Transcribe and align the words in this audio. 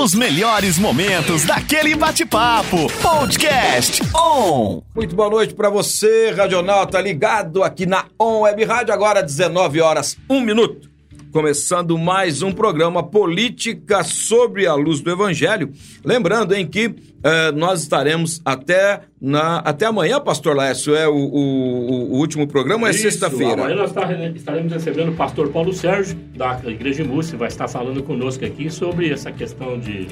Os 0.00 0.14
melhores 0.14 0.78
momentos 0.78 1.44
daquele 1.44 1.94
bate-papo. 1.94 2.90
Podcast 3.02 4.02
On. 4.14 4.80
Muito 4.94 5.14
boa 5.14 5.28
noite 5.28 5.54
para 5.54 5.68
você, 5.68 6.30
Radional, 6.30 6.86
tá 6.86 7.00
ligado 7.00 7.62
aqui 7.62 7.84
na 7.84 8.06
On 8.18 8.40
Web 8.40 8.64
Rádio, 8.64 8.94
agora 8.94 9.22
19 9.22 9.80
horas, 9.80 10.16
1 10.30 10.40
minuto. 10.40 10.95
Começando 11.36 11.98
mais 11.98 12.40
um 12.40 12.50
programa 12.50 13.02
Política 13.02 14.02
sobre 14.02 14.66
a 14.66 14.72
Luz 14.72 15.02
do 15.02 15.10
Evangelho. 15.10 15.70
Lembrando, 16.02 16.54
em 16.54 16.66
que 16.66 16.94
eh, 17.22 17.52
nós 17.52 17.82
estaremos 17.82 18.40
até, 18.42 19.02
na, 19.20 19.58
até 19.58 19.84
amanhã, 19.84 20.18
Pastor 20.18 20.56
Lécio, 20.56 20.94
é 20.96 21.06
o, 21.06 21.12
o, 21.12 22.12
o 22.14 22.16
último 22.16 22.46
programa, 22.46 22.88
Isso, 22.88 23.00
é 23.00 23.10
sexta-feira. 23.10 23.52
Amanhã 23.52 23.76
nós 23.76 23.92
tá- 23.92 24.10
estaremos 24.34 24.72
recebendo 24.72 25.10
o 25.10 25.14
pastor 25.14 25.50
Paulo 25.50 25.74
Sérgio, 25.74 26.16
da 26.34 26.58
Igreja 26.64 27.02
de 27.02 27.08
Múrcia, 27.10 27.36
vai 27.36 27.48
estar 27.48 27.68
falando 27.68 28.02
conosco 28.02 28.42
aqui 28.42 28.70
sobre 28.70 29.12
essa 29.12 29.30
questão 29.30 29.78
de. 29.78 30.08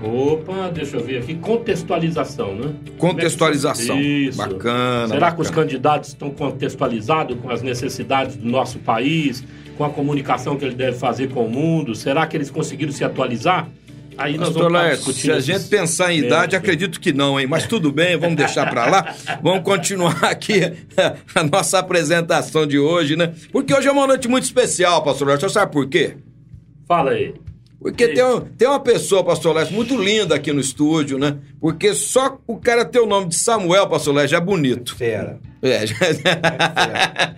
Opa, 0.00 0.70
deixa 0.72 0.98
eu 0.98 1.04
ver 1.04 1.18
aqui, 1.18 1.34
contextualização, 1.34 2.54
né? 2.54 2.72
Contextualização. 2.96 4.00
Isso. 4.00 4.38
Bacana. 4.38 5.08
Será 5.08 5.32
que 5.32 5.40
os 5.40 5.48
bacana. 5.48 5.66
candidatos 5.66 6.10
estão 6.10 6.30
contextualizados 6.30 7.36
com 7.40 7.50
as 7.50 7.60
necessidades 7.60 8.36
do 8.36 8.48
nosso 8.48 8.78
país, 8.78 9.42
com 9.78 9.84
a 9.84 9.90
comunicação 9.90 10.56
que 10.56 10.64
ele 10.64 10.74
deve 10.74 10.98
fazer 10.98 11.30
com 11.30 11.46
o 11.46 11.50
mundo? 11.50 11.94
Será 11.94 12.26
que 12.26 12.36
eles 12.36 12.50
conseguiram 12.50 12.92
se 12.92 13.04
atualizar? 13.04 13.68
Aí 14.18 14.36
nós 14.36 14.48
Pastor 14.48 14.72
vamos 14.72 14.96
discutindo. 14.96 15.22
se 15.22 15.30
a 15.30 15.38
gente 15.38 15.68
pensar 15.68 16.12
em 16.12 16.18
idade, 16.18 16.56
acredito 16.56 17.00
que 17.00 17.12
não, 17.12 17.38
hein? 17.38 17.46
Mas 17.46 17.68
tudo 17.68 17.92
bem, 17.92 18.16
vamos 18.18 18.36
deixar 18.36 18.68
pra 18.68 18.86
lá. 18.86 19.14
Vamos 19.40 19.62
continuar 19.62 20.18
aqui 20.26 20.60
a 21.32 21.44
nossa 21.44 21.78
apresentação 21.78 22.66
de 22.66 22.80
hoje, 22.80 23.14
né? 23.14 23.32
Porque 23.52 23.72
hoje 23.72 23.86
é 23.86 23.92
uma 23.92 24.08
noite 24.08 24.26
muito 24.26 24.42
especial, 24.42 25.04
pastor 25.04 25.28
Lécio. 25.28 25.48
Você 25.48 25.54
sabe 25.54 25.70
por 25.70 25.88
quê? 25.88 26.16
Fala 26.88 27.12
aí. 27.12 27.32
Porque 27.80 28.08
tem, 28.08 28.24
um- 28.24 28.40
tem 28.40 28.66
uma 28.66 28.80
pessoa, 28.80 29.22
pastor 29.22 29.54
Lécio, 29.54 29.74
muito 29.74 29.96
linda 29.96 30.34
aqui 30.34 30.52
no 30.52 30.60
estúdio, 30.60 31.16
né? 31.18 31.36
Porque 31.60 31.94
só 31.94 32.38
o 32.46 32.56
cara 32.56 32.84
ter 32.84 32.98
o 32.98 33.06
nome 33.06 33.28
de 33.28 33.36
Samuel, 33.36 33.86
pastor 33.88 34.14
Lécio, 34.14 34.30
já 34.30 34.38
é 34.38 34.40
bonito. 34.40 34.96
Fera. 34.96 35.38
É, 35.62 35.86
já, 35.86 35.96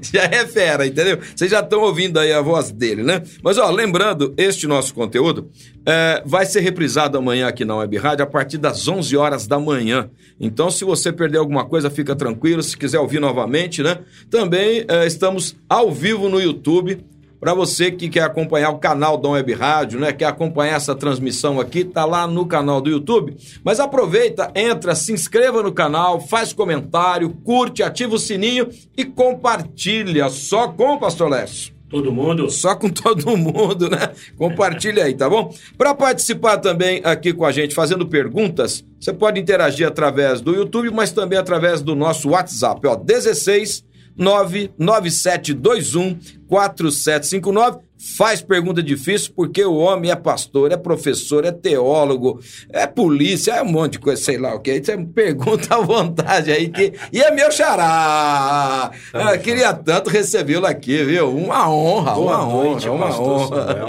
já 0.00 0.22
é 0.24 0.46
fera, 0.46 0.86
entendeu? 0.86 1.18
Vocês 1.34 1.50
já 1.50 1.60
estão 1.60 1.80
ouvindo 1.82 2.18
aí 2.18 2.32
a 2.32 2.40
voz 2.40 2.70
dele, 2.70 3.02
né? 3.02 3.22
Mas, 3.42 3.58
ó, 3.58 3.70
lembrando, 3.70 4.34
este 4.36 4.66
nosso 4.66 4.94
conteúdo 4.94 5.50
é, 5.86 6.22
vai 6.24 6.46
ser 6.46 6.60
reprisado 6.60 7.18
amanhã 7.18 7.46
aqui 7.46 7.64
na 7.64 7.76
Web 7.76 7.96
Rádio 7.98 8.24
a 8.24 8.26
partir 8.26 8.58
das 8.58 8.86
11 8.88 9.16
horas 9.16 9.46
da 9.46 9.58
manhã. 9.58 10.10
Então, 10.40 10.70
se 10.70 10.84
você 10.84 11.12
perder 11.12 11.38
alguma 11.38 11.64
coisa, 11.64 11.90
fica 11.90 12.16
tranquilo. 12.16 12.62
Se 12.62 12.76
quiser 12.76 12.98
ouvir 12.98 13.20
novamente, 13.20 13.82
né? 13.82 13.98
Também 14.30 14.84
é, 14.88 15.06
estamos 15.06 15.54
ao 15.68 15.92
vivo 15.92 16.28
no 16.28 16.40
YouTube. 16.40 16.98
Para 17.44 17.52
você 17.52 17.90
que 17.90 18.08
quer 18.08 18.22
acompanhar 18.22 18.70
o 18.70 18.78
canal 18.78 19.18
da 19.18 19.28
Web 19.28 19.52
Rádio, 19.52 20.00
né? 20.00 20.14
Quer 20.14 20.24
acompanhar 20.24 20.76
essa 20.76 20.94
transmissão 20.94 21.60
aqui, 21.60 21.84
tá 21.84 22.06
lá 22.06 22.26
no 22.26 22.46
canal 22.46 22.80
do 22.80 22.88
YouTube. 22.88 23.36
Mas 23.62 23.78
aproveita, 23.78 24.50
entra, 24.54 24.94
se 24.94 25.12
inscreva 25.12 25.62
no 25.62 25.70
canal, 25.70 26.18
faz 26.18 26.54
comentário, 26.54 27.28
curte, 27.44 27.82
ativa 27.82 28.14
o 28.14 28.18
sininho 28.18 28.70
e 28.96 29.04
compartilha 29.04 30.30
só 30.30 30.68
com 30.68 30.94
o 30.94 30.98
Pastor 30.98 31.28
Lécio. 31.28 31.74
Todo 31.90 32.10
mundo? 32.10 32.50
Só 32.50 32.74
com 32.76 32.88
todo 32.88 33.36
mundo, 33.36 33.90
né? 33.90 34.12
Compartilha 34.38 35.04
aí, 35.04 35.12
tá 35.12 35.28
bom? 35.28 35.54
Para 35.76 35.94
participar 35.94 36.56
também 36.56 37.02
aqui 37.04 37.34
com 37.34 37.44
a 37.44 37.52
gente, 37.52 37.74
fazendo 37.74 38.06
perguntas, 38.06 38.82
você 38.98 39.12
pode 39.12 39.38
interagir 39.38 39.86
através 39.86 40.40
do 40.40 40.54
YouTube, 40.54 40.90
mas 40.90 41.12
também 41.12 41.38
através 41.38 41.82
do 41.82 41.94
nosso 41.94 42.30
WhatsApp, 42.30 42.86
ó, 42.86 42.96
16 42.96 43.84
99721 44.16 46.16
4759. 46.48 47.80
Faz 48.16 48.42
pergunta 48.42 48.82
difícil 48.82 49.32
porque 49.34 49.64
o 49.64 49.76
homem 49.76 50.10
é 50.10 50.16
pastor, 50.16 50.70
é 50.72 50.76
professor, 50.76 51.44
é 51.44 51.50
teólogo, 51.52 52.38
é 52.70 52.86
polícia, 52.86 53.52
é 53.52 53.62
um 53.62 53.66
monte 53.72 53.92
de 53.92 53.98
coisa, 54.00 54.22
sei 54.22 54.36
lá 54.38 54.54
o 54.54 54.60
que. 54.60 54.70
Aí 54.70 54.84
Você 54.84 54.96
pergunta 55.14 55.74
à 55.74 55.80
vontade 55.80 56.52
aí 56.52 56.68
que. 56.68 56.92
E 57.12 57.20
é 57.22 57.30
meu 57.30 57.50
xará! 57.50 58.90
Ah, 59.12 59.38
queria 59.38 59.72
tanto 59.72 60.10
recebê-lo 60.10 60.66
aqui, 60.66 61.02
viu? 61.04 61.30
Uma 61.34 61.68
honra, 61.70 62.12
Boa 62.12 62.42
uma 62.44 62.52
noite, 62.54 62.88
honra, 62.88 63.06
uma 63.06 63.20
honra. 63.20 63.66
Samuel. 63.66 63.86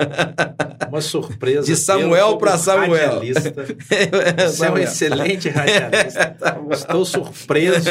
Uma 0.89 1.01
surpresa. 1.01 1.63
De 1.63 1.75
Samuel 1.75 2.29
Eu, 2.31 2.37
pra 2.37 2.51
como 2.51 2.63
Samuel. 2.63 3.13
radialista, 3.15 3.53
Você 4.47 4.65
é 4.65 4.71
um 4.71 4.77
excelente 4.77 5.49
radialista. 5.49 6.35
Estou 6.71 7.05
surpreso 7.05 7.89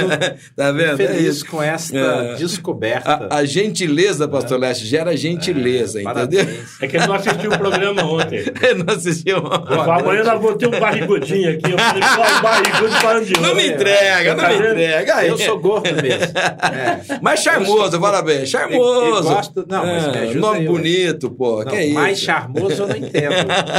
Tá 0.56 0.72
vendo? 0.72 0.92
É 0.94 0.96
feliz 0.96 1.36
isso. 1.36 1.46
com 1.46 1.62
esta 1.62 1.96
É. 1.96 2.34
descoberta. 2.36 3.28
A, 3.30 3.36
a 3.38 3.44
gentileza, 3.44 4.26
pastor 4.26 4.58
Leste, 4.58 4.86
gera 4.86 5.16
gentileza, 5.16 6.00
entendeu? 6.00 6.13
Parabéns. 6.14 6.80
É 6.80 6.86
que 6.86 6.96
ele 6.96 7.06
não 7.06 7.14
assistiu 7.14 7.50
o 7.50 7.58
programa 7.58 8.02
ontem. 8.04 8.44
Eu 8.62 8.78
não 8.84 8.94
assisti 8.94 9.32
uma... 9.32 9.56
Amanhã 9.98 10.22
nós 10.24 10.40
vamos 10.40 10.56
ter 10.56 10.66
um 10.66 10.78
barrigudinho 10.80 11.50
aqui. 11.50 11.72
Eu 11.72 11.78
falei, 11.78 12.02
pô, 12.02 12.38
um 12.38 12.42
barrigudo 12.42 12.92
falando 13.00 13.24
de 13.26 13.40
Não 13.40 13.54
me 13.54 13.68
entrega, 13.68 14.34
não 14.34 14.42
Tá 14.42 14.48
me 14.50 14.56
vendo? 14.58 14.70
entrega. 14.72 15.14
Aí. 15.16 15.28
Eu 15.28 15.38
sou 15.38 15.58
gordo 15.58 16.02
mesmo. 16.02 16.32
É. 16.74 17.18
Mas 17.20 17.40
charmoso, 17.40 18.00
parabéns. 18.00 18.48
Charmoso. 18.48 19.04
E- 19.04 19.18
e 19.18 19.22
gosto- 19.22 19.66
não, 19.68 19.84
mas 19.86 20.06
me 20.08 20.16
É, 20.16 20.20
ajuda 20.22 20.40
Nome 20.40 20.58
aí, 20.60 20.66
bonito, 20.66 21.30
pô. 21.30 21.58
Não, 21.64 21.70
que 21.70 21.76
é 21.76 21.84
isso? 21.86 21.94
mais 21.94 22.18
charmoso 22.20 22.82
eu 22.82 22.88
não 22.88 22.96
entendo. 22.96 23.34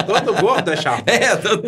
Todo 0.05 0.33
gordo 0.41 0.71
é 0.71 0.75
charmoso. 0.75 1.05
É, 1.07 1.35
todo... 1.35 1.63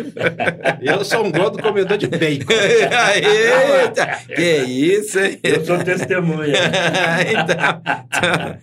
Eu 0.80 1.04
sou 1.04 1.24
um 1.24 1.30
gordo 1.32 1.62
comedor 1.62 1.96
de 1.98 2.06
bacon. 2.06 2.52
Eita, 2.52 4.18
que 4.34 4.42
isso, 4.42 5.18
hein? 5.20 5.38
Eu 5.42 5.64
sou 5.64 5.78
testemunha. 5.78 6.54
então, 7.30 7.82
então 8.06 8.58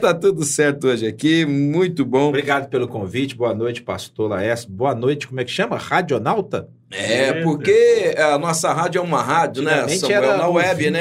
tá 0.00 0.14
tudo 0.14 0.44
certo 0.44 0.88
hoje 0.88 1.06
aqui, 1.06 1.46
muito 1.46 2.04
bom. 2.04 2.28
Obrigado 2.28 2.68
pelo 2.68 2.86
convite. 2.86 3.34
Boa 3.34 3.54
noite, 3.54 3.82
pastor 3.82 4.30
Laércio. 4.30 4.70
Boa 4.70 4.94
noite, 4.94 5.26
como 5.26 5.40
é 5.40 5.44
que 5.44 5.50
chama? 5.50 5.76
Radionauta? 5.76 6.68
É, 6.90 7.42
porque 7.42 8.14
a 8.18 8.38
nossa 8.38 8.72
rádio 8.72 8.98
é 8.98 9.02
uma 9.02 9.22
rádio, 9.22 9.62
né, 9.62 9.88
Samuel? 9.88 10.22
era 10.22 10.36
Na 10.36 10.48
web, 10.48 10.90
né? 10.90 11.00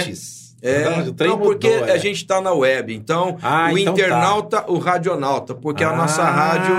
É, 0.63 0.83
Não, 1.25 1.39
porque 1.39 1.67
mudou, 1.69 1.87
é. 1.87 1.91
a 1.93 1.97
gente 1.97 2.23
tá 2.25 2.39
na 2.39 2.53
web, 2.53 2.93
então 2.93 3.35
Ah, 3.41 3.71
o 3.73 3.77
então 3.79 3.95
tá. 3.95 4.01
internauta, 4.01 4.65
o 4.71 4.77
radionauta, 4.77 5.55
porque 5.55 5.83
a 5.83 5.95
nossa 5.95 6.21
Ah, 6.21 6.29
rádio 6.29 6.75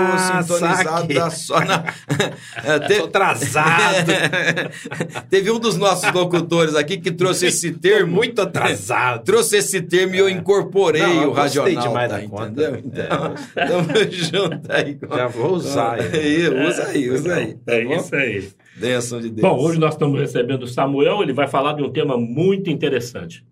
sintonizada 0.47 1.29
saquei. 1.29 1.31
só 1.31 1.59
na... 1.59 1.83
É, 2.63 2.79
te- 2.79 2.99
Tô 2.99 3.05
atrasado. 3.05 4.07
Teve 5.29 5.51
um 5.51 5.59
dos 5.59 5.75
nossos 5.77 6.11
locutores 6.13 6.75
aqui 6.75 6.97
que 6.97 7.11
trouxe 7.11 7.47
esse 7.47 7.71
termo, 7.73 8.13
Muito 8.15 8.41
atrasado. 8.41 9.23
trouxe 9.25 9.57
esse 9.57 9.81
termo 9.81 10.15
e 10.15 10.19
eu 10.19 10.29
incorporei 10.29 11.01
Não, 11.01 11.23
eu 11.23 11.31
o 11.31 11.33
gostei 11.33 11.75
radionauta, 11.75 11.87
demais 11.89 12.09
da 12.11 12.21
conta. 12.29 12.43
entendeu? 12.45 12.81
Então, 12.85 13.33
tamo 13.67 14.11
junto 14.11 14.71
aí. 14.71 14.95
com- 14.95 15.15
Já 15.15 15.27
vou 15.27 15.51
usar. 15.53 15.99
hein? 15.99 16.09
Aí, 16.13 16.67
usa 16.67 16.87
aí, 16.87 17.09
usa 17.09 17.35
aí. 17.35 17.53
tá 17.55 17.73
É 17.73 17.83
bom? 17.83 17.95
isso 17.97 18.15
aí. 18.15 18.49
Bênção 18.77 19.19
de 19.19 19.29
Deus. 19.29 19.41
Bom, 19.41 19.59
hoje 19.59 19.77
nós 19.79 19.93
estamos 19.93 20.19
recebendo 20.19 20.63
o 20.63 20.67
Samuel, 20.67 21.21
ele 21.21 21.33
vai 21.33 21.47
falar 21.47 21.73
de 21.73 21.83
um 21.83 21.91
tema 21.91 22.17
muito 22.17 22.69
interessante. 22.69 23.43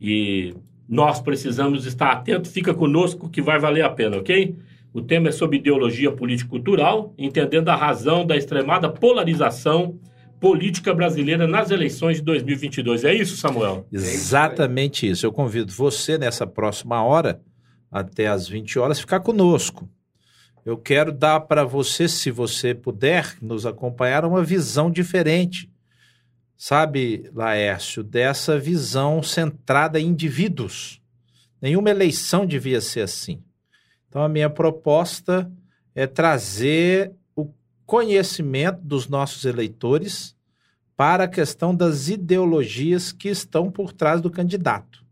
E 0.00 0.54
nós 0.88 1.20
precisamos 1.20 1.86
estar 1.86 2.10
atentos, 2.12 2.52
fica 2.52 2.72
conosco 2.72 3.28
que 3.28 3.42
vai 3.42 3.58
valer 3.58 3.84
a 3.84 3.90
pena, 3.90 4.18
ok? 4.18 4.56
O 4.92 5.02
tema 5.02 5.28
é 5.28 5.32
sobre 5.32 5.58
ideologia 5.58 6.10
político-cultural, 6.10 7.12
entendendo 7.18 7.68
a 7.68 7.76
razão 7.76 8.24
da 8.24 8.36
extremada 8.36 8.88
polarização 8.88 9.98
política 10.40 10.94
brasileira 10.94 11.46
nas 11.46 11.70
eleições 11.70 12.18
de 12.18 12.22
2022. 12.22 13.04
É 13.04 13.12
isso, 13.12 13.36
Samuel? 13.36 13.86
Exatamente 13.92 15.08
isso. 15.08 15.26
Eu 15.26 15.32
convido 15.32 15.72
você 15.72 16.16
nessa 16.16 16.46
próxima 16.46 17.02
hora, 17.02 17.40
até 17.90 18.26
às 18.26 18.48
20 18.48 18.78
horas, 18.78 19.00
ficar 19.00 19.20
conosco. 19.20 19.88
Eu 20.64 20.76
quero 20.76 21.12
dar 21.12 21.40
para 21.40 21.64
você, 21.64 22.08
se 22.08 22.30
você 22.30 22.74
puder 22.74 23.36
nos 23.40 23.66
acompanhar, 23.66 24.24
uma 24.24 24.42
visão 24.42 24.90
diferente. 24.90 25.70
Sabe, 26.56 27.30
Laércio, 27.34 28.02
dessa 28.02 28.58
visão 28.58 29.22
centrada 29.22 30.00
em 30.00 30.06
indivíduos. 30.06 31.00
Nenhuma 31.60 31.90
eleição 31.90 32.46
devia 32.46 32.80
ser 32.80 33.02
assim. 33.02 33.42
Então, 34.08 34.22
a 34.22 34.28
minha 34.28 34.48
proposta 34.48 35.50
é 35.94 36.06
trazer 36.06 37.12
o 37.34 37.50
conhecimento 37.84 38.80
dos 38.82 39.08
nossos 39.08 39.44
eleitores 39.44 40.36
para 40.96 41.24
a 41.24 41.28
questão 41.28 41.74
das 41.74 42.08
ideologias 42.08 43.12
que 43.12 43.28
estão 43.28 43.70
por 43.70 43.92
trás 43.92 44.20
do 44.20 44.30
candidato. 44.30 45.04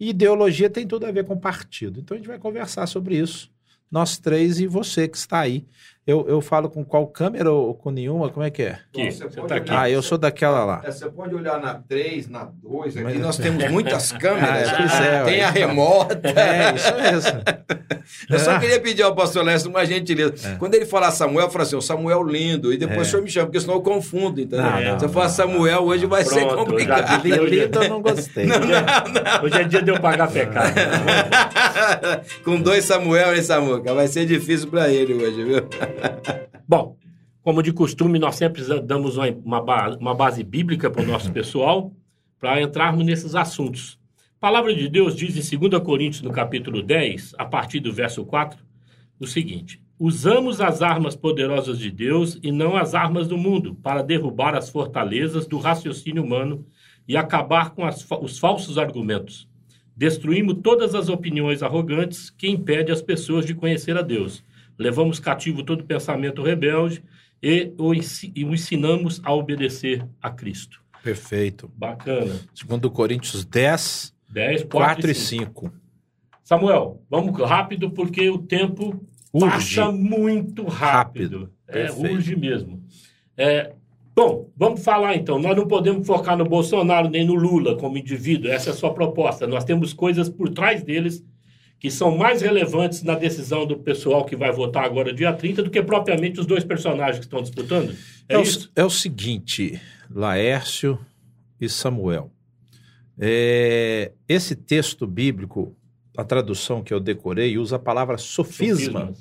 E 0.00 0.08
ideologia 0.10 0.70
tem 0.70 0.86
tudo 0.86 1.06
a 1.06 1.12
ver 1.12 1.24
com 1.24 1.38
partido. 1.38 2.00
Então 2.00 2.14
a 2.14 2.18
gente 2.18 2.26
vai 2.26 2.38
conversar 2.38 2.86
sobre 2.86 3.16
isso, 3.16 3.52
nós 3.90 4.18
três 4.18 4.58
e 4.58 4.66
você 4.66 5.06
que 5.06 5.16
está 5.16 5.40
aí. 5.40 5.66
Eu, 6.04 6.26
eu 6.28 6.40
falo 6.40 6.68
com 6.68 6.84
qual 6.84 7.06
câmera 7.06 7.52
ou 7.52 7.74
com 7.74 7.90
nenhuma? 7.92 8.28
Como 8.28 8.44
é 8.44 8.50
que 8.50 8.62
é? 8.64 8.78
Aqui, 8.92 9.08
Você 9.12 9.22
você 9.24 9.40
tá 9.42 9.54
aqui. 9.54 9.70
Ah, 9.72 9.88
eu 9.88 10.02
sou 10.02 10.18
daquela 10.18 10.64
lá. 10.64 10.80
É, 10.84 10.90
você 10.90 11.08
pode 11.08 11.32
olhar 11.32 11.60
na 11.60 11.74
3, 11.74 12.28
na 12.28 12.44
2, 12.60 12.96
aqui 12.96 13.04
Mas- 13.04 13.20
nós 13.20 13.36
temos 13.36 13.70
muitas 13.70 14.10
câmeras. 14.18 14.68
Ah, 14.68 14.72
é, 14.72 14.76
pois 14.76 15.00
é, 15.00 15.24
Tem 15.24 15.38
ué. 15.38 15.44
a 15.44 15.50
remota. 15.50 16.28
É, 16.28 16.74
isso 16.74 16.94
mesmo. 16.96 17.40
Eu 18.28 18.38
só 18.38 18.58
queria 18.58 18.80
pedir 18.80 19.02
ao 19.02 19.14
pastor 19.14 19.44
Lester 19.44 19.70
uma 19.70 19.84
gentileza. 19.86 20.48
É. 20.48 20.54
Quando 20.56 20.74
ele 20.74 20.86
falar 20.86 21.10
Samuel, 21.10 21.46
eu 21.46 21.50
falo 21.50 21.62
assim, 21.62 21.76
o 21.76 21.82
Samuel 21.82 22.22
lindo. 22.22 22.72
E 22.72 22.76
depois 22.76 22.98
É. 22.98 23.02
o 23.02 23.04
senhor 23.06 23.22
me 23.22 23.30
chama, 23.30 23.46
porque 23.46 23.60
senão 23.60 23.74
eu 23.74 23.80
confundo, 23.82 24.40
entendeu? 24.40 24.64
Não, 24.64 24.80
não, 24.80 24.98
Se 24.98 25.04
eu 25.04 25.08
falar 25.08 25.26
não, 25.26 25.32
Samuel, 25.34 25.82
hoje 25.84 26.06
vai 26.06 26.24
ser 26.24 26.46
Pronto, 26.46 26.56
complicado. 26.66 27.08
já. 27.08 27.16
Lindo 27.18 27.82
eu 27.82 27.88
não 27.88 28.02
gostei. 28.02 28.46
Hoje 28.52 28.72
é, 28.72 29.44
hoje 29.44 29.54
é 29.60 29.64
dia 29.64 29.82
de 29.82 29.90
eu 29.90 30.00
pagar 30.00 30.30
pecado. 30.30 30.74
Com 32.44 32.60
dois 32.60 32.84
Samuel, 32.84 33.34
hein, 33.34 33.42
Samuca? 33.42 33.94
Vai 33.94 34.08
ser 34.08 34.26
difícil 34.26 34.68
pra 34.68 34.88
ele 34.88 35.14
hoje, 35.14 35.44
viu? 35.44 35.68
Bom, 36.68 36.96
como 37.42 37.62
de 37.62 37.72
costume, 37.72 38.18
nós 38.18 38.36
sempre 38.36 38.62
damos 38.82 39.16
uma, 39.16 39.26
uma, 39.44 39.88
uma 39.96 40.14
base 40.14 40.42
bíblica 40.44 40.90
para 40.90 41.02
o 41.02 41.06
nosso 41.06 41.30
pessoal 41.32 41.92
para 42.40 42.60
entrarmos 42.60 43.04
nesses 43.04 43.34
assuntos. 43.34 43.98
Palavra 44.42 44.74
de 44.74 44.88
Deus 44.88 45.14
diz 45.14 45.52
em 45.52 45.56
2 45.56 45.80
Coríntios, 45.84 46.20
no 46.20 46.32
capítulo 46.32 46.82
10, 46.82 47.36
a 47.38 47.44
partir 47.44 47.78
do 47.78 47.92
verso 47.92 48.24
4, 48.24 48.58
o 49.20 49.24
seguinte: 49.24 49.80
Usamos 49.96 50.60
as 50.60 50.82
armas 50.82 51.14
poderosas 51.14 51.78
de 51.78 51.92
Deus 51.92 52.40
e 52.42 52.50
não 52.50 52.76
as 52.76 52.92
armas 52.92 53.28
do 53.28 53.38
mundo 53.38 53.76
para 53.76 54.02
derrubar 54.02 54.56
as 54.56 54.68
fortalezas 54.68 55.46
do 55.46 55.58
raciocínio 55.58 56.24
humano 56.24 56.66
e 57.06 57.16
acabar 57.16 57.70
com 57.70 57.84
as, 57.84 58.04
os 58.20 58.36
falsos 58.36 58.78
argumentos. 58.78 59.48
Destruímos 59.96 60.58
todas 60.60 60.96
as 60.96 61.08
opiniões 61.08 61.62
arrogantes 61.62 62.28
que 62.28 62.48
impedem 62.48 62.92
as 62.92 63.00
pessoas 63.00 63.46
de 63.46 63.54
conhecer 63.54 63.96
a 63.96 64.02
Deus. 64.02 64.42
Levamos 64.76 65.20
cativo 65.20 65.62
todo 65.62 65.84
pensamento 65.84 66.42
rebelde 66.42 67.00
e 67.40 67.72
o 67.78 67.94
ensinamos 67.94 69.20
a 69.22 69.32
obedecer 69.32 70.04
a 70.20 70.32
Cristo. 70.32 70.82
Perfeito. 71.02 71.70
Bacana. 71.76 72.40
Segundo 72.54 72.90
Coríntios 72.90 73.44
10, 73.44 74.11
10 74.32 74.64
4, 74.64 74.68
4 74.70 75.10
e 75.10 75.14
5. 75.14 75.64
5. 75.66 75.74
Samuel, 76.42 77.02
vamos 77.08 77.38
rápido 77.40 77.90
porque 77.90 78.28
o 78.28 78.38
tempo 78.38 79.04
urge. 79.32 79.46
passa 79.46 79.92
muito 79.92 80.64
rápido. 80.64 81.38
rápido. 81.38 81.52
É, 81.68 81.90
urge 81.92 82.36
mesmo. 82.36 82.82
É, 83.36 83.72
Bom, 84.14 84.50
vamos 84.54 84.84
falar 84.84 85.16
então. 85.16 85.38
Nós 85.38 85.56
não 85.56 85.66
podemos 85.66 86.06
focar 86.06 86.36
no 86.36 86.44
Bolsonaro 86.44 87.08
nem 87.08 87.24
no 87.24 87.34
Lula 87.34 87.76
como 87.76 87.96
indivíduo, 87.96 88.50
essa 88.50 88.70
é 88.70 88.72
a 88.72 88.76
sua 88.76 88.92
proposta. 88.92 89.46
Nós 89.46 89.64
temos 89.64 89.94
coisas 89.94 90.28
por 90.28 90.50
trás 90.50 90.82
deles 90.82 91.24
que 91.78 91.90
são 91.90 92.16
mais 92.16 92.42
relevantes 92.42 93.02
na 93.02 93.14
decisão 93.14 93.66
do 93.66 93.78
pessoal 93.78 94.24
que 94.24 94.36
vai 94.36 94.52
votar 94.52 94.84
agora 94.84 95.12
dia 95.12 95.32
30 95.32 95.64
do 95.64 95.70
que 95.70 95.82
propriamente 95.82 96.38
os 96.38 96.46
dois 96.46 96.62
personagens 96.62 97.18
que 97.18 97.24
estão 97.24 97.42
disputando? 97.42 97.96
É, 98.28 98.36
é, 98.36 98.42
isso? 98.42 98.70
O, 98.76 98.80
é 98.80 98.84
o 98.84 98.90
seguinte, 98.90 99.80
Laércio 100.08 100.98
e 101.60 101.68
Samuel. 101.68 102.30
É, 103.18 104.12
esse 104.28 104.54
texto 104.54 105.06
bíblico, 105.06 105.76
a 106.16 106.24
tradução 106.24 106.82
que 106.82 106.92
eu 106.92 107.00
decorei, 107.00 107.58
usa 107.58 107.76
a 107.76 107.78
palavra 107.78 108.18
sofisma. 108.18 109.12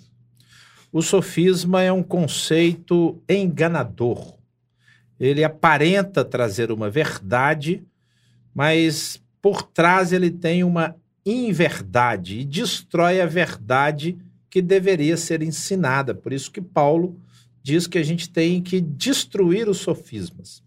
O 0.91 1.01
sofisma 1.01 1.81
é 1.81 1.91
um 1.91 2.03
conceito 2.03 3.21
enganador 3.29 4.41
ele 5.21 5.43
aparenta 5.43 6.25
trazer 6.25 6.71
uma 6.71 6.89
verdade, 6.89 7.83
mas 8.55 9.21
por 9.39 9.61
trás 9.61 10.11
ele 10.11 10.31
tem 10.31 10.63
uma 10.63 10.95
inverdade 11.23 12.39
e 12.39 12.43
destrói 12.43 13.21
a 13.21 13.27
verdade 13.27 14.17
que 14.49 14.63
deveria 14.63 15.15
ser 15.15 15.43
ensinada. 15.43 16.15
Por 16.15 16.33
isso 16.33 16.49
que 16.49 16.59
Paulo 16.59 17.21
diz 17.61 17.85
que 17.85 17.99
a 17.99 18.03
gente 18.03 18.31
tem 18.31 18.63
que 18.63 18.81
destruir 18.81 19.69
os 19.69 19.77
sofismas. 19.77 20.63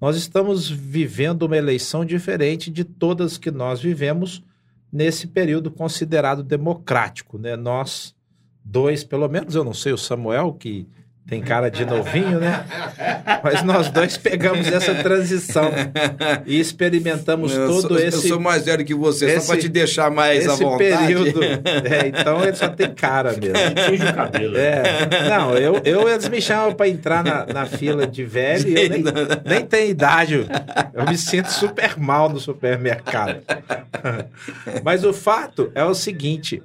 Nós 0.00 0.16
estamos 0.16 0.68
vivendo 0.68 1.42
uma 1.42 1.56
eleição 1.56 2.04
diferente 2.04 2.70
de 2.70 2.84
todas 2.84 3.38
que 3.38 3.50
nós 3.50 3.80
vivemos 3.80 4.42
nesse 4.92 5.26
período 5.26 5.70
considerado 5.70 6.42
democrático, 6.42 7.38
né? 7.38 7.56
Nós 7.56 8.14
dois, 8.64 9.04
pelo 9.04 9.28
menos 9.28 9.54
eu 9.54 9.64
não 9.64 9.72
sei 9.72 9.92
o 9.92 9.98
Samuel 9.98 10.52
que 10.52 10.86
tem 11.28 11.42
cara 11.42 11.68
de 11.68 11.84
novinho, 11.84 12.38
né? 12.38 12.64
Mas 13.42 13.64
nós 13.64 13.90
dois 13.90 14.16
pegamos 14.16 14.68
essa 14.68 14.94
transição 14.94 15.72
e 16.46 16.60
experimentamos 16.60 17.52
eu 17.52 17.66
todo 17.66 17.88
sou, 17.88 17.98
esse. 17.98 18.16
Eu 18.16 18.28
sou 18.34 18.40
mais 18.40 18.64
velho 18.64 18.84
que 18.84 18.94
você, 18.94 19.26
esse, 19.26 19.46
só 19.46 19.52
para 19.52 19.60
te 19.60 19.68
deixar 19.68 20.08
mais 20.08 20.48
à 20.48 20.54
vontade. 20.54 20.78
período. 20.78 21.40
É, 21.86 22.08
então 22.08 22.42
ele 22.42 22.56
só 22.56 22.68
tem 22.68 22.92
cara 22.92 23.32
mesmo. 23.32 23.56
Tinge 23.88 24.08
o 24.08 24.14
cabelo. 24.14 24.56
É. 24.56 25.08
Não, 25.28 25.56
eu, 25.56 25.80
eu 25.84 26.08
eles 26.08 26.28
me 26.28 26.40
chamam 26.40 26.72
para 26.74 26.88
entrar 26.88 27.24
na, 27.24 27.46
na 27.46 27.66
fila 27.66 28.06
de 28.06 28.24
velho 28.24 28.68
e 28.68 28.82
eu 28.82 28.88
nem, 28.88 29.04
nem 29.44 29.66
tenho 29.66 29.90
idade. 29.90 30.46
Eu 30.94 31.04
me 31.06 31.16
sinto 31.16 31.50
super 31.50 31.98
mal 31.98 32.28
no 32.28 32.38
supermercado. 32.38 33.40
Mas 34.82 35.04
o 35.04 35.12
fato 35.12 35.70
é 35.74 35.84
o 35.84 35.94
seguinte: 35.94 36.62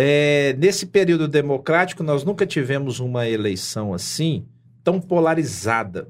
é, 0.00 0.54
nesse 0.56 0.86
período 0.86 1.26
democrático, 1.26 2.04
nós 2.04 2.22
nunca 2.22 2.46
tivemos 2.46 3.00
uma 3.00 3.28
eleição 3.28 3.92
assim, 3.92 4.46
tão 4.84 5.00
polarizada. 5.00 6.08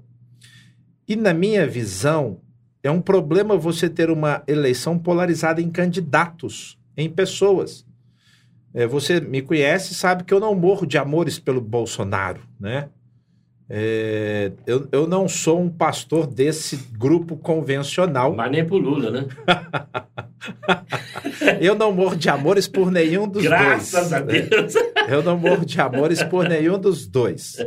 E, 1.09 1.17
na 1.17 1.33
minha 1.33 1.67
visão, 1.67 2.43
é 2.83 2.91
um 2.91 3.01
problema 3.01 3.57
você 3.57 3.89
ter 3.89 4.11
uma 4.11 4.43
eleição 4.47 4.99
polarizada 4.99 5.63
em 5.63 5.71
candidatos, 5.71 6.79
em 6.99 7.09
pessoas. 7.09 7.87
É, 8.75 8.87
você 8.87 9.23
me 9.23 9.41
conhece 9.41 9.95
sabe 9.95 10.23
que 10.23 10.35
eu 10.35 10.39
não 10.39 10.55
morro 10.55 10.87
de 10.87 10.99
amores 10.99 11.39
pelo 11.39 11.63
Bolsonaro, 11.63 12.43
né? 12.61 12.91
É, 13.71 14.51
eu, 14.67 14.89
eu 14.91 15.07
não 15.07 15.29
sou 15.29 15.61
um 15.61 15.69
pastor 15.69 16.27
desse 16.27 16.77
grupo 16.97 17.37
convencional. 17.37 18.35
Mas 18.35 18.51
nem 18.51 18.65
pro 18.65 18.79
Lula, 18.79 19.11
né? 19.11 19.27
eu 21.61 21.75
não 21.75 21.93
morro 21.93 22.17
de 22.17 22.31
amores 22.31 22.67
por 22.67 22.91
nenhum 22.91 23.29
dos 23.29 23.43
Graças 23.43 23.93
dois. 23.93 23.93
Graças 23.93 24.13
a 24.13 24.21
Deus. 24.21 24.75
Eu 25.07 25.23
não 25.23 25.39
morro 25.39 25.67
de 25.67 25.79
amores 25.81 26.23
por 26.23 26.49
nenhum 26.49 26.79
dos 26.79 27.07
dois. 27.07 27.59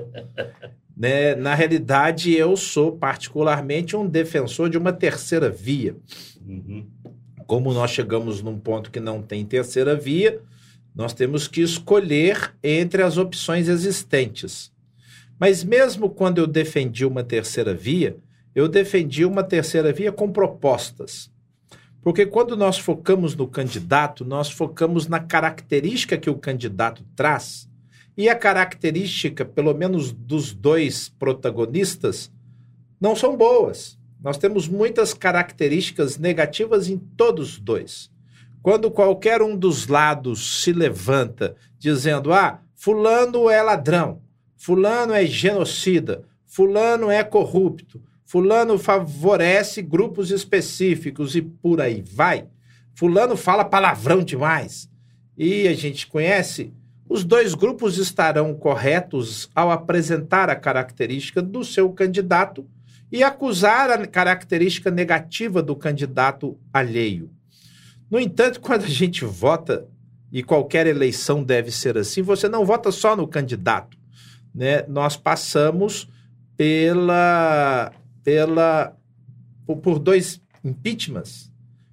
Né? 0.98 1.36
Na 1.36 1.53
realidade, 1.53 2.33
eu 2.33 2.57
sou 2.57 2.94
particularmente 2.94 3.95
um 3.95 4.07
defensor 4.07 4.69
de 4.69 4.80
uma 4.80 4.92
terceira 4.92 5.51
via. 5.51 5.95
Uhum. 6.44 6.88
Como 7.45 7.71
nós 7.74 7.92
chegamos 7.92 8.42
num 8.42 8.57
ponto 8.57 8.89
que 8.89 9.00
não 9.00 9.21
tem 9.21 9.45
terceira 9.45 9.95
via, 9.95 10.39
nós 10.95 11.13
temos 11.13 11.48
que 11.48 11.62
escolher 11.62 12.56
entre 12.63 13.03
as 13.03 13.18
opções 13.18 13.68
existentes. 13.68 14.71
Mas 15.41 15.63
mesmo 15.63 16.07
quando 16.07 16.38
eu 16.38 16.45
defendi 16.45 17.03
uma 17.03 17.23
terceira 17.23 17.73
via, 17.73 18.15
eu 18.53 18.67
defendi 18.67 19.25
uma 19.25 19.41
terceira 19.41 19.91
via 19.91 20.11
com 20.11 20.31
propostas. 20.31 21.31
Porque 22.03 22.27
quando 22.27 22.55
nós 22.55 22.77
focamos 22.77 23.35
no 23.35 23.47
candidato, 23.47 24.23
nós 24.23 24.51
focamos 24.51 25.07
na 25.07 25.19
característica 25.19 26.15
que 26.15 26.29
o 26.29 26.38
candidato 26.38 27.03
traz. 27.15 27.67
E 28.15 28.29
a 28.29 28.35
característica, 28.35 29.43
pelo 29.43 29.73
menos 29.73 30.11
dos 30.11 30.53
dois 30.53 31.09
protagonistas, 31.09 32.31
não 32.99 33.15
são 33.15 33.35
boas. 33.35 33.97
Nós 34.23 34.38
temos 34.38 34.67
muitas 34.67 35.11
características 35.11 36.19
negativas 36.19 36.88
em 36.88 36.99
todos 36.99 37.53
os 37.53 37.59
dois. 37.59 38.11
Quando 38.61 38.91
qualquer 38.91 39.41
um 39.41 39.57
dos 39.57 39.88
lados 39.88 40.61
se 40.61 40.71
levanta 40.71 41.55
dizendo: 41.79 42.31
ah, 42.31 42.61
Fulano 42.75 43.49
é 43.49 43.59
ladrão, 43.59 44.21
Fulano 44.63 45.12
é 45.12 45.25
genocida, 45.25 46.24
Fulano 46.46 47.10
é 47.10 47.24
corrupto, 47.24 48.00
Fulano 48.24 48.77
favorece 48.77 49.82
grupos 49.82 50.30
específicos 50.30 51.36
e 51.36 51.41
por 51.41 51.82
aí 51.82 52.03
vai. 52.03 52.46
Fulano 52.94 53.36
fala 53.36 53.65
palavrão 53.65 54.24
demais. 54.24 54.88
E 55.36 55.68
a 55.68 55.74
gente 55.74 56.06
conhece, 56.06 56.72
os 57.10 57.24
dois 57.24 57.56
grupos 57.56 57.98
estarão 57.98 58.53
corretos 58.53 59.50
ao 59.56 59.72
apresentar 59.72 60.48
a 60.48 60.56
característica 60.56 61.41
do 61.41 61.65
seu 61.65 61.91
candidato 61.91 62.63
e 63.12 63.24
acusar 63.24 63.89
a 63.89 64.06
característica 64.06 64.91
negativa 64.91 65.63
do 65.63 65.75
candidato 65.75 66.56
alheio. 66.72 67.32
No 68.12 68.20
entanto, 68.20 68.62
quando 68.62 68.84
a 68.84 68.89
gente 68.89 69.25
vota, 69.25 69.88
e 70.32 70.44
qualquer 70.44 70.86
eleição 70.86 71.44
deve 71.44 71.72
ser 71.72 71.98
assim, 71.98 72.22
você 72.22 72.48
não 72.48 72.63
vota 72.63 72.91
só 72.91 73.15
no 73.15 73.27
candidato 73.27 74.00
né, 74.53 74.84
nós 74.88 75.15
passamos 75.15 76.10
pela, 76.58 77.91
pela 78.24 78.96
por, 79.65 80.00
dois 80.00 80.41
impeachments, 80.63 81.51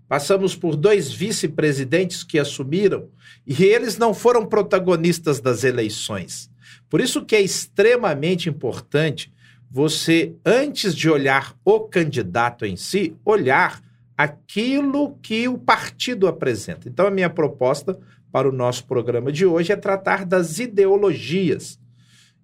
passamos 0.08 0.56
por 0.56 0.76
dois 0.76 1.12
vice-presidentes 1.12 2.24
que 2.24 2.38
assumiram 2.38 3.08
e 3.46 3.64
eles 3.64 3.96
não 3.96 4.12
foram 4.12 4.44
protagonistas 4.44 5.40
das 5.40 5.64
eleições. 5.64 6.50
Por 6.88 7.00
isso 7.00 7.24
que 7.24 7.36
é 7.36 7.40
extremamente 7.40 8.48
importante 8.48 9.32
você, 9.70 10.34
antes 10.44 10.94
de 10.94 11.10
olhar 11.10 11.54
o 11.64 11.80
candidato 11.80 12.64
em 12.64 12.76
si, 12.76 13.14
olhar 13.24 13.82
aquilo 14.16 15.16
que 15.22 15.46
o 15.46 15.58
partido 15.58 16.26
apresenta. 16.26 16.88
Então, 16.88 17.06
a 17.06 17.10
minha 17.10 17.30
proposta 17.30 17.98
para 18.32 18.48
o 18.48 18.52
nosso 18.52 18.84
programa 18.86 19.30
de 19.30 19.46
hoje 19.46 19.72
é 19.72 19.76
tratar 19.76 20.24
das 20.24 20.58
ideologias 20.58 21.78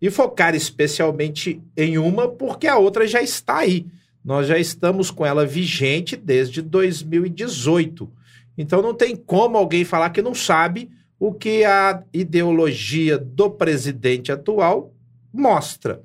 e 0.05 0.11
focar 0.11 0.55
especialmente 0.55 1.63
em 1.75 1.97
uma, 1.97 2.29
porque 2.29 2.67
a 2.67 2.77
outra 2.77 3.07
já 3.07 3.23
está 3.23 3.61
aí. 3.61 3.87
Nós 4.23 4.47
já 4.47 4.59
estamos 4.59 5.11
com 5.11 5.25
ela 5.25 5.47
vigente 5.47 6.15
desde 6.15 6.61
2018. 6.61 8.13
Então 8.59 8.83
não 8.83 8.93
tem 8.93 9.17
como 9.17 9.57
alguém 9.57 9.83
falar 9.83 10.11
que 10.11 10.21
não 10.21 10.35
sabe 10.35 10.91
o 11.19 11.33
que 11.33 11.65
a 11.65 12.03
ideologia 12.13 13.17
do 13.17 13.49
presidente 13.49 14.31
atual 14.31 14.93
mostra. 15.33 16.03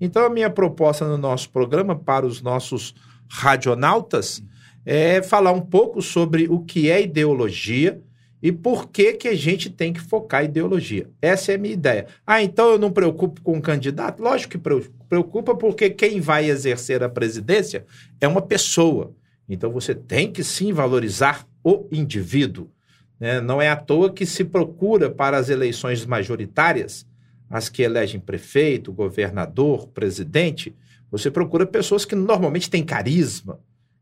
Então 0.00 0.24
a 0.24 0.30
minha 0.30 0.48
proposta 0.48 1.04
no 1.04 1.18
nosso 1.18 1.50
programa 1.50 1.96
para 1.96 2.24
os 2.24 2.40
nossos 2.40 2.94
radionautas 3.28 4.40
é 4.86 5.20
falar 5.20 5.50
um 5.50 5.62
pouco 5.62 6.00
sobre 6.00 6.46
o 6.48 6.60
que 6.60 6.88
é 6.88 7.02
ideologia 7.02 8.00
e 8.42 8.50
por 8.50 8.88
que, 8.88 9.12
que 9.12 9.28
a 9.28 9.36
gente 9.36 9.70
tem 9.70 9.92
que 9.92 10.00
focar 10.00 10.44
ideologia. 10.44 11.08
Essa 11.22 11.52
é 11.52 11.54
a 11.54 11.58
minha 11.58 11.74
ideia. 11.74 12.08
Ah, 12.26 12.42
então 12.42 12.70
eu 12.72 12.78
não 12.78 12.90
preocupo 12.90 13.40
com 13.40 13.56
o 13.56 13.62
candidato? 13.62 14.20
Lógico 14.20 14.58
que 14.58 14.70
preocupa, 15.08 15.54
porque 15.54 15.88
quem 15.90 16.20
vai 16.20 16.50
exercer 16.50 17.04
a 17.04 17.08
presidência 17.08 17.86
é 18.20 18.26
uma 18.26 18.42
pessoa. 18.42 19.14
Então 19.48 19.70
você 19.70 19.94
tem 19.94 20.32
que 20.32 20.42
sim 20.42 20.72
valorizar 20.72 21.46
o 21.62 21.86
indivíduo. 21.92 22.68
Né? 23.20 23.40
Não 23.40 23.62
é 23.62 23.68
à 23.68 23.76
toa 23.76 24.12
que 24.12 24.26
se 24.26 24.44
procura 24.44 25.08
para 25.08 25.36
as 25.36 25.48
eleições 25.48 26.04
majoritárias, 26.04 27.06
as 27.48 27.68
que 27.68 27.82
elegem 27.82 28.18
prefeito, 28.18 28.92
governador, 28.92 29.86
presidente, 29.88 30.74
você 31.08 31.30
procura 31.30 31.66
pessoas 31.66 32.04
que 32.04 32.16
normalmente 32.16 32.70
têm 32.70 32.82
carisma, 32.82 33.60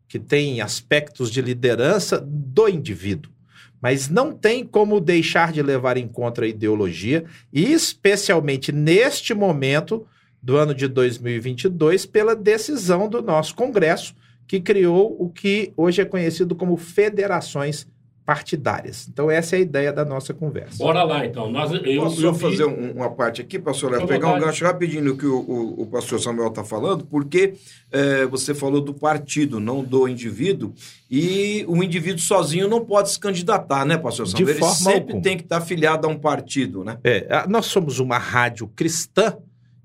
que 0.08 0.18
têm 0.18 0.60
aspectos 0.60 1.30
de 1.30 1.42
liderança 1.42 2.18
do 2.24 2.68
indivíduo. 2.68 3.32
Mas 3.80 4.08
não 4.08 4.32
tem 4.32 4.64
como 4.64 5.00
deixar 5.00 5.52
de 5.52 5.62
levar 5.62 5.96
em 5.96 6.06
conta 6.06 6.42
a 6.42 6.46
ideologia, 6.46 7.24
e 7.52 7.72
especialmente 7.72 8.72
neste 8.72 9.32
momento 9.34 10.06
do 10.42 10.56
ano 10.56 10.74
de 10.74 10.88
2022, 10.88 12.06
pela 12.06 12.34
decisão 12.34 13.08
do 13.08 13.22
nosso 13.22 13.54
Congresso, 13.54 14.14
que 14.46 14.60
criou 14.60 15.16
o 15.18 15.28
que 15.28 15.72
hoje 15.76 16.02
é 16.02 16.04
conhecido 16.04 16.54
como 16.54 16.76
federações 16.76 17.86
partidárias. 18.30 19.08
Então, 19.08 19.28
essa 19.28 19.56
é 19.56 19.58
a 19.58 19.62
ideia 19.62 19.92
da 19.92 20.04
nossa 20.04 20.32
conversa. 20.32 20.78
Bora 20.78 21.02
lá, 21.02 21.26
então. 21.26 21.50
Nós, 21.50 21.72
eu, 21.72 22.02
Posso 22.04 22.24
eu 22.24 22.32
fazer 22.32 22.64
um, 22.64 22.92
uma 22.92 23.10
parte 23.10 23.42
aqui, 23.42 23.58
pastor 23.58 23.90
Léo? 23.90 24.06
Pegar 24.06 24.32
um 24.32 24.38
gancho 24.38 24.64
rapidinho 24.64 25.02
no 25.02 25.16
que 25.16 25.26
o, 25.26 25.40
o, 25.40 25.82
o 25.82 25.86
pastor 25.86 26.20
Samuel 26.20 26.46
está 26.46 26.62
falando, 26.62 27.04
porque 27.04 27.54
é, 27.90 28.24
você 28.26 28.54
falou 28.54 28.80
do 28.80 28.94
partido, 28.94 29.58
não 29.58 29.82
do 29.82 30.06
indivíduo, 30.06 30.72
e 31.10 31.64
o 31.66 31.82
indivíduo 31.82 32.20
sozinho 32.20 32.68
não 32.68 32.84
pode 32.84 33.10
se 33.10 33.18
candidatar, 33.18 33.84
né, 33.84 33.98
pastor 33.98 34.28
Samuel? 34.28 34.46
De 34.46 34.52
Ele 34.52 34.60
forma 34.60 34.74
sempre 34.76 35.00
alguma. 35.00 35.22
tem 35.22 35.36
que 35.36 35.42
estar 35.42 35.56
afiliado 35.56 36.06
a 36.06 36.10
um 36.10 36.16
partido, 36.16 36.84
né? 36.84 36.98
É, 37.02 37.44
nós 37.48 37.66
somos 37.66 37.98
uma 37.98 38.16
rádio 38.16 38.68
cristã, 38.68 39.36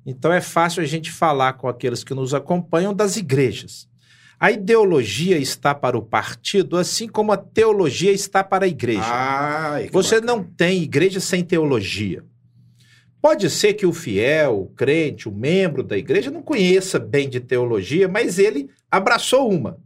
então 0.06 0.32
é 0.32 0.40
fácil 0.40 0.84
a 0.84 0.86
gente 0.86 1.12
falar 1.12 1.54
com 1.54 1.68
aqueles 1.68 2.04
que 2.04 2.14
nos 2.14 2.32
acompanham 2.32 2.94
das 2.94 3.18
igrejas. 3.18 3.88
A 4.40 4.52
ideologia 4.52 5.38
está 5.38 5.74
para 5.74 5.98
o 5.98 6.02
partido, 6.02 6.78
assim 6.78 7.08
como 7.08 7.32
a 7.32 7.38
teologia 7.38 8.12
está 8.12 8.44
para 8.44 8.66
a 8.66 8.68
igreja. 8.68 9.06
Ah, 9.06 9.80
Você 9.92 10.20
não 10.20 10.44
tem 10.44 10.84
igreja 10.84 11.20
sem 11.20 11.44
teologia. 11.44 12.24
Pode 13.22 13.50
ser 13.50 13.74
que 13.74 13.86
o 13.86 13.94
fiel, 13.94 14.62
o 14.62 14.66
crente, 14.68 15.28
o 15.28 15.32
membro 15.32 15.82
da 15.82 15.98
igreja 15.98 16.30
não 16.30 16.44
conheça 16.44 17.00
bem 17.00 17.28
de 17.28 17.40
teologia, 17.40 18.08
mas 18.08 18.38
ele 18.38 18.70
abraçou 18.92 19.50
uma. 19.50 19.78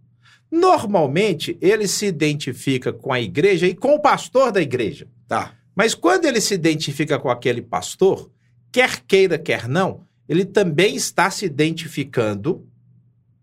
Normalmente, 0.52 1.58
ele 1.62 1.88
se 1.88 2.08
identifica 2.08 2.92
com 2.92 3.14
a 3.14 3.22
igreja 3.22 3.68
e 3.68 3.76
com 3.76 3.94
o 3.94 4.02
pastor 4.02 4.52
da 4.52 4.62
igreja. 4.62 5.08
Tá. 5.28 5.54
Mas 5.76 5.94
quando 5.94 6.26
ele 6.26 6.42
se 6.42 6.54
identifica 6.54 7.18
com 7.18 7.30
aquele 7.30 7.62
pastor, 7.62 8.30
quer 8.72 9.00
queira, 9.08 9.38
quer 9.38 9.68
não, 9.68 10.02
ele 10.28 10.44
também 10.44 10.96
está 10.96 11.30
se 11.32 11.46
identificando 11.46 12.68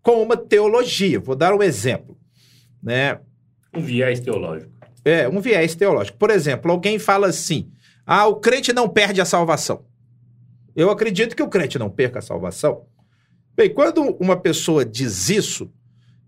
com 0.07 0.23
uma 0.23 0.37
teologia. 0.37 1.19
Vou 1.19 1.35
dar 1.35 1.53
um 1.53 1.61
exemplo. 1.61 2.17
Né? 2.81 3.19
Um 3.73 3.81
viés 3.81 4.21
teológico. 4.21 4.71
É, 5.03 5.27
um 5.27 5.41
viés 5.41 5.75
teológico. 5.75 6.17
Por 6.17 6.29
exemplo, 6.29 6.71
alguém 6.71 6.97
fala 6.97 7.27
assim: 7.27 7.69
ah, 8.05 8.25
o 8.25 8.37
crente 8.37 8.71
não 8.71 8.87
perde 8.87 9.19
a 9.19 9.25
salvação. 9.25 9.83
Eu 10.73 10.89
acredito 10.89 11.35
que 11.35 11.43
o 11.43 11.49
crente 11.49 11.77
não 11.77 11.89
perca 11.89 12.19
a 12.19 12.21
salvação. 12.21 12.85
Bem, 13.53 13.69
quando 13.73 14.15
uma 14.17 14.37
pessoa 14.37 14.85
diz 14.85 15.29
isso, 15.29 15.69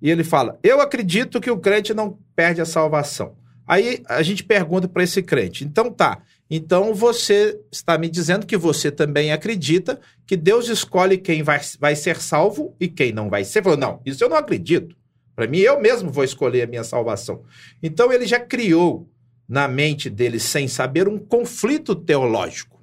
e 0.02 0.10
ele 0.10 0.26
fala, 0.26 0.60
eu 0.62 0.82
acredito 0.82 1.40
que 1.40 1.52
o 1.52 1.58
crente 1.58 1.94
não 1.94 2.20
perde 2.36 2.60
a 2.60 2.66
salvação. 2.66 3.38
Aí 3.66 4.04
a 4.08 4.22
gente 4.24 4.44
pergunta 4.44 4.90
para 4.90 5.04
esse 5.04 5.22
crente, 5.24 5.64
então 5.64 5.90
tá, 5.90 6.22
então 6.50 6.94
você 6.96 7.60
está 7.72 7.98
me 7.98 8.10
dizendo 8.10 8.46
que 8.46 8.58
você 8.58 8.90
também 8.90 9.32
acredita 9.32 10.00
que 10.26 10.36
Deus 10.36 10.68
escolhe 10.68 11.18
quem 11.18 11.44
vai, 11.44 11.62
vai 11.80 11.96
ser 11.96 12.18
salvo 12.18 12.76
e 12.80 12.88
quem 12.88 13.12
não 13.12 13.30
vai 13.30 13.44
ser. 13.44 13.64
Falou, 13.64 13.78
não, 13.78 14.02
isso 14.04 14.24
eu 14.24 14.30
não 14.30 14.38
acredito. 14.38 14.96
Para 15.36 15.48
mim, 15.48 15.60
eu 15.60 15.80
mesmo 15.80 16.10
vou 16.10 16.24
escolher 16.24 16.64
a 16.64 16.68
minha 16.68 16.84
salvação. 16.84 17.44
Então 17.82 18.12
ele 18.12 18.26
já 18.26 18.40
criou 18.40 19.08
na 19.48 19.68
mente 19.68 20.10
dele, 20.10 20.40
sem 20.40 20.68
saber, 20.68 21.08
um 21.08 21.18
conflito 21.18 21.96
teológico. 21.96 22.80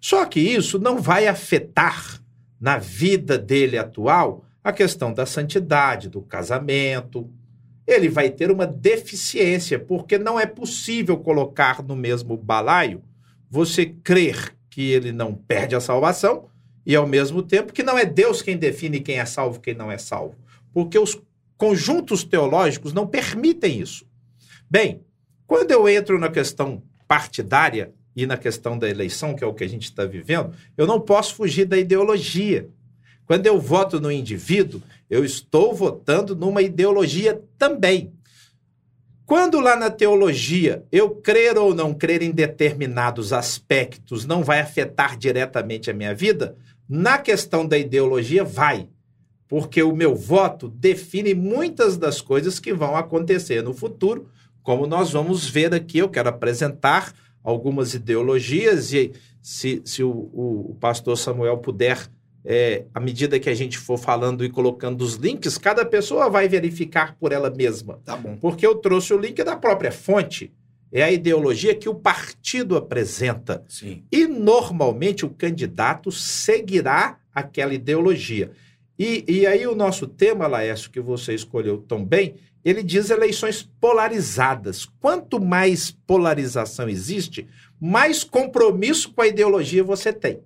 Só 0.00 0.24
que 0.24 0.40
isso 0.40 0.78
não 0.78 1.00
vai 1.00 1.26
afetar 1.26 2.20
na 2.60 2.76
vida 2.76 3.38
dele 3.38 3.78
atual 3.78 4.44
a 4.62 4.72
questão 4.72 5.12
da 5.12 5.26
santidade, 5.26 6.08
do 6.08 6.22
casamento. 6.22 7.30
Ele 7.86 8.08
vai 8.08 8.30
ter 8.30 8.50
uma 8.50 8.66
deficiência, 8.66 9.78
porque 9.78 10.18
não 10.18 10.38
é 10.38 10.46
possível 10.46 11.16
colocar 11.18 11.82
no 11.82 11.96
mesmo 11.96 12.36
balaio 12.36 13.02
você 13.50 13.86
crer 13.86 14.54
que 14.68 14.90
ele 14.92 15.10
não 15.10 15.34
perde 15.34 15.74
a 15.74 15.80
salvação 15.80 16.48
e, 16.86 16.94
ao 16.94 17.06
mesmo 17.06 17.42
tempo, 17.42 17.72
que 17.72 17.82
não 17.82 17.98
é 17.98 18.04
Deus 18.04 18.40
quem 18.40 18.56
define 18.56 19.00
quem 19.00 19.18
é 19.18 19.24
salvo 19.24 19.58
e 19.58 19.60
quem 19.60 19.74
não 19.74 19.90
é 19.90 19.98
salvo. 19.98 20.36
Porque 20.72 20.98
os 20.98 21.20
conjuntos 21.56 22.22
teológicos 22.24 22.92
não 22.92 23.06
permitem 23.06 23.80
isso. 23.80 24.06
Bem, 24.70 25.02
quando 25.46 25.72
eu 25.72 25.88
entro 25.88 26.18
na 26.18 26.30
questão 26.30 26.82
partidária 27.08 27.92
e 28.14 28.24
na 28.24 28.36
questão 28.36 28.78
da 28.78 28.88
eleição, 28.88 29.34
que 29.34 29.42
é 29.42 29.46
o 29.46 29.52
que 29.52 29.64
a 29.64 29.68
gente 29.68 29.84
está 29.84 30.04
vivendo, 30.04 30.54
eu 30.76 30.86
não 30.86 31.00
posso 31.00 31.34
fugir 31.34 31.64
da 31.64 31.76
ideologia. 31.76 32.68
Quando 33.26 33.46
eu 33.46 33.60
voto 33.60 34.00
no 34.00 34.10
indivíduo, 34.10 34.80
eu 35.10 35.24
estou 35.24 35.74
votando 35.74 36.36
numa 36.36 36.62
ideologia 36.62 37.42
também. 37.58 38.12
Quando 39.26 39.60
lá 39.60 39.76
na 39.76 39.90
teologia 39.90 40.84
eu 40.90 41.10
crer 41.10 41.58
ou 41.58 41.74
não 41.74 41.92
crer 41.92 42.22
em 42.22 42.30
determinados 42.30 43.32
aspectos 43.32 44.24
não 44.24 44.42
vai 44.42 44.60
afetar 44.60 45.16
diretamente 45.16 45.90
a 45.90 45.94
minha 45.94 46.14
vida, 46.14 46.56
na 46.88 47.18
questão 47.18 47.66
da 47.66 47.76
ideologia 47.76 48.44
vai. 48.44 48.88
Porque 49.46 49.82
o 49.82 49.94
meu 49.94 50.14
voto 50.14 50.68
define 50.68 51.34
muitas 51.34 51.96
das 51.96 52.20
coisas 52.20 52.60
que 52.60 52.72
vão 52.72 52.96
acontecer 52.96 53.62
no 53.62 53.74
futuro, 53.74 54.28
como 54.62 54.86
nós 54.86 55.10
vamos 55.10 55.48
ver 55.48 55.74
aqui. 55.74 55.98
Eu 55.98 56.08
quero 56.08 56.28
apresentar 56.28 57.12
algumas 57.42 57.94
ideologias 57.94 58.92
e 58.92 59.12
se, 59.42 59.82
se 59.84 60.02
o, 60.02 60.10
o, 60.10 60.70
o 60.70 60.76
pastor 60.80 61.16
Samuel 61.16 61.58
puder 61.58 62.08
é, 62.44 62.84
à 62.94 63.00
medida 63.00 63.38
que 63.38 63.50
a 63.50 63.54
gente 63.54 63.78
for 63.78 63.98
falando 63.98 64.44
e 64.44 64.50
colocando 64.50 65.02
os 65.02 65.14
links, 65.14 65.58
cada 65.58 65.84
pessoa 65.84 66.30
vai 66.30 66.48
verificar 66.48 67.16
por 67.18 67.32
ela 67.32 67.50
mesma. 67.50 68.00
Tá 68.04 68.16
bom. 68.16 68.36
Porque 68.40 68.66
eu 68.66 68.76
trouxe 68.76 69.12
o 69.12 69.18
link 69.18 69.42
da 69.42 69.56
própria 69.56 69.92
fonte. 69.92 70.52
É 70.92 71.02
a 71.02 71.12
ideologia 71.12 71.74
que 71.74 71.88
o 71.88 71.94
partido 71.94 72.76
apresenta. 72.76 73.64
Sim. 73.68 74.02
E 74.10 74.26
normalmente 74.26 75.24
o 75.24 75.30
candidato 75.30 76.10
seguirá 76.10 77.18
aquela 77.32 77.74
ideologia. 77.74 78.50
E, 78.98 79.24
e 79.28 79.46
aí 79.46 79.66
o 79.66 79.74
nosso 79.74 80.06
tema, 80.06 80.46
Laércio, 80.46 80.90
que 80.90 81.00
você 81.00 81.34
escolheu 81.34 81.78
tão 81.78 82.04
bem, 82.04 82.34
ele 82.64 82.82
diz 82.82 83.08
eleições 83.08 83.62
polarizadas. 83.80 84.84
Quanto 85.00 85.40
mais 85.40 85.90
polarização 85.90 86.88
existe, 86.88 87.46
mais 87.80 88.24
compromisso 88.24 89.12
com 89.12 89.22
a 89.22 89.26
ideologia 89.26 89.82
você 89.82 90.12
tem. 90.12 90.40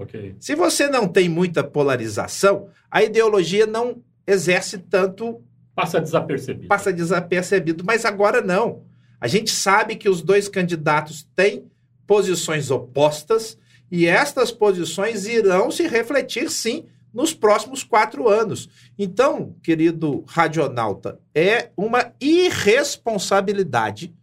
Ok. 0.00 0.34
Se 0.40 0.54
você 0.54 0.88
não 0.88 1.06
tem 1.06 1.28
muita 1.28 1.62
polarização, 1.62 2.68
a 2.90 3.02
ideologia 3.02 3.66
não 3.66 4.02
exerce 4.26 4.78
tanto, 4.78 5.42
Passa 5.74 6.00
desapercebido. 6.00 6.68
passa 6.68 6.92
desapercebido. 6.92 7.84
Mas 7.84 8.04
agora 8.04 8.40
não. 8.40 8.82
A 9.20 9.28
gente 9.28 9.50
sabe 9.50 9.96
que 9.96 10.08
os 10.08 10.22
dois 10.22 10.48
candidatos 10.48 11.28
têm 11.36 11.70
posições 12.06 12.70
opostas 12.70 13.58
e 13.90 14.06
estas 14.06 14.50
posições 14.50 15.26
irão 15.26 15.70
se 15.70 15.86
refletir, 15.86 16.50
sim, 16.50 16.86
nos 17.12 17.34
próximos 17.34 17.84
quatro 17.84 18.28
anos. 18.28 18.68
Então, 18.98 19.54
querido 19.62 20.24
radionauta, 20.26 21.20
é 21.34 21.70
uma 21.76 22.12
irresponsabilidade 22.20 24.14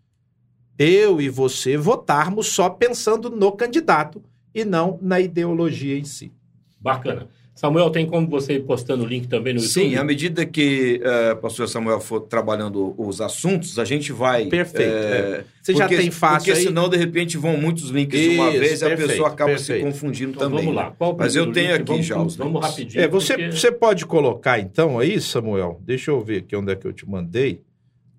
eu 0.80 1.20
e 1.20 1.28
você 1.28 1.76
votarmos 1.76 2.48
só 2.48 2.70
pensando 2.70 3.30
no 3.30 3.52
candidato 3.52 4.24
e 4.62 4.66
não 4.66 4.98
na 5.02 5.20
ideologia 5.20 5.98
em 5.98 6.04
si. 6.04 6.32
Bacana. 6.80 7.28
Samuel, 7.56 7.90
tem 7.90 8.06
como 8.06 8.28
você 8.30 8.54
ir 8.54 8.66
postando 8.66 9.04
o 9.04 9.08
link 9.08 9.28
também 9.28 9.52
no 9.52 9.60
YouTube? 9.60 9.90
Sim, 9.90 9.96
à 9.96 10.04
medida 10.04 10.46
que 10.46 11.02
eh, 11.04 11.32
o 11.34 11.38
pastor 11.38 11.68
Samuel 11.68 12.00
for 12.00 12.20
trabalhando 12.22 12.94
os 13.00 13.20
assuntos, 13.20 13.80
a 13.80 13.84
gente 13.84 14.12
vai. 14.12 14.46
Perfeito, 14.46 14.92
eh, 14.92 15.40
é. 15.40 15.44
Você 15.60 15.74
já 15.74 15.88
porque- 15.88 15.98
tem 16.04 16.12
fácil 16.12 16.38
Porque 16.46 16.52
aí? 16.60 16.64
senão, 16.68 16.88
de 16.88 16.98
repente, 16.98 17.36
vão 17.36 17.58
muitos 17.58 17.90
links 17.90 18.20
de 18.20 18.30
uma 18.36 18.52
Isso, 18.52 18.60
vez 18.60 18.82
e 18.82 18.86
a 18.86 18.90
perfeito, 18.90 19.10
pessoa 19.10 19.30
acaba 19.30 19.50
perfeito. 19.52 19.80
se 19.80 19.92
confundindo 19.92 20.32
Então 20.36 20.50
também. 20.52 20.66
vamos 20.66 20.76
lá. 20.76 20.90
né? 20.92 20.96
Qual 21.00 21.14
o 21.16 21.18
Mas 21.18 21.36
eu 21.36 21.52
tenho 21.52 21.72
link? 21.72 21.76
aqui 21.82 21.92
vamos, 21.92 22.06
já 22.06 22.22
os 22.22 22.36
Vamos 22.36 22.54
links. 22.54 22.70
rapidinho. 22.70 23.04
É, 23.04 23.08
você, 23.08 23.34
porque- 23.36 23.52
você 23.52 23.72
pode 23.72 24.06
colocar 24.06 24.60
então 24.60 25.00
aí, 25.00 25.20
Samuel? 25.20 25.82
Deixa 25.84 26.12
eu 26.12 26.22
ver 26.24 26.38
aqui 26.44 26.56
onde 26.56 26.72
é 26.72 26.76
que 26.76 26.86
eu 26.86 26.94
te 26.94 27.10
mandei. 27.10 27.64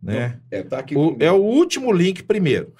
Né? 0.03 0.39
É, 0.51 0.63
tá 0.65 0.79
aqui 0.81 0.97
O- 0.97 1.17
é 1.21 1.31
o 1.31 1.37
último 1.37 1.93
link 1.93 2.25
primeiro. 2.25 2.73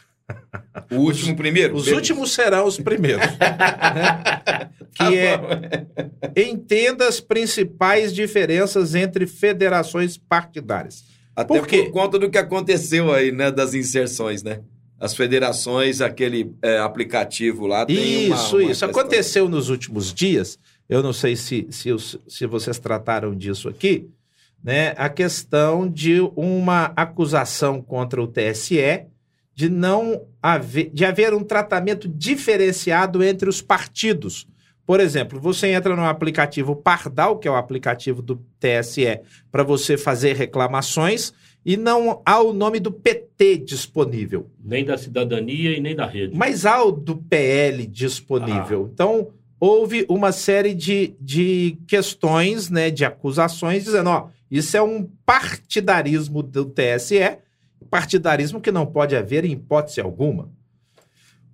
O 0.91 0.97
último 0.97 1.37
primeiro. 1.37 1.75
Os 1.75 1.85
Beleza. 1.85 1.97
últimos 2.01 2.33
serão 2.33 2.67
os 2.67 2.79
primeiros. 2.79 3.27
né? 3.27 4.69
Que 4.95 5.17
é 5.17 6.47
entenda 6.51 7.07
as 7.07 7.21
principais 7.21 8.13
diferenças 8.13 8.95
entre 8.95 9.27
federações 9.27 10.17
partidárias. 10.17 11.05
Até 11.37 11.47
por 11.59 11.67
quê? 11.69 11.85
por 11.85 11.93
conta 11.93 12.19
do 12.19 12.29
que 12.29 12.39
aconteceu 12.39 13.13
aí, 13.13 13.31
né? 13.31 13.51
Das 13.51 13.75
inserções, 13.75 14.43
né? 14.43 14.61
as 15.01 15.15
federações, 15.15 16.01
aquele 16.01 16.53
é, 16.61 16.79
aplicativo 16.79 17.69
lá 17.69 17.87
tem 17.87 18.27
uma- 18.27 18.35
Isso, 18.35 18.57
uma 18.57 18.63
isso. 18.63 18.69
questão. 18.71 18.91
Aconteceu 18.91 19.49
nos 19.49 19.69
últimos 19.69 20.13
dias, 20.13 20.59
eu 20.89 21.01
não 21.05 21.13
sei 21.13 21.37
se, 21.37 21.69
se, 21.71 21.93
os- 21.93 22.19
se 22.27 22.45
vocês 22.47 22.81
trataram 22.81 23.33
disso 23.37 23.69
aqui, 23.69 24.09
né? 24.65 24.95
A 24.97 25.09
questão 25.09 25.89
de 25.89 26.19
uma 26.35 26.87
acusação 26.97 27.81
contra 27.81 28.21
o 28.21 28.27
TSE 28.27 29.07
de 29.59 29.69
não 29.69 30.23
haver, 30.41 30.89
de 30.95 31.05
haver 31.05 31.35
um 31.35 31.43
tratamento 31.43 32.09
diferenciado 32.09 33.25
entre 33.25 33.49
os 33.49 33.61
partidos. 33.61 34.47
Por 34.87 35.01
exemplo, 35.01 35.41
você 35.41 35.67
entra 35.73 35.97
no 35.97 36.05
aplicativo 36.05 36.77
Pardal, 36.77 37.41
que 37.41 37.49
é 37.49 37.51
o 37.51 37.57
aplicativo 37.57 38.23
do 38.23 38.41
TSE, 38.61 39.19
para 39.51 39.65
você 39.65 39.99
fazer 39.99 40.37
reclamações, 40.37 41.33
e 41.67 41.77
não 41.77 42.23
há 42.25 42.41
o 42.41 42.53
nome 42.53 42.79
do 42.79 42.93
PT 42.93 43.57
disponível. 43.57 44.49
Nem 44.65 44.85
da 44.85 44.97
cidadania 44.97 45.77
e 45.77 45.81
nem 45.81 45.97
da 45.97 46.07
rede. 46.07 46.37
Mas 46.37 46.65
há 46.65 46.81
o 46.81 46.93
do 46.93 47.17
PL 47.17 47.85
disponível. 47.85 48.89
Então, 48.95 49.33
houve 49.59 50.07
uma 50.09 50.31
série 50.31 50.73
de, 50.73 51.17
de 51.21 51.77
questões, 51.89 52.71
né, 52.71 52.93
de 52.93 53.05
acusações, 53.05 53.83
dizendo: 53.83 54.09
ó, 54.09 54.29
isso 54.49 54.77
é 54.77 54.83
um 54.83 55.03
partidarismo 55.27 56.45
do 56.45 56.65
TSE, 56.65 57.39
partidarismo 57.87 58.61
que 58.61 58.73
não 58.73 58.87
pode 58.87 59.17
haver 59.17 59.45
em 59.45 59.53
hipótese 59.53 60.01
alguma. 60.01 60.51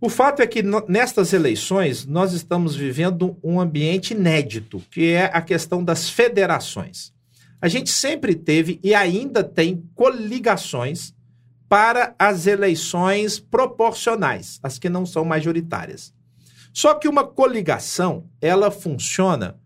O 0.00 0.09
fato 0.09 0.43
é 0.43 0.47
que 0.47 0.62
nestas 0.87 1.33
eleições 1.33 2.04
nós 2.04 2.33
estamos 2.33 2.76
vivendo 2.76 3.38
um 3.43 3.59
ambiente 3.59 4.12
inédito, 4.12 4.83
que 4.90 5.12
é 5.12 5.31
a 5.33 5.40
questão 5.40 5.83
das 5.83 6.11
federações. 6.11 7.12
A 7.61 7.69
gente 7.69 7.88
sempre 7.90 8.35
teve 8.35 8.78
e 8.83 8.95
ainda 8.95 9.43
tem 9.43 9.88
coligações 9.95 11.14
para 11.69 12.14
as 12.19 12.47
eleições 12.47 13.38
proporcionais, 13.38 14.61
as 14.62 14.78
que 14.78 14.90
não 14.90 15.07
são 15.07 15.25
majoritárias. 15.25 16.12
Só 16.73 16.95
que 16.95 17.09
uma 17.09 17.25
coligação, 17.25 18.28
ela 18.40 18.71
funciona 18.71 19.59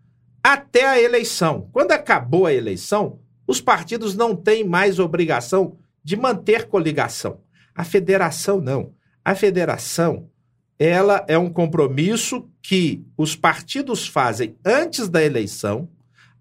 até 0.43 0.87
a 0.87 1.01
eleição. 1.01 1.69
Quando 1.73 1.93
acabou 1.93 2.47
a 2.47 2.55
eleição, 2.55 3.19
os 3.47 3.61
partidos 3.61 4.15
não 4.15 4.37
têm 4.37 4.63
mais 4.63 4.99
obrigação 4.99 5.77
de 6.09 6.17
manter 6.17 6.69
coligação. 6.69 7.43
A 7.75 7.85
federação 7.85 8.63
não. 8.63 8.95
A 9.23 9.35
federação, 9.35 10.31
ela 10.79 11.23
é 11.29 11.37
um 11.37 11.51
compromisso 11.51 12.49
que 12.63 13.05
os 13.15 13.37
partidos 13.37 14.07
fazem 14.07 14.57
antes 14.65 15.07
da 15.07 15.23
eleição, 15.23 15.87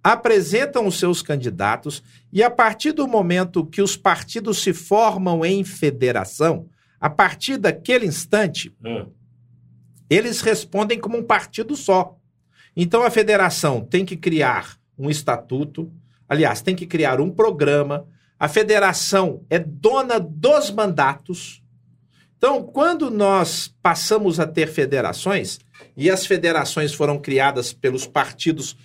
apresentam 0.02 0.88
os 0.88 0.98
seus 0.98 1.22
candidatos 1.22 2.02
e 2.32 2.42
a 2.42 2.50
partir 2.50 2.94
do 2.94 3.06
momento 3.10 3.66
que 3.66 3.82
os 3.82 3.98
partidos 3.98 4.64
se 4.64 4.74
formam 4.74 5.46
em 5.46 5.66
federação, 5.66 6.70
a 6.98 7.10
partir 7.10 7.58
daquele 7.58 8.06
instante, 8.06 8.74
Ah, 8.86 9.06
eles 10.10 10.40
respondem 10.40 10.98
como 10.98 11.18
um 11.18 11.24
partido 11.24 11.76
só. 11.76 12.18
Então 12.74 13.04
a 13.04 13.12
federação 13.12 13.82
tem 13.82 14.06
que 14.06 14.16
criar 14.16 14.78
um 14.98 15.10
estatuto, 15.10 15.92
aliás, 16.30 16.62
tem 16.62 16.74
que 16.74 16.88
criar 16.88 17.20
um 17.20 17.30
programa. 17.30 18.08
A 18.40 18.48
federação 18.48 19.42
é 19.50 19.58
dona 19.58 20.20
dos 20.20 20.70
mandatos. 20.70 21.64
Então, 22.38 22.62
quando 22.64 23.10
nós 23.10 23.74
passamos 23.82 24.40
a 24.40 24.46
ter 24.46 24.68
federações, 24.68 25.60
e 25.96 26.10
as 26.10 26.26
federações 26.26 26.94
foram 26.94 27.18
criadas 27.18 27.74
pelos 27.74 28.06
partidos 28.06 28.78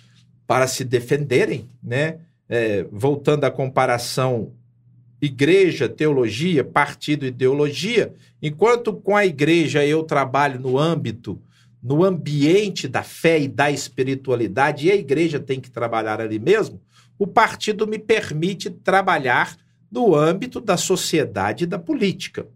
para 0.47 0.67
se 0.67 0.83
defenderem, 0.83 1.69
né? 1.81 2.19
É, 2.49 2.85
voltando 2.91 3.45
à 3.45 3.51
comparação 3.51 4.51
igreja, 5.21 5.87
teologia, 5.87 6.63
partido, 6.63 7.25
ideologia, 7.25 8.13
enquanto 8.41 8.91
com 8.91 9.15
a 9.15 9.25
igreja 9.25 9.85
eu 9.85 10.03
trabalho 10.03 10.59
no 10.59 10.77
âmbito, 10.77 11.41
no 11.81 12.03
ambiente 12.03 12.87
da 12.87 13.03
fé 13.03 13.39
e 13.39 13.47
da 13.47 13.71
espiritualidade, 13.71 14.87
e 14.87 14.91
a 14.91 14.95
igreja 14.95 15.39
tem 15.39 15.61
que 15.61 15.71
trabalhar 15.71 16.19
ali 16.19 16.39
mesmo, 16.39 16.81
o 17.17 17.27
partido 17.27 17.87
me 17.87 17.99
permite 17.99 18.69
trabalhar 18.69 19.57
no 19.91 20.15
âmbito 20.15 20.59
da 20.59 20.75
sociedade 20.75 21.63
e 21.63 21.67
da 21.67 21.77
política. 21.77 22.47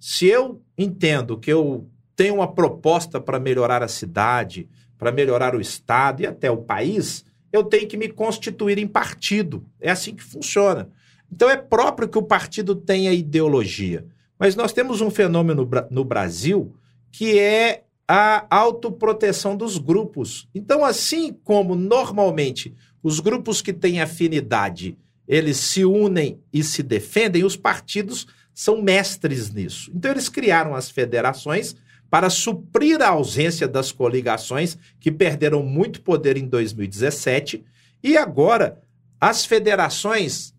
Se 0.00 0.26
eu 0.26 0.62
entendo 0.76 1.38
que 1.38 1.52
eu 1.52 1.88
tenho 2.16 2.36
uma 2.36 2.52
proposta 2.52 3.20
para 3.20 3.38
melhorar 3.38 3.82
a 3.82 3.88
cidade, 3.88 4.68
para 4.98 5.12
melhorar 5.12 5.54
o 5.54 5.60
estado 5.60 6.22
e 6.22 6.26
até 6.26 6.50
o 6.50 6.56
país, 6.56 7.24
eu 7.52 7.62
tenho 7.62 7.86
que 7.86 7.96
me 7.96 8.08
constituir 8.08 8.78
em 8.78 8.86
partido. 8.86 9.64
É 9.80 9.90
assim 9.90 10.14
que 10.14 10.22
funciona. 10.22 10.88
Então 11.30 11.50
é 11.50 11.56
próprio 11.56 12.08
que 12.08 12.18
o 12.18 12.22
partido 12.22 12.74
tenha 12.74 13.12
ideologia. 13.12 14.06
Mas 14.38 14.56
nós 14.56 14.72
temos 14.72 15.00
um 15.00 15.10
fenômeno 15.10 15.68
no 15.90 16.04
Brasil 16.04 16.74
que 17.10 17.38
é 17.38 17.84
a 18.08 18.46
autoproteção 18.50 19.56
dos 19.56 19.78
grupos. 19.78 20.48
Então, 20.54 20.84
assim 20.84 21.32
como 21.32 21.74
normalmente 21.74 22.74
os 23.02 23.20
grupos 23.20 23.60
que 23.60 23.72
têm 23.72 24.00
afinidade, 24.00 24.96
eles 25.26 25.56
se 25.56 25.84
unem 25.84 26.40
e 26.52 26.62
se 26.62 26.82
defendem, 26.82 27.44
os 27.44 27.56
partidos 27.56 28.26
são 28.54 28.82
mestres 28.82 29.50
nisso. 29.50 29.90
Então, 29.94 30.10
eles 30.10 30.28
criaram 30.28 30.74
as 30.74 30.90
federações 30.90 31.74
para 32.10 32.28
suprir 32.28 33.00
a 33.00 33.08
ausência 33.08 33.66
das 33.66 33.90
coligações, 33.90 34.76
que 35.00 35.10
perderam 35.10 35.62
muito 35.62 36.02
poder 36.02 36.36
em 36.36 36.46
2017, 36.46 37.64
e 38.02 38.16
agora 38.16 38.80
as 39.18 39.46
federações, 39.46 40.54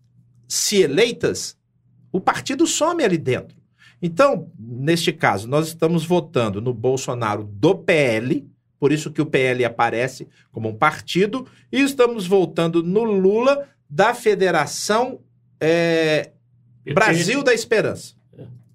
se 0.48 0.82
eleitas, 0.82 1.56
o 2.10 2.20
partido 2.20 2.66
some 2.66 3.04
ali 3.04 3.18
dentro. 3.18 3.56
Então, 4.02 4.50
neste 4.58 5.12
caso, 5.12 5.46
nós 5.46 5.68
estamos 5.68 6.04
votando 6.04 6.60
no 6.60 6.74
Bolsonaro 6.74 7.44
do 7.44 7.74
PL, 7.74 8.46
por 8.84 8.92
isso 8.92 9.10
que 9.10 9.22
o 9.22 9.24
PL 9.24 9.64
aparece 9.64 10.28
como 10.52 10.68
um 10.68 10.74
partido, 10.74 11.46
e 11.72 11.80
estamos 11.80 12.26
votando 12.26 12.82
no 12.82 13.02
Lula 13.02 13.66
da 13.88 14.12
Federação 14.12 15.20
é, 15.58 16.32
Brasil 16.92 17.42
da 17.42 17.54
Esperança. 17.54 18.14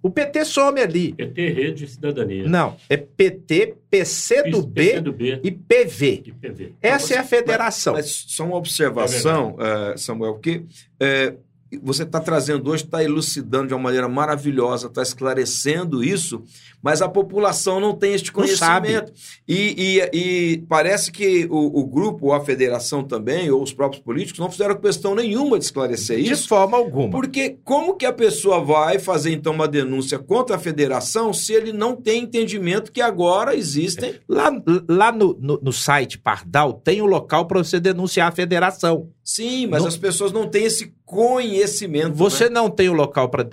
O 0.02 0.10
PT 0.10 0.46
some 0.46 0.82
ali. 0.82 1.14
PT, 1.14 1.50
Rede 1.50 1.86
e 1.86 1.88
Cidadania. 1.88 2.50
Não, 2.50 2.76
é 2.90 2.98
PT, 2.98 3.76
PC 3.88 4.50
do 4.50 4.64
B 4.64 4.84
PC 4.84 5.02
do 5.02 5.14
B 5.14 5.40
e 5.44 5.52
PV. 5.52 6.24
e 6.26 6.32
PV. 6.32 6.74
Essa 6.82 7.14
é 7.14 7.18
a 7.20 7.24
federação. 7.24 7.94
Mas 7.94 8.10
só 8.10 8.46
uma 8.46 8.56
observação, 8.56 9.58
eh, 9.60 9.94
Samuel, 9.96 10.40
que 10.40 10.66
eh, 11.00 11.36
você 11.78 12.04
está 12.04 12.20
trazendo 12.20 12.70
hoje, 12.72 12.84
está 12.84 13.04
elucidando 13.04 13.68
de 13.68 13.74
uma 13.74 13.80
maneira 13.84 14.08
maravilhosa, 14.10 14.88
está 14.88 15.02
esclarecendo 15.02 16.04
isso, 16.04 16.44
mas 16.82 17.02
a 17.02 17.08
população 17.10 17.80
não 17.80 17.94
tem 17.94 18.14
este 18.14 18.32
conhecimento. 18.32 19.12
E, 19.48 19.76
e- 19.78 20.10
e 20.18 20.58
parece 20.68 21.12
que 21.12 21.46
o, 21.50 21.80
o 21.82 21.86
grupo, 21.86 22.28
ou 22.28 22.34
a 22.34 22.44
federação 22.44 23.04
também, 23.04 23.50
ou 23.52 23.62
os 23.62 23.74
próprios 23.74 24.02
políticos, 24.04 24.40
não 24.40 24.50
fizeram 24.50 24.76
questão 24.76 25.14
nenhuma 25.14 25.60
de 25.60 25.66
esclarecer 25.66 26.22
De 26.24 26.32
isso. 26.32 26.48
forma 26.48 26.78
alguma. 26.78 27.12
Porque 27.12 27.58
como 27.64 27.96
que 27.96 28.06
a 28.06 28.14
pessoa 28.14 28.64
vai 28.64 28.98
fazer 28.98 29.32
então 29.32 29.54
uma 29.54 29.68
denúncia 29.68 30.18
contra 30.18 30.56
a 30.56 30.60
federação 30.60 31.34
se 31.34 31.54
ele 31.54 31.72
não 31.74 31.96
tem 31.96 32.24
entendimento 32.24 32.92
que 32.92 33.02
agora 33.02 33.56
existem 33.56 34.16
Lá, 34.28 34.50
lá 34.88 35.12
no, 35.12 35.38
no, 35.40 35.60
no 35.62 35.72
site 35.74 36.18
Pardal 36.18 36.74
tem 36.74 37.02
o 37.02 37.06
local 37.06 37.46
para 37.46 37.64
você 37.64 37.80
denunciar 37.80 38.30
a 38.30 38.32
federação. 38.32 39.10
Sim, 39.30 39.68
mas 39.68 39.84
Não- 39.84 39.90
as 39.90 39.96
pessoas 39.96 40.32
não 40.32 40.48
têm 40.48 40.64
esse 40.64 40.92
conhecimento. 41.06 42.16
Você 42.16 42.46
né? 42.46 42.50
não 42.50 42.68
tem 42.68 42.90
o 42.90 42.94
local 42.94 43.30
para 43.30 43.48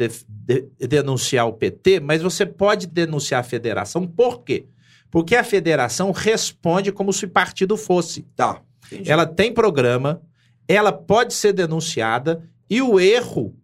denunciar 0.81 1.47
o 1.47 1.53
PT, 1.53 2.01
mas 2.01 2.23
você 2.23 2.47
pode 2.47 2.87
denunciar 2.87 3.41
a 3.41 3.45
federação. 3.45 4.07
Por 4.07 4.43
quê? 4.43 4.65
Porque 5.11 5.37
a 5.37 5.45
federação 5.45 6.13
responde 6.13 6.91
como 6.91 7.13
se 7.13 7.27
partido 7.27 7.77
fosse. 7.77 8.23
Tá. 8.35 8.63
entendi. 8.91 9.13
Ela 9.13 9.27
tem 9.27 9.53
programa, 9.53 10.23
ela 10.67 10.93
pode 10.93 11.35
ser 11.35 11.53
denunciada 11.53 12.43
e 12.71 12.81
o 12.81 12.99
erro 12.99 13.55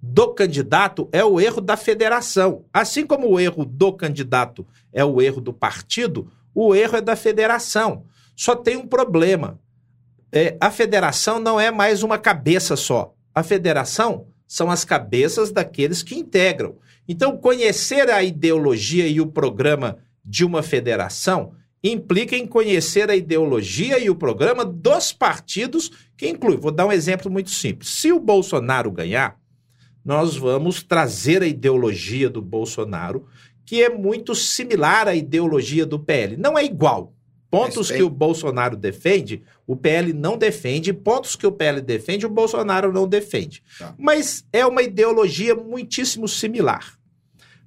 do 0.00 0.28
candidato 0.28 1.06
é 1.12 1.22
o 1.22 1.38
erro 1.38 1.60
da 1.60 1.76
federação. 1.76 2.64
Assim 2.72 3.06
como 3.06 3.28
o 3.28 3.38
erro 3.38 3.66
do 3.66 3.92
candidato 3.92 4.66
é 4.90 5.04
o 5.04 5.20
erro 5.20 5.42
do 5.42 5.52
partido, 5.52 6.32
o 6.54 6.74
erro 6.74 6.96
é 6.96 7.02
da 7.02 7.14
federação. 7.14 8.06
Só 8.34 8.56
tem 8.56 8.78
um 8.78 8.86
problema. 8.86 9.60
É, 10.32 10.56
a 10.58 10.70
federação 10.70 11.38
não 11.38 11.60
é 11.60 11.70
mais 11.70 12.02
uma 12.02 12.16
cabeça 12.16 12.74
só. 12.74 13.14
A 13.34 13.42
federação 13.42 14.26
são 14.46 14.70
as 14.70 14.84
cabeças 14.84 15.52
daqueles 15.52 16.02
que 16.02 16.14
integram. 16.14 16.76
Então, 17.06 17.36
conhecer 17.36 18.10
a 18.10 18.22
ideologia 18.22 19.06
e 19.06 19.20
o 19.20 19.26
programa 19.26 19.98
de 20.24 20.44
uma 20.44 20.62
federação 20.62 21.52
implica 21.82 22.36
em 22.36 22.46
conhecer 22.46 23.10
a 23.10 23.16
ideologia 23.16 23.98
e 23.98 24.08
o 24.08 24.14
programa 24.14 24.64
dos 24.64 25.12
partidos 25.12 25.90
que 26.16 26.28
inclui. 26.28 26.56
Vou 26.56 26.70
dar 26.70 26.86
um 26.86 26.92
exemplo 26.92 27.30
muito 27.30 27.50
simples. 27.50 27.90
Se 27.90 28.12
o 28.12 28.20
Bolsonaro 28.20 28.90
ganhar, 28.90 29.36
nós 30.04 30.36
vamos 30.36 30.82
trazer 30.82 31.42
a 31.42 31.46
ideologia 31.46 32.30
do 32.30 32.40
Bolsonaro, 32.40 33.26
que 33.64 33.82
é 33.82 33.88
muito 33.88 34.34
similar 34.34 35.08
à 35.08 35.14
ideologia 35.14 35.84
do 35.84 35.98
PL. 35.98 36.36
Não 36.36 36.56
é 36.56 36.64
igual. 36.64 37.12
Pontos 37.50 37.90
que 37.90 38.02
o 38.02 38.08
Bolsonaro 38.08 38.76
defende, 38.76 39.42
o 39.66 39.76
PL 39.76 40.12
não 40.12 40.36
defende. 40.36 40.92
Pontos 40.92 41.36
que 41.36 41.46
o 41.46 41.52
PL 41.52 41.80
defende, 41.80 42.26
o 42.26 42.30
Bolsonaro 42.30 42.92
não 42.92 43.06
defende. 43.06 43.62
Tá. 43.78 43.94
Mas 43.98 44.44
é 44.52 44.66
uma 44.66 44.82
ideologia 44.82 45.54
muitíssimo 45.54 46.28
similar. 46.28 46.98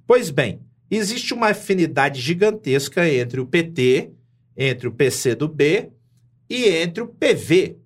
Pois 0.06 0.30
bem, 0.30 0.60
existe 0.90 1.34
uma 1.34 1.48
afinidade 1.48 2.20
gigantesca 2.20 3.08
entre 3.08 3.40
o 3.40 3.46
PT, 3.46 4.10
entre 4.56 4.88
o 4.88 4.92
PCdoB 4.92 5.90
e 6.48 6.68
entre 6.68 7.02
o 7.02 7.08
PV, 7.08 7.76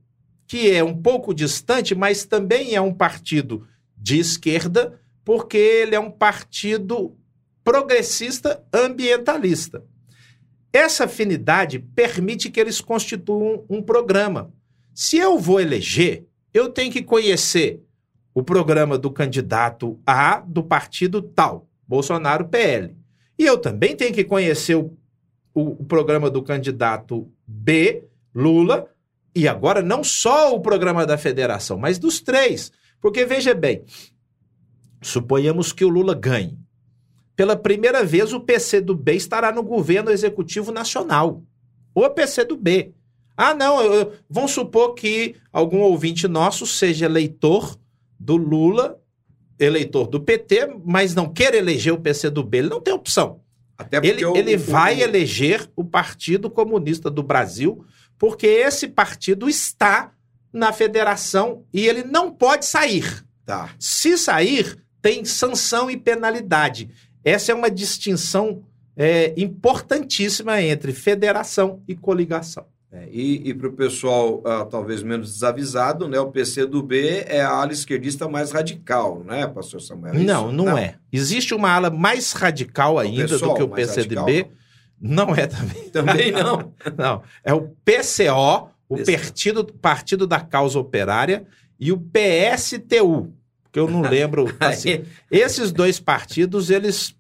que 0.47 0.71
é 0.71 0.85
um 0.85 0.97
pouco 0.97 1.33
distante, 1.33 1.95
mas 1.95 2.25
também 2.25 2.75
é 2.75 2.81
um 2.81 2.93
partido 2.93 3.67
de 3.97 4.19
esquerda, 4.19 5.01
porque 5.25 5.57
ele 5.57 5.95
é 5.95 6.01
um 6.01 6.11
partido 6.11 7.17
progressista 7.63 8.63
ambientalista. 8.73 9.85
Essa 10.73 11.05
afinidade 11.05 11.79
permite 11.79 12.51
que 12.51 12.61
eles 12.61 12.81
constituam 12.81 13.65
um 13.69 13.83
programa. 13.83 14.53
Se 14.95 15.17
eu 15.17 15.39
vou 15.39 15.61
eleger, 15.61 16.27
eu 16.53 16.69
tenho 16.69 16.93
que 16.93 17.03
conhecer 17.03 17.83
o 18.35 18.43
programa 18.43 18.97
do 18.97 19.11
candidato 19.11 19.99
A 20.07 20.41
do 20.41 20.63
partido 20.63 21.21
tal, 21.21 21.69
Bolsonaro 21.87 22.49
PL. 22.49 22.95
E 23.39 23.45
eu 23.45 23.59
também 23.59 23.97
tenho 23.97 24.15
que 24.15 24.23
conhecer 24.23 24.77
o, 24.77 24.97
o, 25.55 25.83
o 25.83 25.85
programa 25.85 26.31
do 26.31 26.43
candidato 26.43 27.33
B, 27.47 28.05
Lula, 28.35 28.87
e 29.35 29.49
agora 29.49 29.83
não 29.83 30.05
só 30.05 30.55
o 30.55 30.61
programa 30.61 31.07
da 31.07 31.17
federação, 31.17 31.79
mas 31.79 31.99
dos 31.99 32.21
três. 32.21 32.71
Porque 33.01 33.25
veja 33.25 33.55
bem, 33.55 33.83
suponhamos 35.01 35.73
que 35.73 35.85
o 35.85 35.89
Lula 35.89 36.15
ganhe. 36.15 36.60
Pela 37.41 37.57
primeira 37.57 38.05
vez, 38.05 38.35
o 38.35 38.41
PC 38.41 38.83
do 38.83 38.95
B 38.95 39.15
estará 39.15 39.51
no 39.51 39.63
governo 39.63 40.11
executivo 40.11 40.71
nacional. 40.71 41.43
O 41.95 42.07
PC 42.11 42.45
do 42.45 42.55
B. 42.55 42.93
Ah, 43.35 43.55
não, 43.55 43.81
eu, 43.81 44.13
vamos 44.29 44.51
supor 44.51 44.93
que 44.93 45.37
algum 45.51 45.79
ouvinte 45.79 46.29
nosso 46.29 46.67
seja 46.67 47.07
eleitor 47.07 47.79
do 48.19 48.37
Lula, 48.37 49.01
eleitor 49.59 50.07
do 50.07 50.21
PT, 50.21 50.81
mas 50.85 51.15
não 51.15 51.33
quer 51.33 51.55
eleger 51.55 51.95
o 51.95 52.01
PC 52.03 52.29
do 52.29 52.45
B. 52.45 52.59
Ele 52.59 52.69
não 52.69 52.79
tem 52.79 52.93
opção. 52.93 53.41
Até 53.79 53.97
ele, 54.07 54.23
ele 54.37 54.59
vai 54.59 55.01
eleger 55.01 55.67
o 55.75 55.83
Partido 55.83 56.51
Comunista 56.51 57.11
do 57.11 57.23
Brasil, 57.23 57.83
porque 58.19 58.47
esse 58.47 58.87
partido 58.87 59.49
está 59.49 60.13
na 60.53 60.75
federação 60.75 61.65
e 61.73 61.89
ele 61.89 62.05
não 62.05 62.31
pode 62.31 62.67
sair. 62.67 63.25
Tá. 63.47 63.75
Se 63.79 64.19
sair, 64.19 64.85
tem 65.01 65.25
sanção 65.25 65.91
e 65.91 65.97
penalidade. 65.97 66.91
Essa 67.25 67.53
é 67.53 67.55
uma 67.55 67.71
distinção 67.71 68.63
é, 68.97 69.33
importantíssima 69.37 70.61
entre 70.63 70.93
federação 70.93 71.83
e 71.87 71.95
coligação. 71.95 72.67
É, 72.93 73.09
e 73.09 73.49
e 73.49 73.55
para 73.55 73.69
o 73.69 73.73
pessoal 73.73 74.39
uh, 74.39 74.67
talvez 74.69 75.01
menos 75.01 75.33
desavisado, 75.35 76.09
né, 76.09 76.19
o 76.19 76.33
PCdoB 76.33 77.25
é 77.25 77.41
a 77.41 77.49
ala 77.49 77.73
esquerdista 77.73 78.29
mais 78.29 78.51
radical, 78.51 79.23
né, 79.23 79.47
pastor 79.47 79.81
Samuel? 79.81 80.15
É 80.15 80.19
não, 80.19 80.51
não, 80.51 80.65
não, 80.65 80.79
é. 80.79 80.97
Existe 81.13 81.55
uma 81.55 81.71
ala 81.71 81.89
mais 81.89 82.33
radical 82.33 82.99
ainda 82.99 83.39
do 83.39 83.55
que 83.55 83.63
o 83.63 83.69
PCdoB. 83.69 84.33
Radical. 84.33 84.53
Não 85.01 85.35
é 85.35 85.47
também. 85.47 85.89
Também 85.91 86.31
não. 86.33 86.73
não. 86.97 87.23
É 87.43 87.55
o 87.55 87.69
PCO, 87.85 88.71
o 88.89 88.97
Partido, 88.99 89.65
Partido 89.65 90.27
da 90.27 90.41
Causa 90.41 90.79
Operária, 90.79 91.47
e 91.79 91.91
o 91.91 91.99
PSTU, 91.99 93.33
que 93.73 93.79
eu 93.79 93.89
não 93.89 94.03
lembro. 94.03 94.55
Assim. 94.61 95.05
Esses 95.31 95.73
dois 95.73 96.01
partidos, 96.01 96.71
eles 96.71 97.15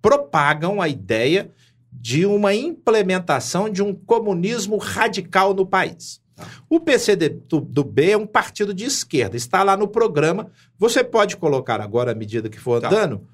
propagam 0.00 0.80
a 0.80 0.88
ideia 0.88 1.50
de 1.90 2.26
uma 2.26 2.54
implementação 2.54 3.70
de 3.70 3.82
um 3.82 3.94
comunismo 3.94 4.76
radical 4.76 5.54
no 5.54 5.64
país. 5.64 6.20
Tá. 6.36 6.46
O 6.68 6.80
PCD 6.80 7.28
do, 7.28 7.60
do, 7.60 7.84
B 7.84 8.10
é 8.10 8.16
um 8.16 8.26
partido 8.26 8.74
de 8.74 8.84
esquerda, 8.84 9.36
está 9.36 9.62
lá 9.62 9.76
no 9.76 9.86
programa. 9.86 10.50
Você 10.78 11.04
pode 11.04 11.36
colocar 11.36 11.80
agora, 11.80 12.12
à 12.12 12.14
medida 12.14 12.48
que 12.48 12.58
for 12.58 12.80
tá. 12.80 12.88
andando, 12.88 13.18
tá. 13.18 13.24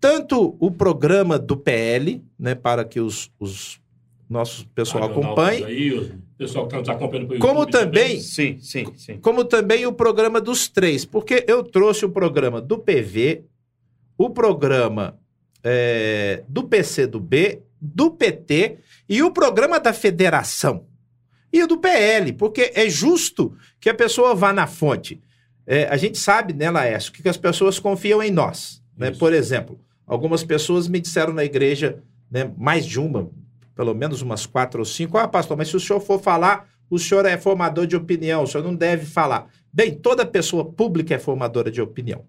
tanto 0.00 0.56
o 0.58 0.70
programa 0.70 1.38
do 1.38 1.56
PL, 1.56 2.22
né, 2.38 2.54
para 2.54 2.84
que 2.84 3.00
os, 3.00 3.30
os 3.38 3.80
nosso 4.28 4.66
pessoal 4.68 5.04
acompanhe. 5.04 5.64
Aí, 5.64 5.92
o 5.92 6.19
pessoal 6.40 6.66
que 6.66 6.74
está 6.74 6.78
nos 6.78 6.88
acompanhando 6.88 7.28
pelo 7.28 7.40
como 7.40 7.66
também, 7.66 8.08
também, 8.08 8.20
sim, 8.20 8.58
sim, 8.60 8.86
sim. 8.96 9.18
Como 9.18 9.44
também 9.44 9.86
o 9.86 9.92
programa 9.92 10.40
dos 10.40 10.68
três, 10.68 11.04
porque 11.04 11.44
eu 11.46 11.62
trouxe 11.62 12.06
o 12.06 12.10
programa 12.10 12.62
do 12.62 12.78
PV, 12.78 13.44
o 14.16 14.30
programa 14.30 15.18
é, 15.62 16.42
do 16.48 16.62
PC 16.64 17.06
do 17.06 17.20
B, 17.20 17.60
do 17.78 18.10
PT 18.10 18.78
e 19.06 19.22
o 19.22 19.30
programa 19.30 19.78
da 19.78 19.92
federação. 19.92 20.86
E 21.52 21.62
o 21.62 21.66
do 21.66 21.76
PL, 21.76 22.32
porque 22.32 22.72
é 22.74 22.88
justo 22.88 23.54
que 23.78 23.90
a 23.90 23.94
pessoa 23.94 24.34
vá 24.34 24.50
na 24.50 24.66
fonte. 24.66 25.20
É, 25.66 25.88
a 25.88 25.96
gente 25.98 26.16
sabe, 26.16 26.54
né, 26.54 26.70
Laércio, 26.70 27.12
que 27.12 27.28
as 27.28 27.36
pessoas 27.36 27.78
confiam 27.78 28.22
em 28.22 28.30
nós. 28.30 28.82
Né? 28.96 29.10
Por 29.10 29.34
exemplo, 29.34 29.78
algumas 30.06 30.42
pessoas 30.42 30.88
me 30.88 31.00
disseram 31.00 31.34
na 31.34 31.44
igreja, 31.44 32.02
né, 32.30 32.50
mais 32.56 32.86
de 32.86 32.98
uma, 32.98 33.28
pelo 33.80 33.94
menos 33.94 34.20
umas 34.20 34.44
quatro 34.44 34.80
ou 34.80 34.84
cinco. 34.84 35.16
Ah, 35.16 35.26
pastor, 35.26 35.56
mas 35.56 35.68
se 35.68 35.74
o 35.74 35.80
senhor 35.80 36.00
for 36.00 36.20
falar, 36.20 36.68
o 36.90 36.98
senhor 36.98 37.24
é 37.24 37.38
formador 37.38 37.86
de 37.86 37.96
opinião, 37.96 38.42
o 38.42 38.46
senhor 38.46 38.62
não 38.62 38.74
deve 38.74 39.06
falar. 39.06 39.48
Bem, 39.72 39.94
toda 39.94 40.26
pessoa 40.26 40.66
pública 40.66 41.14
é 41.14 41.18
formadora 41.18 41.70
de 41.70 41.80
opinião. 41.80 42.26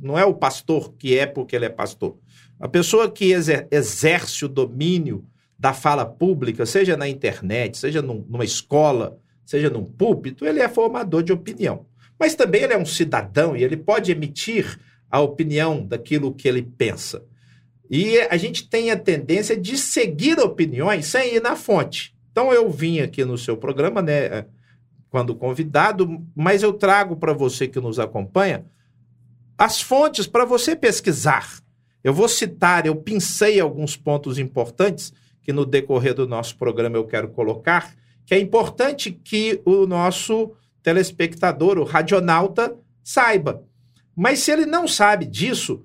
Não 0.00 0.18
é 0.18 0.24
o 0.24 0.32
pastor 0.32 0.94
que 0.98 1.18
é 1.18 1.26
porque 1.26 1.54
ele 1.54 1.66
é 1.66 1.68
pastor. 1.68 2.16
A 2.58 2.66
pessoa 2.68 3.10
que 3.10 3.34
exerce 3.70 4.46
o 4.46 4.48
domínio 4.48 5.26
da 5.58 5.74
fala 5.74 6.06
pública, 6.06 6.64
seja 6.64 6.96
na 6.96 7.06
internet, 7.06 7.76
seja 7.76 8.00
num, 8.00 8.24
numa 8.26 8.44
escola, 8.46 9.18
seja 9.44 9.68
num 9.68 9.84
púlpito, 9.84 10.46
ele 10.46 10.60
é 10.60 10.68
formador 10.70 11.22
de 11.22 11.34
opinião. 11.34 11.84
Mas 12.18 12.34
também 12.34 12.62
ele 12.62 12.72
é 12.72 12.78
um 12.78 12.86
cidadão 12.86 13.54
e 13.54 13.62
ele 13.62 13.76
pode 13.76 14.10
emitir 14.10 14.80
a 15.10 15.20
opinião 15.20 15.84
daquilo 15.84 16.32
que 16.32 16.48
ele 16.48 16.62
pensa. 16.62 17.22
E 17.90 18.18
a 18.20 18.36
gente 18.36 18.68
tem 18.68 18.90
a 18.90 18.96
tendência 18.96 19.56
de 19.56 19.76
seguir 19.76 20.38
opiniões 20.38 21.06
sem 21.06 21.36
ir 21.36 21.42
na 21.42 21.54
fonte. 21.54 22.14
Então 22.32 22.52
eu 22.52 22.68
vim 22.70 23.00
aqui 23.00 23.24
no 23.24 23.38
seu 23.38 23.56
programa, 23.56 24.02
né, 24.02 24.46
quando 25.10 25.34
convidado, 25.34 26.20
mas 26.34 26.62
eu 26.62 26.72
trago 26.72 27.16
para 27.16 27.32
você 27.32 27.68
que 27.68 27.78
nos 27.80 27.98
acompanha 27.98 28.64
as 29.56 29.80
fontes 29.80 30.26
para 30.26 30.44
você 30.44 30.74
pesquisar. 30.74 31.48
Eu 32.02 32.12
vou 32.12 32.28
citar, 32.28 32.84
eu 32.86 32.96
pincei 32.96 33.60
alguns 33.60 33.96
pontos 33.96 34.38
importantes 34.38 35.12
que 35.40 35.52
no 35.52 35.64
decorrer 35.64 36.14
do 36.14 36.26
nosso 36.26 36.56
programa 36.56 36.96
eu 36.96 37.06
quero 37.06 37.28
colocar, 37.28 37.94
que 38.26 38.34
é 38.34 38.38
importante 38.38 39.12
que 39.12 39.60
o 39.64 39.86
nosso 39.86 40.52
telespectador, 40.82 41.78
o 41.78 41.84
radionauta, 41.84 42.76
saiba. 43.02 43.62
Mas 44.16 44.40
se 44.40 44.50
ele 44.50 44.66
não 44.66 44.88
sabe 44.88 45.26
disso, 45.26 45.84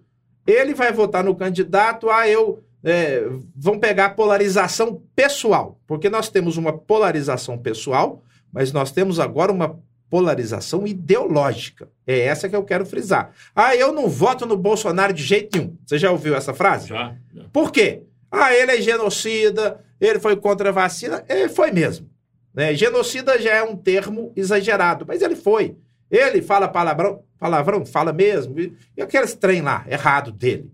ele 0.51 0.73
vai 0.73 0.91
votar 0.91 1.23
no 1.23 1.35
candidato, 1.35 2.09
ah, 2.09 2.27
eu. 2.27 2.63
É, 2.81 3.27
vão 3.53 3.77
pegar 3.77 4.05
a 4.05 4.09
polarização 4.09 5.01
pessoal, 5.13 5.77
porque 5.85 6.09
nós 6.09 6.29
temos 6.29 6.55
uma 6.55 6.71
polarização 6.71 7.57
pessoal, 7.57 8.23
mas 8.53 8.71
nós 8.71 8.89
temos 8.89 9.19
agora 9.19 9.51
uma 9.51 9.77
polarização 10.09 10.87
ideológica. 10.87 11.89
É 12.07 12.19
essa 12.21 12.49
que 12.49 12.55
eu 12.55 12.63
quero 12.63 12.85
frisar. 12.85 13.31
Ah, 13.55 13.75
eu 13.75 13.91
não 13.91 14.07
voto 14.07 14.45
no 14.45 14.57
Bolsonaro 14.57 15.13
de 15.13 15.23
jeito 15.23 15.57
nenhum. 15.57 15.77
Você 15.85 15.99
já 15.99 16.09
ouviu 16.09 16.35
essa 16.35 16.53
frase? 16.53 16.87
Já. 16.87 17.15
já. 17.33 17.43
Por 17.51 17.71
quê? 17.71 18.03
Ah, 18.31 18.53
ele 18.53 18.71
é 18.71 18.81
genocida, 18.81 19.83
ele 19.99 20.19
foi 20.19 20.35
contra 20.35 20.69
a 20.69 20.71
vacina. 20.71 21.23
Ele 21.29 21.49
foi 21.49 21.71
mesmo. 21.71 22.09
Né? 22.53 22.73
Genocida 22.73 23.39
já 23.39 23.53
é 23.53 23.63
um 23.63 23.75
termo 23.75 24.33
exagerado, 24.35 25.05
mas 25.07 25.21
ele 25.21 25.35
foi. 25.35 25.75
Ele 26.09 26.41
fala 26.41 26.67
palavrão, 26.67 27.23
palavrão, 27.39 27.85
fala 27.85 28.11
mesmo. 28.11 28.59
E, 28.59 29.01
aqueles 29.01 29.33
trem 29.33 29.61
lá, 29.61 29.85
errado 29.89 30.31
dele. 30.31 30.71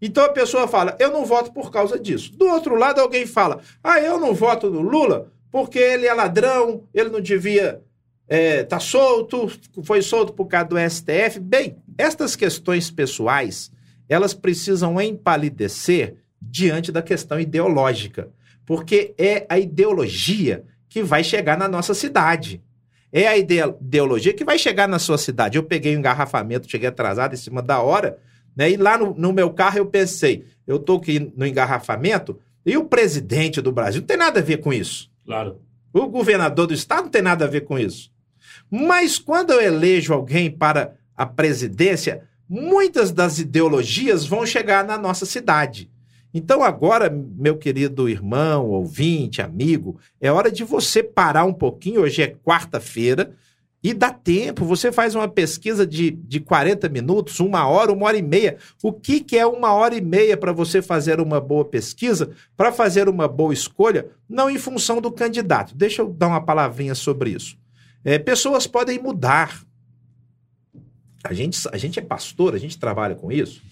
Então 0.00 0.24
a 0.24 0.28
pessoa 0.28 0.68
fala, 0.68 0.96
eu 0.98 1.10
não 1.10 1.24
voto 1.24 1.52
por 1.52 1.70
causa 1.70 1.98
disso. 1.98 2.32
Do 2.36 2.46
outro 2.46 2.74
lado, 2.74 3.00
alguém 3.00 3.26
fala, 3.26 3.60
ah, 3.82 4.00
eu 4.00 4.18
não 4.18 4.34
voto 4.34 4.70
no 4.70 4.80
Lula 4.80 5.32
porque 5.50 5.78
ele 5.78 6.06
é 6.06 6.12
ladrão, 6.12 6.84
ele 6.92 7.08
não 7.08 7.20
devia 7.20 7.80
é, 8.28 8.64
tá 8.64 8.80
solto, 8.80 9.50
foi 9.82 10.02
solto 10.02 10.32
por 10.32 10.46
causa 10.46 10.68
do 10.68 10.76
STF. 10.78 11.38
Bem, 11.40 11.76
estas 11.96 12.34
questões 12.34 12.90
pessoais, 12.90 13.70
elas 14.08 14.34
precisam 14.34 15.00
empalidecer 15.00 16.16
diante 16.40 16.92
da 16.92 17.02
questão 17.02 17.40
ideológica, 17.40 18.28
porque 18.64 19.14
é 19.16 19.46
a 19.48 19.58
ideologia 19.58 20.64
que 20.88 21.02
vai 21.02 21.22
chegar 21.22 21.56
na 21.56 21.68
nossa 21.68 21.94
cidade. 21.94 22.62
É 23.18 23.26
a 23.26 23.34
ideologia 23.38 24.34
que 24.34 24.44
vai 24.44 24.58
chegar 24.58 24.86
na 24.86 24.98
sua 24.98 25.16
cidade. 25.16 25.56
Eu 25.56 25.62
peguei 25.62 25.96
um 25.96 26.00
engarrafamento, 26.00 26.70
cheguei 26.70 26.86
atrasado 26.86 27.32
em 27.32 27.38
cima 27.38 27.62
da 27.62 27.80
hora, 27.80 28.18
né? 28.54 28.70
E 28.70 28.76
lá 28.76 28.98
no, 28.98 29.14
no 29.14 29.32
meu 29.32 29.48
carro 29.54 29.78
eu 29.78 29.86
pensei, 29.86 30.44
eu 30.66 30.78
tô 30.78 30.96
aqui 30.96 31.32
no 31.34 31.46
engarrafamento 31.46 32.38
e 32.66 32.76
o 32.76 32.84
presidente 32.84 33.62
do 33.62 33.72
Brasil 33.72 34.02
não 34.02 34.06
tem 34.06 34.18
nada 34.18 34.40
a 34.40 34.42
ver 34.42 34.58
com 34.58 34.70
isso. 34.70 35.10
Claro. 35.24 35.62
O 35.94 36.06
governador 36.08 36.66
do 36.66 36.74
estado 36.74 37.04
não 37.04 37.10
tem 37.10 37.22
nada 37.22 37.46
a 37.46 37.48
ver 37.48 37.62
com 37.62 37.78
isso. 37.78 38.12
Mas 38.70 39.18
quando 39.18 39.50
eu 39.50 39.62
elejo 39.62 40.12
alguém 40.12 40.50
para 40.50 40.94
a 41.16 41.24
presidência, 41.24 42.22
muitas 42.46 43.10
das 43.12 43.38
ideologias 43.38 44.26
vão 44.26 44.44
chegar 44.44 44.84
na 44.84 44.98
nossa 44.98 45.24
cidade. 45.24 45.90
Então, 46.36 46.62
agora, 46.62 47.08
meu 47.08 47.56
querido 47.56 48.10
irmão, 48.10 48.68
ouvinte, 48.68 49.40
amigo, 49.40 49.98
é 50.20 50.30
hora 50.30 50.52
de 50.52 50.64
você 50.64 51.02
parar 51.02 51.46
um 51.46 51.52
pouquinho. 51.54 52.02
Hoje 52.02 52.20
é 52.20 52.36
quarta-feira. 52.44 53.34
E 53.82 53.94
dá 53.94 54.10
tempo, 54.10 54.62
você 54.62 54.92
faz 54.92 55.14
uma 55.14 55.28
pesquisa 55.28 55.86
de, 55.86 56.10
de 56.10 56.38
40 56.38 56.90
minutos, 56.90 57.40
uma 57.40 57.66
hora, 57.66 57.90
uma 57.90 58.04
hora 58.04 58.18
e 58.18 58.22
meia. 58.22 58.58
O 58.82 58.92
que, 58.92 59.20
que 59.20 59.38
é 59.38 59.46
uma 59.46 59.72
hora 59.72 59.94
e 59.94 60.02
meia 60.02 60.36
para 60.36 60.52
você 60.52 60.82
fazer 60.82 61.20
uma 61.20 61.40
boa 61.40 61.64
pesquisa, 61.64 62.30
para 62.54 62.70
fazer 62.70 63.08
uma 63.08 63.26
boa 63.26 63.54
escolha, 63.54 64.10
não 64.28 64.50
em 64.50 64.58
função 64.58 65.00
do 65.00 65.10
candidato? 65.10 65.74
Deixa 65.74 66.02
eu 66.02 66.12
dar 66.12 66.28
uma 66.28 66.42
palavrinha 66.42 66.94
sobre 66.94 67.30
isso. 67.30 67.56
É, 68.04 68.18
pessoas 68.18 68.66
podem 68.66 68.98
mudar. 68.98 69.62
A 71.24 71.32
gente, 71.32 71.66
a 71.72 71.78
gente 71.78 71.98
é 71.98 72.02
pastor, 72.02 72.54
a 72.54 72.58
gente 72.58 72.78
trabalha 72.78 73.14
com 73.14 73.32
isso. 73.32 73.62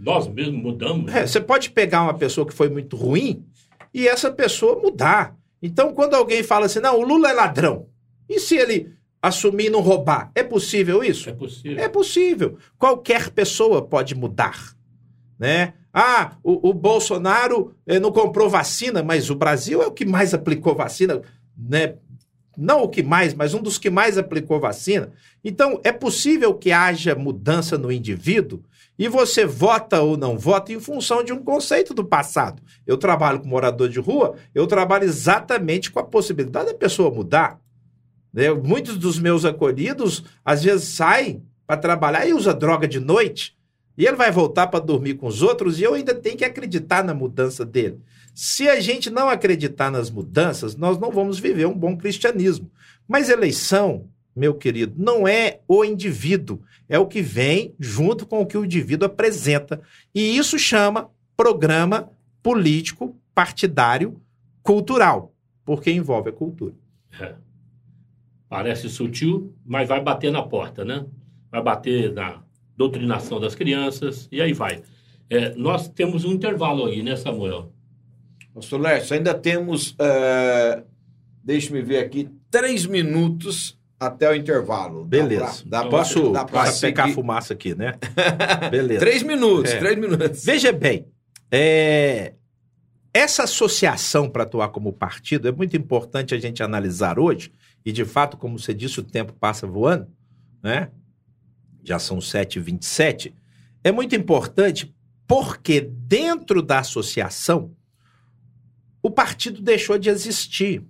Nós 0.00 0.28
mesmos 0.28 0.62
mudamos. 0.62 1.14
É, 1.14 1.26
você 1.26 1.40
pode 1.40 1.70
pegar 1.70 2.02
uma 2.02 2.14
pessoa 2.14 2.46
que 2.46 2.54
foi 2.54 2.68
muito 2.68 2.96
ruim 2.96 3.44
e 3.92 4.08
essa 4.08 4.30
pessoa 4.30 4.80
mudar. 4.80 5.36
Então, 5.62 5.92
quando 5.94 6.14
alguém 6.14 6.42
fala 6.42 6.66
assim, 6.66 6.80
não, 6.80 6.98
o 6.98 7.04
Lula 7.04 7.30
é 7.30 7.32
ladrão, 7.32 7.86
e 8.28 8.38
se 8.38 8.56
ele 8.56 8.92
assumir 9.24 9.70
não 9.70 9.80
roubar. 9.80 10.30
É 10.34 10.42
possível 10.42 11.02
isso? 11.02 11.30
É 11.30 11.32
possível. 11.32 11.82
É 11.82 11.88
possível. 11.88 12.58
Qualquer 12.78 13.30
pessoa 13.30 13.80
pode 13.80 14.14
mudar. 14.14 14.74
Né? 15.38 15.72
Ah, 15.94 16.36
o, 16.42 16.68
o 16.68 16.74
Bolsonaro 16.74 17.74
eh, 17.86 17.98
não 17.98 18.12
comprou 18.12 18.50
vacina, 18.50 19.02
mas 19.02 19.30
o 19.30 19.34
Brasil 19.34 19.82
é 19.82 19.86
o 19.86 19.92
que 19.92 20.04
mais 20.04 20.34
aplicou 20.34 20.74
vacina, 20.74 21.22
né? 21.56 21.94
Não 22.56 22.82
o 22.82 22.88
que 22.88 23.02
mais, 23.02 23.32
mas 23.32 23.54
um 23.54 23.62
dos 23.62 23.78
que 23.78 23.88
mais 23.88 24.18
aplicou 24.18 24.60
vacina. 24.60 25.10
Então, 25.42 25.80
é 25.82 25.90
possível 25.90 26.54
que 26.54 26.70
haja 26.70 27.14
mudança 27.14 27.78
no 27.78 27.90
indivíduo 27.90 28.62
e 28.98 29.08
você 29.08 29.44
vota 29.44 30.00
ou 30.00 30.16
não 30.16 30.38
vota 30.38 30.72
em 30.72 30.80
função 30.80 31.22
de 31.22 31.32
um 31.32 31.42
conceito 31.42 31.92
do 31.92 32.04
passado. 32.04 32.62
Eu 32.86 32.96
trabalho 32.96 33.40
com 33.40 33.48
morador 33.48 33.88
de 33.88 33.98
rua, 33.98 34.34
eu 34.54 34.66
trabalho 34.66 35.04
exatamente 35.04 35.90
com 35.90 35.98
a 35.98 36.04
possibilidade 36.04 36.66
da 36.72 36.78
pessoa 36.78 37.10
mudar. 37.10 37.58
Né? 38.32 38.50
Muitos 38.52 38.96
dos 38.96 39.18
meus 39.18 39.44
acolhidos, 39.44 40.24
às 40.44 40.62
vezes, 40.62 40.88
saem 40.88 41.44
para 41.66 41.76
trabalhar 41.76 42.26
e 42.26 42.32
usa 42.32 42.54
droga 42.54 42.86
de 42.86 43.00
noite. 43.00 43.56
E 43.96 44.06
ele 44.06 44.16
vai 44.16 44.30
voltar 44.30 44.66
para 44.66 44.84
dormir 44.84 45.14
com 45.14 45.26
os 45.26 45.40
outros 45.40 45.78
e 45.78 45.84
eu 45.84 45.94
ainda 45.94 46.14
tenho 46.14 46.36
que 46.36 46.44
acreditar 46.44 47.04
na 47.04 47.14
mudança 47.14 47.64
dele. 47.64 48.00
Se 48.34 48.68
a 48.68 48.80
gente 48.80 49.08
não 49.08 49.28
acreditar 49.28 49.90
nas 49.90 50.10
mudanças, 50.10 50.74
nós 50.74 50.98
não 50.98 51.12
vamos 51.12 51.38
viver 51.38 51.66
um 51.66 51.78
bom 51.78 51.96
cristianismo. 51.96 52.68
Mas 53.06 53.28
eleição, 53.28 54.08
meu 54.34 54.54
querido, 54.54 54.94
não 54.96 55.28
é 55.28 55.60
o 55.68 55.84
indivíduo, 55.84 56.60
é 56.88 56.98
o 56.98 57.06
que 57.06 57.22
vem 57.22 57.74
junto 57.78 58.26
com 58.26 58.40
o 58.40 58.46
que 58.46 58.58
o 58.58 58.64
indivíduo 58.64 59.06
apresenta. 59.06 59.80
E 60.14 60.36
isso 60.36 60.58
chama 60.58 61.10
programa 61.36 62.10
político, 62.42 63.16
partidário, 63.34 64.20
cultural, 64.62 65.32
porque 65.64 65.90
envolve 65.90 66.30
a 66.30 66.32
cultura. 66.32 66.74
É. 67.20 67.34
Parece 68.48 68.88
sutil, 68.88 69.54
mas 69.64 69.88
vai 69.88 70.02
bater 70.02 70.30
na 70.30 70.42
porta, 70.42 70.84
né? 70.84 71.06
Vai 71.50 71.62
bater 71.62 72.12
na 72.12 72.42
doutrinação 72.76 73.40
das 73.40 73.54
crianças 73.54 74.28
e 74.30 74.40
aí 74.40 74.52
vai. 74.52 74.82
É, 75.30 75.54
nós 75.54 75.88
temos 75.88 76.24
um 76.24 76.32
intervalo 76.32 76.86
aí, 76.86 77.02
né, 77.02 77.16
Samuel? 77.16 77.72
Pastor 78.54 78.80
Lércio, 78.80 79.16
ainda 79.16 79.34
temos, 79.34 79.96
é... 79.98 80.84
deixe-me 81.42 81.82
ver 81.82 81.98
aqui, 81.98 82.28
três 82.50 82.86
minutos 82.86 83.76
até 84.06 84.30
o 84.30 84.34
intervalo. 84.34 85.04
Beleza. 85.04 85.62
Dá 85.66 85.80
pra, 85.80 85.82
dá 85.82 85.88
Posso 85.88 86.22
pra, 86.22 86.30
dá 86.32 86.44
pra 86.44 86.72
pecar 86.72 87.06
seguir. 87.06 87.14
fumaça 87.14 87.52
aqui, 87.52 87.74
né? 87.74 87.94
Beleza. 88.70 89.00
Três 89.00 89.22
minutos, 89.22 89.72
É. 89.72 89.78
três 89.78 89.98
minutos. 89.98 90.44
Veja 90.44 90.72
bem, 90.72 91.06
é, 91.50 92.34
essa 93.12 93.44
associação 93.44 94.28
para 94.28 94.42
atuar 94.42 94.68
como 94.70 94.92
partido 94.92 95.46
é 95.48 95.52
muito 95.52 95.76
importante 95.76 96.34
a 96.34 96.38
gente 96.38 96.62
analisar 96.62 97.18
hoje, 97.18 97.52
e 97.84 97.92
de 97.92 98.04
fato, 98.04 98.36
como 98.36 98.58
você 98.58 98.72
disse, 98.74 98.98
o 99.00 99.02
tempo 99.04 99.32
passa 99.34 99.66
voando, 99.66 100.06
né? 100.62 100.90
Já 101.82 101.98
são 101.98 102.18
7h27. 102.18 103.32
É 103.84 103.92
muito 103.92 104.16
importante 104.16 104.94
porque 105.26 105.80
dentro 105.80 106.62
da 106.62 106.78
associação 106.78 107.72
o 109.02 109.10
partido 109.10 109.60
deixou 109.60 109.98
de 109.98 110.08
existir. 110.08 110.82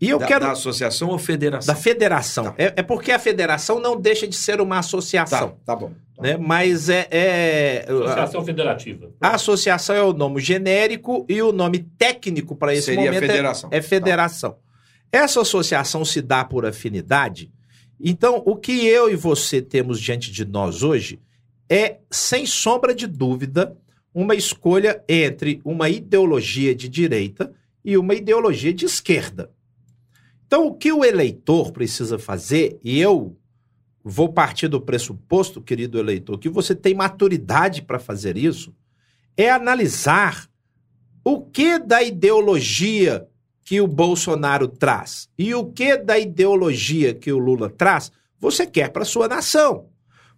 E 0.00 0.08
eu 0.10 0.18
da, 0.18 0.26
quero 0.26 0.44
da 0.44 0.52
associação 0.52 1.08
ou 1.08 1.18
federação? 1.18 1.72
da 1.74 1.80
federação. 1.80 2.44
Tá. 2.46 2.54
É, 2.58 2.72
é 2.76 2.82
porque 2.82 3.12
a 3.12 3.18
federação 3.18 3.78
não 3.80 3.98
deixa 3.98 4.26
de 4.26 4.36
ser 4.36 4.60
uma 4.60 4.74
Tá, 4.76 4.80
associação, 4.80 5.56
tá 5.64 5.74
bom. 5.76 5.92
né? 6.20 6.36
Mas 6.36 6.88
é, 6.88 7.06
é- 7.10 7.84
Associação 7.88 8.44
Federativa. 8.44 9.10
a 9.20 9.30
associação 9.34 9.96
é 9.96 10.02
o 10.02 10.12
nome 10.12 10.40
genérico 10.40 11.24
e 11.28 11.40
o 11.40 11.52
nome 11.52 11.78
técnico 11.96 12.54
para 12.56 12.74
esse 12.74 12.86
Seria 12.86 13.04
momento 13.06 13.22
é- 13.22 13.26
federação. 13.26 13.70
é, 13.72 13.80
federação. 13.80 14.56
Essa 15.12 15.40
associação 15.42 16.04
se 16.04 16.20
dá 16.20 16.44
por 16.44 16.66
afinidade. 16.66 17.50
Então, 18.00 18.42
o 18.44 18.56
que 18.56 18.84
eu 18.86 19.08
e 19.08 19.14
você 19.16 19.62
temos 19.62 20.00
diante 20.00 20.30
de 20.32 20.44
nós 20.44 20.82
hoje 20.82 21.20
é, 21.70 21.98
sem 22.10 22.44
sombra 22.44 22.92
de 22.94 23.06
dúvida, 23.06 23.76
uma 24.12 24.34
escolha 24.34 25.02
entre 25.08 25.60
uma 25.64 25.88
ideologia 25.88 26.74
de 26.74 26.88
direita 26.88 27.52
e 27.84 27.96
uma 27.96 28.14
ideologia 28.14 28.74
de 28.74 28.84
esquerda. 28.84 29.50
Então, 30.46 30.66
o 30.66 30.74
que 30.74 30.92
o 30.92 31.04
eleitor 31.04 31.72
precisa 31.72 32.18
fazer, 32.18 32.78
e 32.82 33.00
eu 33.00 33.36
vou 34.04 34.32
partir 34.32 34.68
do 34.68 34.80
pressuposto, 34.80 35.62
querido 35.62 35.98
eleitor, 35.98 36.38
que 36.38 36.48
você 36.48 36.74
tem 36.74 36.94
maturidade 36.94 37.82
para 37.82 37.98
fazer 37.98 38.36
isso, 38.36 38.74
é 39.36 39.50
analisar 39.50 40.48
o 41.24 41.40
que 41.40 41.78
da 41.78 42.02
ideologia 42.02 43.26
que 43.64 43.80
o 43.80 43.88
Bolsonaro 43.88 44.68
traz 44.68 45.28
e 45.38 45.54
o 45.54 45.64
que 45.64 45.96
da 45.96 46.18
ideologia 46.18 47.14
que 47.14 47.32
o 47.32 47.38
Lula 47.38 47.70
traz 47.70 48.12
você 48.38 48.66
quer 48.66 48.90
para 48.90 49.06
sua 49.06 49.26
nação. 49.26 49.86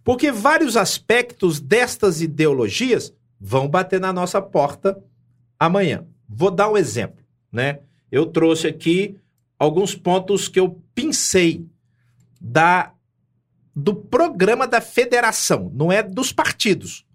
Porque 0.01 0.31
vários 0.31 0.77
aspectos 0.77 1.59
destas 1.59 2.21
ideologias 2.21 3.13
vão 3.37 3.67
bater 3.67 3.99
na 3.99 4.13
nossa 4.13 4.41
porta 4.41 4.97
amanhã. 5.59 6.07
Vou 6.27 6.49
dar 6.49 6.71
um 6.71 6.77
exemplo, 6.77 7.21
né? 7.51 7.79
Eu 8.09 8.25
trouxe 8.25 8.67
aqui 8.67 9.17
alguns 9.57 9.95
pontos 9.95 10.47
que 10.47 10.59
eu 10.59 10.81
pincei 10.93 11.65
da 12.39 12.93
do 13.75 13.93
programa 13.93 14.67
da 14.67 14.81
federação, 14.81 15.71
não 15.71 15.91
é 15.91 16.01
dos 16.01 16.31
partidos. 16.31 17.05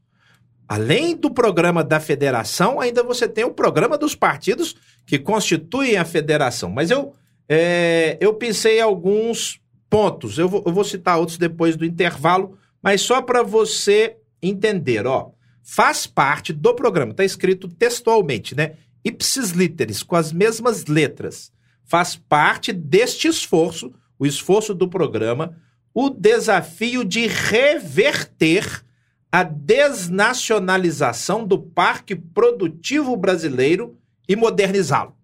Além 0.68 1.16
do 1.16 1.28
programa 1.28 1.82
da 1.82 1.98
federação, 1.98 2.80
ainda 2.80 3.02
você 3.02 3.26
tem 3.26 3.42
o 3.42 3.50
programa 3.50 3.98
dos 3.98 4.14
partidos 4.14 4.76
que 5.04 5.18
constituem 5.18 5.96
a 5.96 6.04
federação. 6.04 6.70
Mas 6.70 6.90
eu, 6.90 7.12
é, 7.48 8.16
eu 8.20 8.32
pensei 8.34 8.80
alguns 8.80 9.60
pontos. 9.90 10.38
Eu 10.38 10.48
vou, 10.48 10.62
eu 10.64 10.72
vou 10.72 10.84
citar 10.84 11.18
outros 11.18 11.36
depois 11.36 11.76
do 11.76 11.84
intervalo, 11.84 12.56
mas 12.80 13.02
só 13.02 13.20
para 13.20 13.42
você 13.42 14.16
entender, 14.40 15.06
ó. 15.06 15.32
Faz 15.64 16.06
parte 16.06 16.52
do 16.52 16.74
programa, 16.74 17.10
está 17.10 17.24
escrito 17.24 17.68
textualmente, 17.68 18.54
né? 18.54 18.74
Ipsis 19.04 19.50
literis, 19.50 20.02
com 20.02 20.16
as 20.16 20.32
mesmas 20.32 20.86
letras. 20.86 21.52
Faz 21.92 22.16
parte 22.16 22.72
deste 22.72 23.28
esforço, 23.28 23.92
o 24.18 24.24
esforço 24.24 24.72
do 24.72 24.88
programa, 24.88 25.54
o 25.92 26.08
desafio 26.08 27.04
de 27.04 27.26
reverter 27.26 28.82
a 29.30 29.42
desnacionalização 29.42 31.46
do 31.46 31.58
parque 31.58 32.16
produtivo 32.16 33.14
brasileiro 33.14 33.98
e 34.26 34.34
modernizá-lo. 34.34 35.14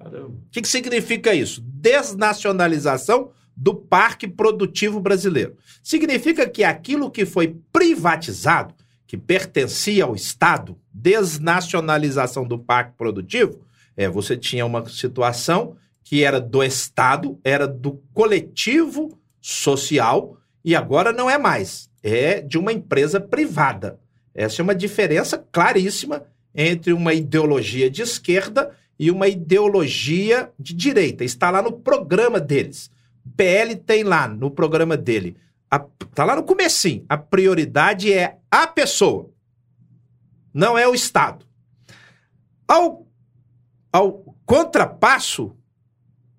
O 0.00 0.32
que, 0.50 0.62
que 0.62 0.68
significa 0.68 1.34
isso? 1.34 1.60
Desnacionalização 1.60 3.30
do 3.54 3.74
parque 3.74 4.26
produtivo 4.26 4.98
brasileiro. 4.98 5.58
Significa 5.82 6.48
que 6.48 6.64
aquilo 6.64 7.10
que 7.10 7.26
foi 7.26 7.60
privatizado, 7.70 8.74
que 9.06 9.18
pertencia 9.18 10.04
ao 10.04 10.16
Estado, 10.16 10.78
desnacionalização 10.90 12.48
do 12.48 12.58
parque 12.58 12.96
produtivo, 12.96 13.60
é, 13.94 14.08
você 14.08 14.38
tinha 14.38 14.64
uma 14.64 14.88
situação 14.88 15.76
que 16.04 16.24
era 16.24 16.40
do 16.40 16.62
Estado, 16.62 17.38
era 17.44 17.66
do 17.66 18.02
coletivo 18.12 19.18
social, 19.40 20.36
e 20.64 20.74
agora 20.76 21.12
não 21.12 21.28
é 21.28 21.38
mais. 21.38 21.90
É 22.02 22.40
de 22.40 22.58
uma 22.58 22.72
empresa 22.72 23.20
privada. 23.20 23.98
Essa 24.34 24.60
é 24.60 24.64
uma 24.64 24.74
diferença 24.74 25.38
claríssima 25.38 26.24
entre 26.54 26.92
uma 26.92 27.14
ideologia 27.14 27.90
de 27.90 28.02
esquerda 28.02 28.74
e 28.98 29.10
uma 29.10 29.28
ideologia 29.28 30.50
de 30.58 30.74
direita. 30.74 31.24
Está 31.24 31.50
lá 31.50 31.62
no 31.62 31.72
programa 31.72 32.38
deles. 32.40 32.90
PL 33.36 33.76
tem 33.76 34.02
lá 34.04 34.26
no 34.28 34.50
programa 34.50 34.96
dele. 34.96 35.36
A- 35.70 35.78
tá 36.14 36.24
lá 36.24 36.36
no 36.36 36.42
comecinho. 36.42 37.04
A 37.08 37.16
prioridade 37.16 38.12
é 38.12 38.36
a 38.50 38.66
pessoa. 38.66 39.30
Não 40.52 40.76
é 40.76 40.86
o 40.86 40.94
Estado. 40.94 41.46
Ao, 42.66 43.06
ao 43.92 44.36
contrapasso, 44.44 45.56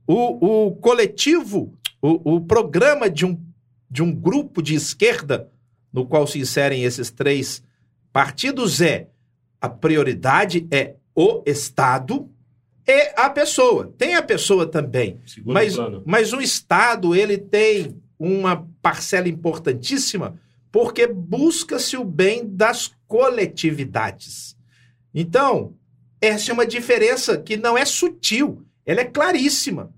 o, 0.08 0.68
o 0.68 0.76
coletivo, 0.76 1.74
o, 2.02 2.36
o 2.36 2.42
programa 2.42 3.10
de 3.10 3.26
um, 3.26 3.40
de 3.90 4.04
um 4.04 4.14
grupo 4.14 4.62
de 4.62 4.76
esquerda, 4.76 5.50
no 5.92 6.06
qual 6.06 6.26
se 6.28 6.40
inserem 6.40 6.84
esses 6.84 7.12
três 7.12 7.64
partidos, 8.12 8.82
é 8.82 9.08
a 9.62 9.70
prioridade 9.70 10.68
é 10.72 10.96
o 11.16 11.42
Estado, 11.46 12.30
e 12.86 13.14
a 13.16 13.30
pessoa. 13.30 13.94
Tem 13.98 14.16
a 14.16 14.22
pessoa 14.22 14.66
também. 14.66 15.20
Segundo 15.26 15.54
Mas, 15.54 15.76
plano. 15.76 16.04
mas 16.06 16.34
o 16.34 16.42
Estado, 16.42 17.16
ele 17.16 17.38
tem 17.38 17.96
uma 18.20 18.68
parcela 18.82 19.28
importantíssima 19.30 20.38
porque 20.72 21.06
busca-se 21.06 21.96
o 21.96 22.04
bem 22.04 22.48
das 22.48 22.92
coletividades. 23.08 24.58
Então, 25.14 25.76
essa 26.20 26.52
é 26.52 26.54
uma 26.54 26.66
diferença 26.66 27.38
que 27.38 27.56
não 27.56 27.78
é 27.78 27.86
sutil, 27.86 28.66
ela 28.86 29.02
é 29.02 29.06
claríssima. 29.06 29.92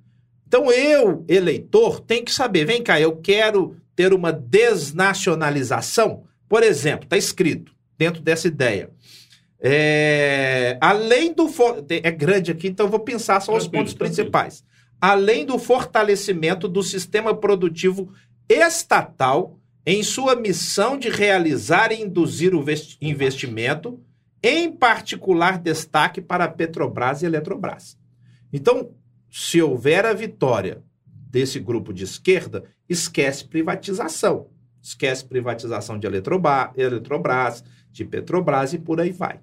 Então, 0.48 0.72
eu, 0.72 1.26
eleitor, 1.28 2.00
tenho 2.00 2.24
que 2.24 2.32
saber, 2.32 2.66
vem 2.66 2.82
cá, 2.84 3.00
eu 3.00 3.16
quero 3.18 3.76
ter 3.96 4.14
uma 4.14 4.32
desnacionalização. 4.32 6.24
Por 6.48 6.64
exemplo, 6.64 7.06
está 7.06 7.18
escrito 7.18 7.74
dentro 7.98 8.22
dessa 8.22 8.48
ideia. 8.48 8.90
É, 9.60 10.78
além 10.80 11.34
do. 11.34 11.48
for- 11.48 11.84
É 11.90 12.12
grande 12.12 12.52
aqui, 12.52 12.68
então 12.68 12.86
eu 12.86 12.90
vou 12.92 13.00
pensar 13.00 13.40
só 13.42 13.52
os 13.56 13.64
Tranquilo, 13.64 13.82
pontos 13.84 13.94
tranquilo. 13.96 14.16
principais. 14.16 14.64
Além 15.02 15.46
do 15.46 15.58
fortalecimento 15.58 16.68
do 16.68 16.84
sistema 16.84 17.34
produtivo 17.36 18.12
estatal 18.48 19.58
em 19.86 20.04
sua 20.04 20.36
missão 20.36 20.98
de 20.98 21.10
realizar 21.10 21.92
e 21.92 22.02
induzir 22.02 22.54
o 22.56 22.62
ves- 22.62 22.98
investimento, 23.02 24.00
em 24.44 24.72
particular 24.72 25.58
destaque 25.58 26.22
para 26.22 26.44
a 26.46 26.48
Petrobras 26.48 27.22
e 27.22 27.26
Eletrobras. 27.26 27.98
Então, 28.56 28.92
se 29.30 29.62
houver 29.62 30.06
a 30.06 30.14
vitória 30.14 30.82
desse 31.06 31.60
grupo 31.60 31.94
de 31.94 32.04
esquerda, 32.06 32.64
esquece 32.88 33.46
privatização. 33.46 34.48
Esquece 34.82 35.26
privatização 35.26 36.00
de 36.00 36.08
Eletrobras, 36.08 37.64
de 37.92 38.06
Petrobras 38.06 38.74
e 38.74 38.80
por 38.80 39.02
aí 39.02 39.12
vai. 39.12 39.40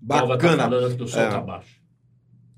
Dalva 0.00 0.36
tá 0.36 0.48
Bacana. 0.48 0.62
falando 0.64 0.96
que 0.96 1.02
o 1.02 1.08
som 1.08 1.20
É. 1.20 1.28
tá 1.30 1.40
baixo. 1.40 1.80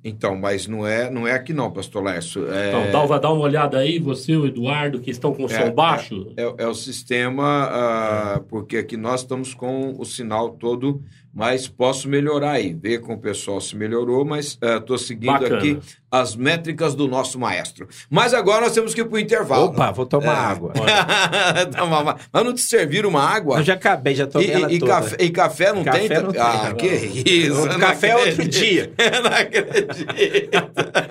Então, 0.06 0.36
mas 0.36 0.66
não 0.66 0.86
é, 0.86 1.10
não 1.10 1.26
é 1.26 1.32
aqui 1.32 1.52
não, 1.54 1.70
pastor 1.70 2.02
Lércio. 2.02 2.50
É, 2.52 2.68
Então, 2.68 2.90
Dalva, 2.92 3.18
dá 3.18 3.30
uma 3.32 3.42
olhada 3.42 3.78
aí, 3.78 3.98
você 3.98 4.32
e 4.32 4.36
o 4.36 4.46
Eduardo, 4.46 5.00
que 5.00 5.10
estão 5.10 5.32
com 5.32 5.44
o 5.44 5.46
É, 5.46 5.48
som 5.48 5.62
é. 5.62 5.70
baixo. 5.70 6.32
é, 6.36 6.64
é 6.64 6.66
o 6.66 6.74
sistema, 6.74 7.68
ah, 7.70 8.40
porque 8.48 8.76
aqui 8.78 8.96
nós 8.98 9.20
estamos 9.20 9.54
com 9.54 9.94
o 9.98 10.04
sinal 10.04 10.50
todo, 10.50 11.02
mas 11.34 11.66
posso 11.66 12.08
melhorar 12.08 12.52
aí, 12.52 12.72
ver 12.72 13.00
com 13.00 13.14
o 13.14 13.18
pessoal 13.18 13.60
se 13.60 13.74
melhorou, 13.74 14.24
mas 14.24 14.56
estou 14.62 14.96
seguindo 14.96 15.32
Bacana. 15.32 15.56
aqui 15.56 15.78
as 16.20 16.36
métricas 16.36 16.94
do 16.94 17.08
nosso 17.08 17.38
maestro. 17.38 17.88
Mas 18.08 18.32
agora 18.32 18.62
nós 18.62 18.72
temos 18.72 18.94
que 18.94 19.00
ir 19.00 19.04
para 19.04 19.16
o 19.16 19.18
intervalo. 19.18 19.66
Opa, 19.66 19.90
vou 19.90 20.06
tomar 20.06 20.26
É. 20.32 20.52
água. 20.52 20.72
Toma 21.76 22.16
mas 22.32 22.44
não 22.44 22.54
te 22.54 22.60
serviram 22.60 23.08
uma 23.08 23.22
água? 23.22 23.58
Eu 23.58 23.64
já 23.64 23.74
acabei, 23.74 24.14
já 24.14 24.24
E, 24.24 24.26
tomei 24.28 24.50
ela 24.52 24.70
e- 24.72 24.76
e 24.76 24.78
toda. 24.78 24.92
café, 24.92 25.16
e 25.20 25.30
café 25.30 25.72
não 25.72 25.82
Café 25.84 26.08
tem? 26.08 26.22
não 26.22 26.32
tem. 26.32 26.40
ah, 26.40 26.74
que 26.78 26.86
isso. 26.86 27.68
Café 27.78 28.08
é 28.10 28.16
outro 28.16 28.48
dia. 28.48 28.92
Não 29.24 29.30
acredito. 29.30 30.00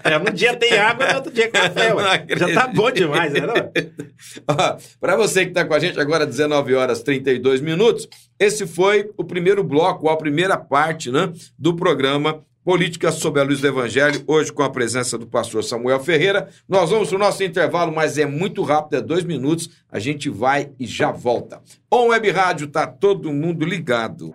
É, 0.03 0.17
um 0.17 0.33
dia 0.33 0.55
tem 0.55 0.77
água, 0.77 1.07
no 1.07 1.15
outro 1.15 1.31
dia 1.31 1.49
café. 1.49 1.93
Ué. 1.93 2.25
não 2.29 2.37
Já 2.37 2.53
tá 2.53 2.67
bom 2.67 2.91
demais, 2.91 3.33
né? 3.33 3.41
Para 4.99 5.15
você 5.15 5.43
que 5.43 5.49
está 5.51 5.65
com 5.65 5.73
a 5.73 5.79
gente 5.79 5.99
agora, 5.99 6.25
19 6.25 6.73
horas 6.75 6.99
e 6.99 7.03
32 7.03 7.61
minutos, 7.61 8.07
esse 8.39 8.65
foi 8.67 9.09
o 9.17 9.23
primeiro 9.23 9.63
bloco, 9.63 10.09
a 10.09 10.17
primeira 10.17 10.57
parte 10.57 11.11
né, 11.11 11.31
do 11.57 11.75
programa 11.75 12.41
Política 12.63 13.11
sob 13.11 13.39
a 13.39 13.43
Luz 13.43 13.59
do 13.59 13.67
Evangelho, 13.67 14.23
hoje 14.25 14.51
com 14.53 14.63
a 14.63 14.69
presença 14.69 15.17
do 15.17 15.27
pastor 15.27 15.63
Samuel 15.65 15.99
Ferreira. 15.99 16.47
Nós 16.67 16.89
vamos 16.91 17.09
para 17.09 17.15
o 17.17 17.19
nosso 17.19 17.43
intervalo, 17.43 17.91
mas 17.93 18.17
é 18.17 18.25
muito 18.25 18.63
rápido, 18.63 18.95
é 18.97 19.01
dois 19.01 19.25
minutos, 19.25 19.69
a 19.91 19.99
gente 19.99 20.29
vai 20.29 20.71
e 20.79 20.85
já 20.87 21.11
volta. 21.11 21.61
On 21.91 22.07
Web 22.07 22.31
Rádio, 22.31 22.67
tá 22.67 22.87
todo 22.87 23.33
mundo 23.33 23.65
ligado. 23.65 24.33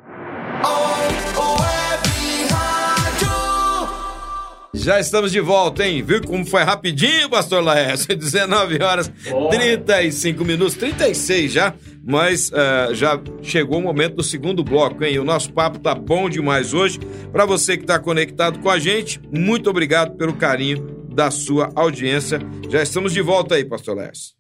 Já 4.75 5.01
estamos 5.01 5.33
de 5.33 5.41
volta, 5.41 5.87
hein? 5.87 6.03
Viu 6.03 6.23
como 6.23 6.45
foi 6.47 6.63
rapidinho, 6.63 7.31
pastor 7.31 7.63
Laércio? 7.65 8.09
19 8.17 8.83
horas 8.83 9.09
Boa. 9.09 9.51
35 9.51 10.45
minutos, 10.45 10.75
36 10.75 11.51
já, 11.53 11.75
mas 12.09 12.51
eh, 12.55 12.95
já 12.95 13.21
chegou 13.43 13.79
o 13.79 13.83
momento 13.83 14.17
do 14.17 14.23
segundo 14.23 14.65
bloco, 14.65 15.05
hein? 15.05 15.19
O 15.19 15.25
nosso 15.25 15.53
papo 15.53 15.79
tá 15.79 15.95
bom 15.95 16.31
demais 16.31 16.73
hoje. 16.73 16.99
Para 17.31 17.45
você 17.45 17.77
que 17.77 17.83
está 17.83 17.99
conectado 17.99 18.61
com 18.61 18.71
a 18.71 18.79
gente, 18.79 19.21
muito 19.31 19.69
obrigado 19.69 20.17
pelo 20.17 20.33
carinho 20.33 20.79
da 21.15 21.31
sua 21.31 21.71
audiência. 21.75 22.41
Já 22.71 22.83
estamos 22.83 23.13
de 23.13 23.21
volta 23.21 23.57
aí, 23.57 23.65
pastor 23.65 23.95
Laércio. 23.95 24.33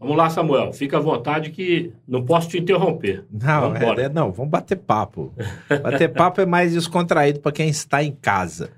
Vamos 0.00 0.16
lá, 0.16 0.30
Samuel. 0.30 0.72
Fica 0.72 0.96
à 0.96 1.00
vontade 1.00 1.50
que 1.50 1.92
não 2.08 2.24
posso 2.24 2.48
te 2.48 2.58
interromper. 2.58 3.26
Não, 3.30 3.60
Vamos 3.72 3.98
é, 3.98 4.02
é- 4.04 4.08
não, 4.08 4.32
vamos 4.32 4.50
bater 4.50 4.78
papo. 4.78 5.34
Bater 5.82 6.08
papo 6.08 6.40
é 6.40 6.46
mais 6.46 6.72
descontraído 6.72 7.40
para 7.40 7.52
quem 7.52 7.68
está 7.68 8.02
em 8.02 8.10
casa. 8.12 8.70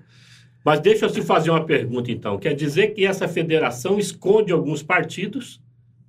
Mas 0.65 0.81
deixa 0.81 1.07
eu 1.07 1.13
te 1.13 1.23
fazer 1.23 1.51
uma 1.51 1.65
pergunta, 1.65 2.11
então. 2.11 2.37
Quer 2.37 2.55
dizer 2.55 2.89
que 2.89 3.07
essa 3.07 3.29
federação 3.29 3.99
esconde 3.99 4.53
alguns 4.53 4.83
partidos, 4.83 5.61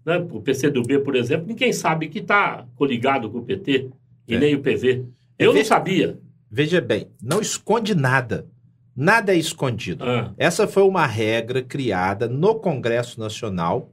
né? 0.06 0.18
o 0.32 0.42
PCdoB, 0.42 1.00
por 1.00 1.16
exemplo, 1.16 1.48
ninguém 1.48 1.74
sabe 1.74 2.08
que 2.08 2.20
está 2.20 2.66
coligado 2.76 3.30
com 3.30 3.40
o 3.40 3.44
PT 3.46 3.90
e 4.28 4.36
É. 4.36 4.40
nem 4.40 4.56
o 4.56 4.62
PV. 4.62 5.06
Eu 5.38 5.46
É 5.46 5.46
não 5.48 5.54
ver- 5.54 5.66
sabia. 5.66 6.20
Veja 6.50 6.80
bem, 6.80 7.08
não 7.22 7.42
esconde 7.42 7.94
nada. 7.96 8.48
Nada 8.96 9.34
é 9.34 9.38
escondido. 9.38 10.06
Ah, 10.06 10.32
Essa 10.38 10.68
foi 10.68 10.84
uma 10.84 11.06
regra 11.06 11.62
criada 11.62 12.30
no 12.30 12.56
Congresso 12.56 13.20
Nacional. 13.20 13.92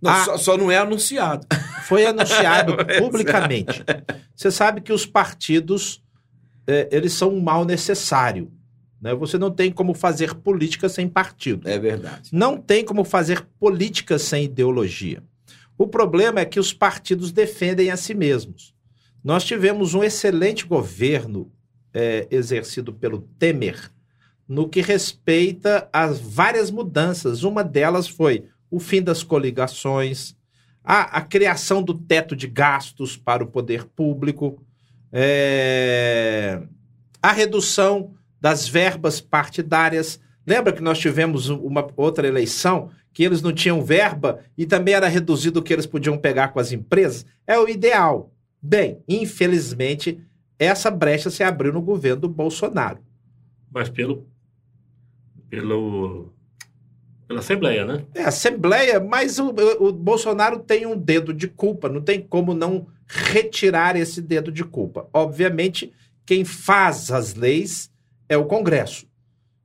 Não, 0.00 0.12
Ah. 0.12 0.24
só, 0.24 0.38
só 0.38 0.56
não 0.56 0.70
é 0.70 0.78
anunciado. 0.78 1.44
Foi 1.88 2.06
anunciado 2.06 2.76
é. 2.88 3.00
publicamente. 3.00 3.82
Você 4.36 4.50
sabe 4.52 4.80
que 4.80 4.92
os 4.92 5.04
partidos, 5.04 6.00
eh, 6.68 6.88
eles 6.92 7.12
são 7.14 7.34
um 7.34 7.40
mal 7.40 7.64
necessário. 7.64 8.52
Né? 9.02 9.12
Você 9.14 9.36
não 9.38 9.50
tem 9.50 9.72
como 9.72 9.92
fazer 9.92 10.34
política 10.34 10.88
sem 10.88 11.08
partido. 11.08 11.68
É 11.68 11.76
verdade. 11.78 12.30
Não 12.32 12.56
tem 12.56 12.84
como 12.84 13.02
fazer 13.02 13.44
política 13.58 14.20
sem 14.20 14.44
ideologia. 14.44 15.20
O 15.78 15.86
problema 15.86 16.40
é 16.40 16.44
que 16.44 16.58
os 16.58 16.72
partidos 16.72 17.30
defendem 17.30 17.88
a 17.92 17.96
si 17.96 18.12
mesmos. 18.12 18.74
Nós 19.22 19.44
tivemos 19.44 19.94
um 19.94 20.02
excelente 20.02 20.66
governo 20.66 21.52
eh, 21.94 22.26
exercido 22.32 22.92
pelo 22.92 23.20
Temer 23.38 23.92
no 24.48 24.68
que 24.68 24.80
respeita 24.80 25.88
às 25.92 26.18
várias 26.18 26.70
mudanças. 26.70 27.44
Uma 27.44 27.62
delas 27.62 28.08
foi 28.08 28.46
o 28.68 28.80
fim 28.80 29.00
das 29.00 29.22
coligações, 29.22 30.34
a, 30.82 31.18
a 31.18 31.20
criação 31.20 31.80
do 31.82 31.94
teto 31.94 32.34
de 32.34 32.48
gastos 32.48 33.16
para 33.16 33.44
o 33.44 33.46
poder 33.46 33.84
público, 33.84 34.60
eh, 35.12 36.60
a 37.22 37.30
redução 37.30 38.14
das 38.40 38.66
verbas 38.66 39.20
partidárias. 39.20 40.18
Lembra 40.44 40.72
que 40.72 40.82
nós 40.82 40.98
tivemos 40.98 41.48
uma 41.48 41.86
outra 41.96 42.26
eleição 42.26 42.90
que 43.18 43.24
eles 43.24 43.42
não 43.42 43.52
tinham 43.52 43.82
verba 43.84 44.38
e 44.56 44.64
também 44.64 44.94
era 44.94 45.08
reduzido 45.08 45.58
o 45.58 45.62
que 45.64 45.72
eles 45.72 45.86
podiam 45.86 46.16
pegar 46.16 46.50
com 46.52 46.60
as 46.60 46.70
empresas? 46.70 47.26
É 47.48 47.58
o 47.58 47.68
ideal. 47.68 48.32
Bem, 48.62 49.02
infelizmente, 49.08 50.20
essa 50.56 50.88
brecha 50.88 51.28
se 51.28 51.42
abriu 51.42 51.72
no 51.72 51.82
governo 51.82 52.20
do 52.20 52.28
Bolsonaro. 52.28 53.00
mas 53.72 53.88
pelo, 53.88 54.24
pelo, 55.50 56.32
pela 57.26 57.40
Assembleia, 57.40 57.84
né? 57.84 58.04
É, 58.14 58.22
Assembleia, 58.22 59.00
mas 59.00 59.40
o, 59.40 59.48
o- 59.50 59.88
o 59.88 59.92
Bolsonaro 59.92 60.60
tem 60.60 60.86
um 60.86 60.96
dedo 60.96 61.34
de 61.34 61.48
culpa, 61.48 61.88
não 61.88 62.00
tem 62.00 62.20
como 62.22 62.54
não 62.54 62.86
retirar 63.08 63.96
esse 63.96 64.22
dedo 64.22 64.52
de 64.52 64.62
culpa. 64.62 65.08
Obviamente, 65.12 65.92
quem 66.24 66.44
faz 66.44 67.10
as 67.10 67.34
leis 67.34 67.90
é 68.28 68.36
o 68.36 68.44
Congresso. 68.46 69.08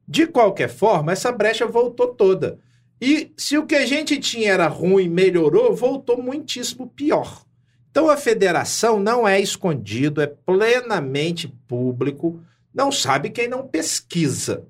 De 0.07 0.25
qualquer 0.25 0.69
forma, 0.69 1.11
essa 1.11 1.31
brecha 1.31 1.67
voltou 1.67 2.07
toda. 2.15 2.57
E 3.05 3.31
se 3.35 3.57
o 3.57 3.65
que 3.65 3.75
a 3.75 3.85
gente 3.85 4.17
tinha 4.17 4.51
era 4.53 4.67
ruim, 4.67 5.09
melhorou, 5.09 5.75
voltou 5.75 6.21
muitíssimo 6.21 6.87
pior. 6.87 7.43
Então 7.91 8.09
a 8.09 8.15
federação 8.15 8.99
não 8.99 9.27
é 9.27 9.39
escondido, 9.41 10.21
é 10.21 10.27
plenamente 10.27 11.47
público, 11.67 12.39
não 12.73 12.91
sabe 12.91 13.29
quem 13.29 13.47
não 13.47 13.67
pesquisa. 13.67 14.65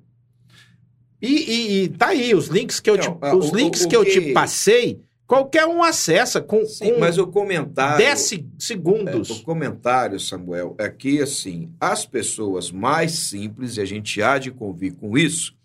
E, 1.21 1.27
e- 1.27 1.83
e 1.83 1.89
tá 1.89 2.07
aí, 2.07 2.33
os 2.35 2.47
links 2.47 2.79
que 2.79 2.89
eu 2.89 2.97
te, 2.97 3.07
Não, 3.07 3.17
ah, 3.21 3.35
os 3.35 3.51
o- 3.51 3.55
links 3.55 3.81
o- 3.83 3.85
o 3.85 3.89
que 3.89 3.95
eu 3.95 4.03
te 4.03 4.33
passei, 4.33 4.99
qualquer 5.25 5.65
um 5.65 5.81
acessa 5.81 6.41
com, 6.41 6.65
Sim, 6.65 6.97
mas 6.99 7.17
o 7.17 7.27
comentário. 7.27 7.97
10 8.03 8.19
se- 8.19 8.35
É, 8.35 8.43
segundos. 8.59 9.29
o 9.29 9.43
comentário, 9.43 10.19
Samuel, 10.19 10.75
é 10.77 10.89
que, 10.89 11.21
assim, 11.21 11.71
as 11.79 12.05
pessoas 12.05 12.71
mais 12.71 13.11
simples, 13.13 13.77
e 13.77 13.81
a 13.81 13.85
gente 13.85 14.21
há 14.21 14.37
de 14.37 14.51
convir 14.51 14.95
com 14.95 15.17
isso, 15.17 15.55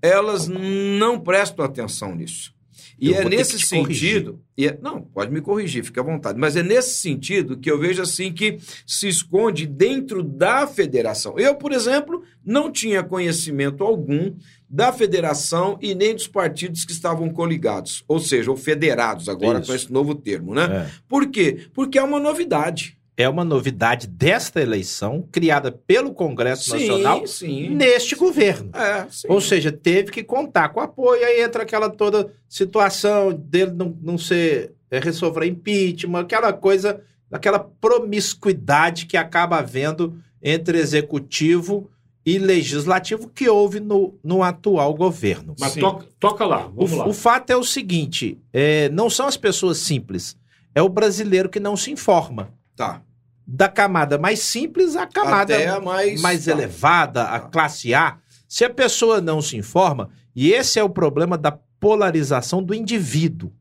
elas 0.00 0.48
não 0.48 1.18
prestam 1.20 1.64
atenção 1.64 2.14
nisso. 2.14 2.54
E 2.98 3.10
Eu 3.10 3.16
é 3.20 3.24
nesse 3.26 3.60
sentido. 3.60 4.40
E 4.56 4.66
é- 4.68 4.78
não, 4.80 5.02
pode 5.02 5.30
me 5.30 5.42
corrigir, 5.42 5.84
fica 5.84 6.00
à 6.00 6.04
vontade. 6.04 6.38
Mas 6.38 6.56
é 6.56 6.62
nesse 6.62 6.94
sentido 6.94 7.58
que 7.58 7.70
eu 7.70 7.78
vejo 7.78 8.00
assim 8.00 8.32
que 8.32 8.58
se 8.86 9.06
esconde 9.06 9.66
dentro 9.66 10.22
da 10.22 10.66
federação. 10.66 11.38
Eu, 11.38 11.54
por 11.56 11.72
exemplo, 11.72 12.22
não 12.44 12.72
tinha 12.72 13.02
conhecimento 13.02 13.84
algum 13.84 14.34
da 14.68 14.92
federação 14.92 15.78
e 15.80 15.94
nem 15.94 16.14
dos 16.14 16.26
partidos 16.26 16.84
que 16.84 16.92
estavam 16.92 17.28
coligados, 17.28 18.02
ou 18.08 18.18
seja, 18.18 18.50
ou 18.50 18.56
federados 18.56 19.28
agora 19.28 19.58
Isso. 19.58 19.68
com 19.68 19.74
esse 19.74 19.92
novo 19.92 20.14
termo, 20.14 20.54
né? 20.54 20.86
É. 20.88 20.90
Por 21.06 21.26
quê? 21.28 21.66
Porque 21.74 21.98
é 21.98 22.02
uma 22.02 22.18
novidade. 22.18 22.95
É 23.16 23.28
uma 23.28 23.44
novidade 23.44 24.06
desta 24.06 24.60
eleição, 24.60 25.26
criada 25.32 25.72
pelo 25.72 26.12
Congresso 26.12 26.72
Nacional 26.72 27.26
sim. 27.26 27.70
neste 27.70 28.14
governo. 28.14 28.70
É, 28.74 29.06
sim. 29.10 29.26
Ou 29.30 29.40
seja, 29.40 29.72
teve 29.72 30.10
que 30.10 30.22
contar 30.22 30.68
com 30.68 30.80
apoio, 30.80 31.24
aí 31.24 31.40
entra 31.40 31.62
aquela 31.62 31.88
toda 31.88 32.30
situação 32.48 33.32
dele 33.32 33.72
não, 33.72 33.96
não 34.02 34.18
ser 34.18 34.74
é, 34.90 34.98
resolver 34.98 35.46
impeachment, 35.46 36.20
aquela 36.20 36.52
coisa, 36.52 37.00
aquela 37.32 37.58
promiscuidade 37.58 39.06
que 39.06 39.16
acaba 39.16 39.58
havendo 39.58 40.18
entre 40.42 40.78
executivo 40.78 41.90
e 42.24 42.38
legislativo 42.38 43.28
que 43.28 43.48
houve 43.48 43.80
no, 43.80 44.18
no 44.22 44.42
atual 44.42 44.92
governo. 44.94 45.54
Mas 45.58 45.72
Sim. 45.72 45.80
toca, 45.80 46.06
toca 46.18 46.44
lá, 46.44 46.66
O, 46.66 46.84
vamos 46.86 46.92
lá. 46.92 47.08
o 47.08 47.12
fato 47.14 47.50
é 47.50 47.56
o 47.56 47.62
seguinte: 47.62 48.36
é, 48.52 48.88
não 48.90 49.08
são 49.08 49.26
as 49.26 49.36
pessoas 49.36 49.78
simples, 49.78 50.36
é 50.74 50.82
o 50.82 50.88
brasileiro 50.88 51.48
que 51.48 51.60
não 51.60 51.76
se 51.76 51.90
informa. 51.90 52.52
Tá. 52.76 53.00
Da 53.46 53.68
camada 53.68 54.18
mais 54.18 54.40
simples 54.40 54.96
à 54.96 55.06
camada 55.06 55.54
Até 55.54 55.80
mais... 55.80 56.20
mais 56.20 56.48
elevada, 56.48 57.22
a 57.24 57.38
Tá. 57.38 57.48
classe 57.48 57.94
A, 57.94 58.18
se 58.48 58.64
a 58.64 58.70
pessoa 58.70 59.20
não 59.20 59.40
se 59.40 59.56
informa, 59.56 60.10
e 60.34 60.52
esse 60.52 60.78
é 60.78 60.82
o 60.82 60.90
problema 60.90 61.38
da 61.38 61.52
polarização 61.52 62.62
do 62.62 62.74
indivíduo. 62.74 63.52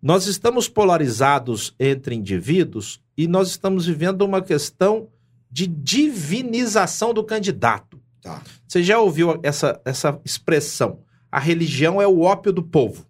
Nós 0.00 0.26
estamos 0.26 0.68
polarizados 0.68 1.74
entre 1.78 2.14
indivíduos 2.14 3.00
e 3.16 3.28
nós 3.28 3.48
estamos 3.48 3.86
vivendo 3.86 4.22
uma 4.22 4.42
questão 4.42 5.08
de 5.50 5.66
divinização 5.66 7.12
do 7.12 7.22
candidato. 7.22 8.00
Tá. 8.22 8.40
Você 8.66 8.82
já 8.82 8.98
ouviu 8.98 9.38
essa, 9.42 9.80
essa 9.84 10.18
expressão? 10.24 11.00
A 11.30 11.38
religião 11.38 12.00
é 12.00 12.06
o 12.06 12.20
ópio 12.20 12.52
do 12.52 12.62
povo. 12.62 13.06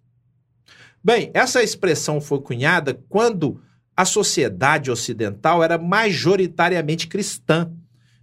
Bem, 1.03 1.31
essa 1.35 1.63
expressão 1.63 2.21
foi 2.21 2.41
cunhada 2.41 3.01
quando 3.09 3.61
a 4.03 4.05
sociedade 4.05 4.91
ocidental 4.91 5.63
era 5.63 5.79
majoritariamente 5.79 7.07
cristã. 7.07 7.71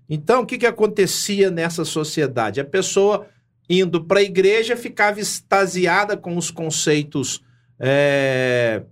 Então, 0.10 0.42
o 0.42 0.46
que, 0.46 0.58
que 0.58 0.66
acontecia 0.66 1.50
nessa 1.50 1.86
sociedade? 1.86 2.60
A 2.60 2.66
pessoa 2.66 3.28
indo 3.70 4.04
para 4.04 4.20
a 4.20 4.24
igreja 4.24 4.76
ficava 4.76 5.22
extasiada 5.22 6.18
com 6.18 6.36
os 6.36 6.52
conceitos 6.52 7.42
é, 7.80 8.84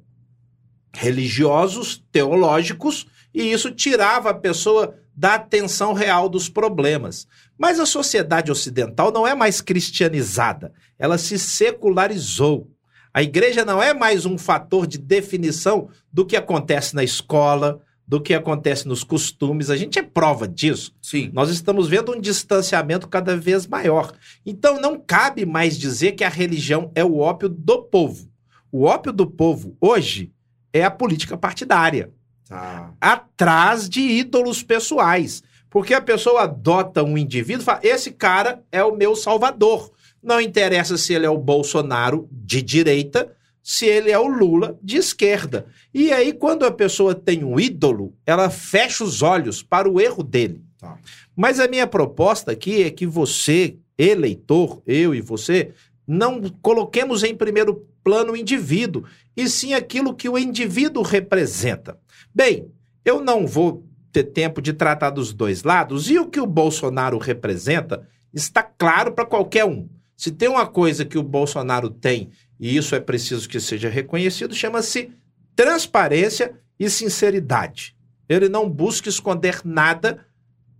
religiosos, 0.96 2.04
teológicos, 2.12 3.08
e 3.34 3.52
isso 3.52 3.72
tirava 3.72 4.30
a 4.30 4.34
pessoa 4.34 4.96
da 5.14 5.34
atenção 5.34 5.92
real 5.94 6.30
dos 6.30 6.48
problemas. 6.48 7.28
Mas 7.58 7.80
a 7.82 7.86
sociedade 7.86 8.50
ocidental 8.50 9.12
não 9.12 9.28
é 9.28 9.36
mais 9.36 9.60
cristianizada, 9.60 10.72
ela 10.98 11.18
se 11.18 11.38
secularizou. 11.38 12.72
A 13.18 13.24
igreja 13.24 13.66
não 13.66 13.82
é 13.82 13.96
mais 13.96 14.28
um 14.28 14.38
fator 14.38 14.86
de 14.86 15.00
definição 15.00 15.90
do 16.14 16.24
que 16.24 16.36
acontece 16.36 16.96
na 16.96 17.04
escola, 17.04 17.82
do 18.08 18.22
que 18.22 18.32
acontece 18.32 18.88
nos 18.88 19.04
costumes. 19.04 19.72
A 19.72 19.76
gente 19.76 19.98
é 19.98 20.04
prova 20.04 20.48
disso. 20.48 20.94
Sim. 21.02 21.32
Nós 21.34 21.50
estamos 21.50 21.88
vendo 21.88 22.12
um 22.12 22.22
distanciamento 22.22 23.08
cada 23.08 23.36
vez 23.36 23.66
maior. 23.66 24.14
Então 24.46 24.80
não 24.80 25.00
cabe 25.00 25.48
mais 25.48 25.80
dizer 25.80 26.12
que 26.12 26.24
a 26.24 26.30
religião 26.30 26.92
é 26.94 27.04
o 27.04 27.18
ópio 27.18 27.50
do 27.50 27.82
povo. 27.82 28.30
O 28.72 28.84
ópio 28.84 29.12
do 29.12 29.26
povo 29.26 29.76
hoje 29.82 30.32
é 30.72 30.84
a 30.84 30.92
política 30.92 31.36
partidária 31.36 32.14
Tá. 32.48 32.94
atrás 33.02 33.90
de 33.90 34.00
ídolos 34.00 34.62
pessoais. 34.62 35.42
Porque 35.72 35.96
a 35.96 36.02
pessoa 36.02 36.44
adota 36.44 37.04
um 37.04 37.18
indivíduo 37.18 37.64
e 37.64 37.66
fala: 37.66 37.80
esse 37.82 38.12
cara 38.12 38.64
é 38.72 38.84
o 38.84 38.96
meu 38.96 39.16
salvador. 39.16 39.92
Não 40.28 40.42
interessa 40.42 40.98
se 40.98 41.14
ele 41.14 41.26
é 41.26 41.30
o 41.30 41.38
Bolsonaro 41.38 42.28
de 42.30 42.62
direita, 42.62 43.34
se 43.64 43.86
ele 43.86 44.12
é 44.12 44.20
o 44.20 44.28
Lula 44.28 44.78
de 44.84 44.98
esquerda. 44.98 45.68
E 45.94 46.12
aí, 46.12 46.34
quando 46.34 46.66
a 46.66 46.72
pessoa 46.72 47.16
tem 47.16 47.46
um 47.46 47.58
ídolo, 47.58 48.14
ela 48.26 48.50
fecha 48.50 49.06
os 49.06 49.22
olhos 49.22 49.64
para 49.64 49.90
o 49.90 50.02
erro 50.02 50.22
dele. 50.22 50.62
Tá. 50.78 50.98
Mas 51.34 51.62
a 51.62 51.68
minha 51.70 51.88
proposta 51.88 52.52
aqui 52.52 52.84
é 52.84 52.92
que 52.92 53.06
você, 53.06 53.78
eleitor, 53.98 54.82
eu 54.86 55.16
e 55.16 55.22
você, 55.22 55.72
não 56.06 56.42
coloquemos 56.62 57.24
em 57.24 57.34
primeiro 57.34 57.88
plano 58.04 58.34
o 58.34 58.38
indivíduo, 58.38 59.06
e 59.36 59.48
sim 59.48 59.74
aquilo 59.74 60.14
que 60.14 60.28
o 60.28 60.38
indivíduo 60.38 61.04
representa. 61.04 61.98
Bem, 62.36 62.70
eu 63.06 63.22
não 63.22 63.48
vou 63.48 63.86
ter 64.12 64.24
tempo 64.24 64.62
de 64.62 64.74
tratar 64.74 65.12
dos 65.12 65.32
dois 65.32 65.64
lados, 65.64 66.12
e 66.12 66.20
o 66.20 66.28
que 66.28 66.42
o 66.42 66.46
Bolsonaro 66.46 67.18
representa 67.18 68.06
está 68.34 68.62
claro 68.62 69.14
para 69.14 69.26
qualquer 69.26 69.64
um. 69.64 69.88
Se 70.18 70.32
tem 70.32 70.50
uma 70.50 70.66
coisa 70.66 71.06
que 71.06 71.18
o 71.18 71.24
Bolsonaro 71.24 71.92
tem, 71.92 72.32
e 72.60 72.76
isso 72.76 72.96
é 72.96 73.00
preciso 73.00 73.48
que 73.48 73.60
seja 73.60 73.88
reconhecido, 73.88 74.56
chama-se 74.56 75.12
transparência 75.56 76.60
e 76.80 76.90
sinceridade. 76.90 77.96
Ele 78.28 78.50
não 78.50 78.68
busca 78.68 79.08
esconder 79.08 79.62
nada 79.64 80.26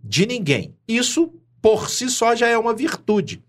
de 0.02 0.26
ninguém. 0.26 0.74
Isso, 0.86 1.32
por 1.62 1.88
si 1.88 2.10
só, 2.10 2.34
já 2.34 2.48
é 2.48 2.58
uma 2.58 2.74
virtude. 2.74 3.42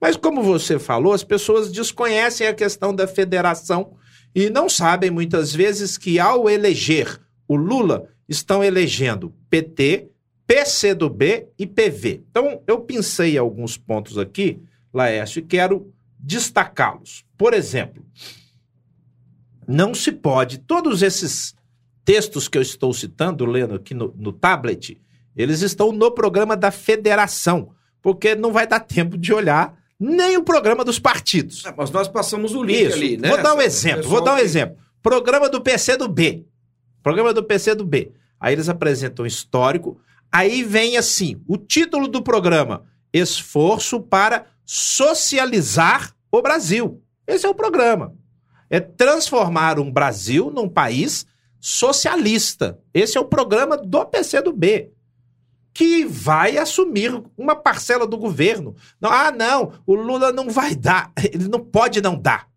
Mas, 0.00 0.16
como 0.16 0.42
você 0.42 0.78
falou, 0.78 1.12
as 1.12 1.24
pessoas 1.24 1.70
desconhecem 1.70 2.46
a 2.46 2.54
questão 2.54 2.94
da 2.94 3.06
federação 3.06 3.94
e 4.34 4.48
não 4.48 4.68
sabem 4.68 5.10
muitas 5.10 5.52
vezes 5.52 5.98
que, 5.98 6.18
ao 6.18 6.48
eleger 6.48 7.20
o 7.46 7.56
Lula, 7.56 8.08
estão 8.28 8.62
elegendo 8.62 9.34
PT, 9.50 10.08
PCdoB 10.46 11.48
e 11.58 11.66
PV. 11.66 12.22
Então, 12.30 12.62
eu 12.66 12.80
pensei 12.80 13.36
alguns 13.36 13.76
pontos 13.76 14.18
aqui, 14.18 14.60
Laércio, 14.92 15.40
e 15.40 15.42
quero 15.42 15.92
destacá-los. 16.18 17.24
Por 17.36 17.54
exemplo, 17.54 18.04
não 19.66 19.94
se 19.94 20.12
pode, 20.12 20.58
todos 20.58 21.02
esses 21.02 21.54
textos 22.04 22.48
que 22.48 22.58
eu 22.58 22.62
estou 22.62 22.92
citando, 22.92 23.44
lendo 23.44 23.74
aqui 23.74 23.94
no, 23.94 24.12
no 24.16 24.32
tablet, 24.32 25.00
eles 25.36 25.62
estão 25.62 25.92
no 25.92 26.10
programa 26.10 26.56
da 26.56 26.70
federação, 26.70 27.70
porque 28.02 28.34
não 28.34 28.52
vai 28.52 28.66
dar 28.66 28.80
tempo 28.80 29.16
de 29.16 29.32
olhar 29.32 29.74
nem 29.98 30.36
o 30.36 30.42
programa 30.42 30.84
dos 30.84 30.98
partidos. 30.98 31.64
É, 31.64 31.72
mas 31.76 31.90
nós 31.90 32.08
passamos 32.08 32.54
o 32.54 32.62
link 32.62 32.86
Isso. 32.86 32.96
ali, 32.96 33.16
né? 33.16 33.28
Vou 33.28 33.40
dar 33.42 33.54
um 33.54 33.60
Essa- 33.60 33.88
exemplo, 33.88 34.08
vou 34.08 34.20
dar 34.22 34.34
um 34.34 34.36
que- 34.36 34.42
exemplo. 34.42 34.76
Programa 35.00 35.48
do 35.48 35.60
PC 35.60 35.96
do 35.96 36.08
B. 36.08 36.44
Programa 37.02 37.32
do 37.32 37.42
PC 37.42 37.74
do 37.74 37.84
B. 37.84 38.12
Aí 38.38 38.52
eles 38.54 38.68
apresentam 38.68 39.24
histórico, 39.24 40.00
aí 40.30 40.64
vem 40.64 40.96
assim, 40.96 41.40
o 41.46 41.56
título 41.56 42.08
do 42.08 42.20
programa: 42.22 42.84
Esforço 43.12 44.00
para 44.00 44.46
socializar 44.64 46.14
o 46.30 46.40
Brasil. 46.42 47.02
Esse 47.26 47.46
é 47.46 47.48
o 47.48 47.54
programa. 47.54 48.14
É 48.70 48.80
transformar 48.80 49.78
um 49.78 49.90
Brasil 49.90 50.50
num 50.50 50.68
país 50.68 51.26
socialista. 51.60 52.78
Esse 52.92 53.18
é 53.18 53.20
o 53.20 53.26
programa 53.26 53.76
do 53.76 54.04
PC 54.06 54.42
do 54.42 54.52
B 54.52 54.92
que 55.74 56.04
vai 56.04 56.58
assumir 56.58 57.22
uma 57.36 57.56
parcela 57.56 58.06
do 58.06 58.18
governo. 58.18 58.76
Não, 59.00 59.10
ah, 59.10 59.30
não, 59.30 59.72
o 59.86 59.94
Lula 59.94 60.32
não 60.32 60.50
vai 60.50 60.74
dar, 60.74 61.10
ele 61.32 61.48
não 61.48 61.60
pode 61.60 62.00
não 62.00 62.18
dar. 62.18 62.51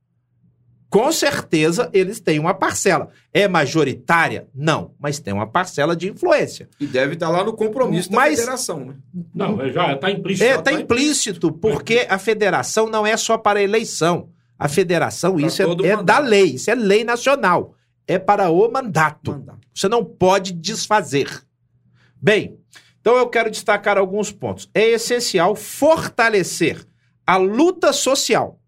Com 0.96 1.12
certeza 1.12 1.89
eles 1.91 2.22
têm 2.22 2.39
uma 2.39 2.54
parcela. 2.54 3.10
É 3.34 3.50
majoritária? 3.50 4.48
Não, 4.56 4.93
mas 4.98 5.20
tem 5.20 5.34
uma 5.34 5.46
parcela 5.46 5.93
de 5.93 6.10
influência. 6.10 6.70
E 6.80 6.88
deve 6.88 7.16
estar 7.16 7.28
lá 7.28 7.43
no 7.43 7.52
compromisso 7.52 8.10
da 8.10 8.16
Mas- 8.16 8.39
federação, 8.39 8.86
né? 8.86 8.96
Não, 9.34 9.62
é 9.62 9.74
já 9.74 9.91
está 9.91 10.10
implícito. 10.10 10.46
É, 10.46 10.52
está 10.52 10.64
tá 10.64 10.72
implícito, 10.72 11.52
porque 11.52 12.08
a 12.10 12.18
federação 12.18 12.88
não 12.88 13.06
é 13.06 13.18
só 13.18 13.38
para 13.38 13.60
a 13.60 13.62
eleição. 13.62 14.30
A 14.58 14.70
federação, 14.70 15.36
Pra 15.36 15.46
isso 15.46 15.62
é, 15.62 15.66
é 15.89 16.02
da 16.02 16.20
lei, 16.20 16.52
isso 16.56 16.72
é 16.72 16.76
lei 16.76 17.04
nacional. 17.04 17.76
É 18.08 18.18
para 18.18 18.50
o 18.50 18.72
mandato. 18.72 19.32
Mandato. 19.32 19.68
Você 19.74 19.89
não 19.89 20.02
pode 20.02 20.54
desfazer. 20.54 21.28
Bem, 22.22 22.58
então 23.02 23.18
eu 23.18 23.28
quero 23.28 23.52
destacar 23.52 23.98
alguns 23.98 24.32
pontos. 24.32 24.70
É 24.74 24.91
essencial 24.91 25.58
fortalecer 25.58 26.88
a 27.28 27.36
luta 27.36 27.91
social, 27.91 28.62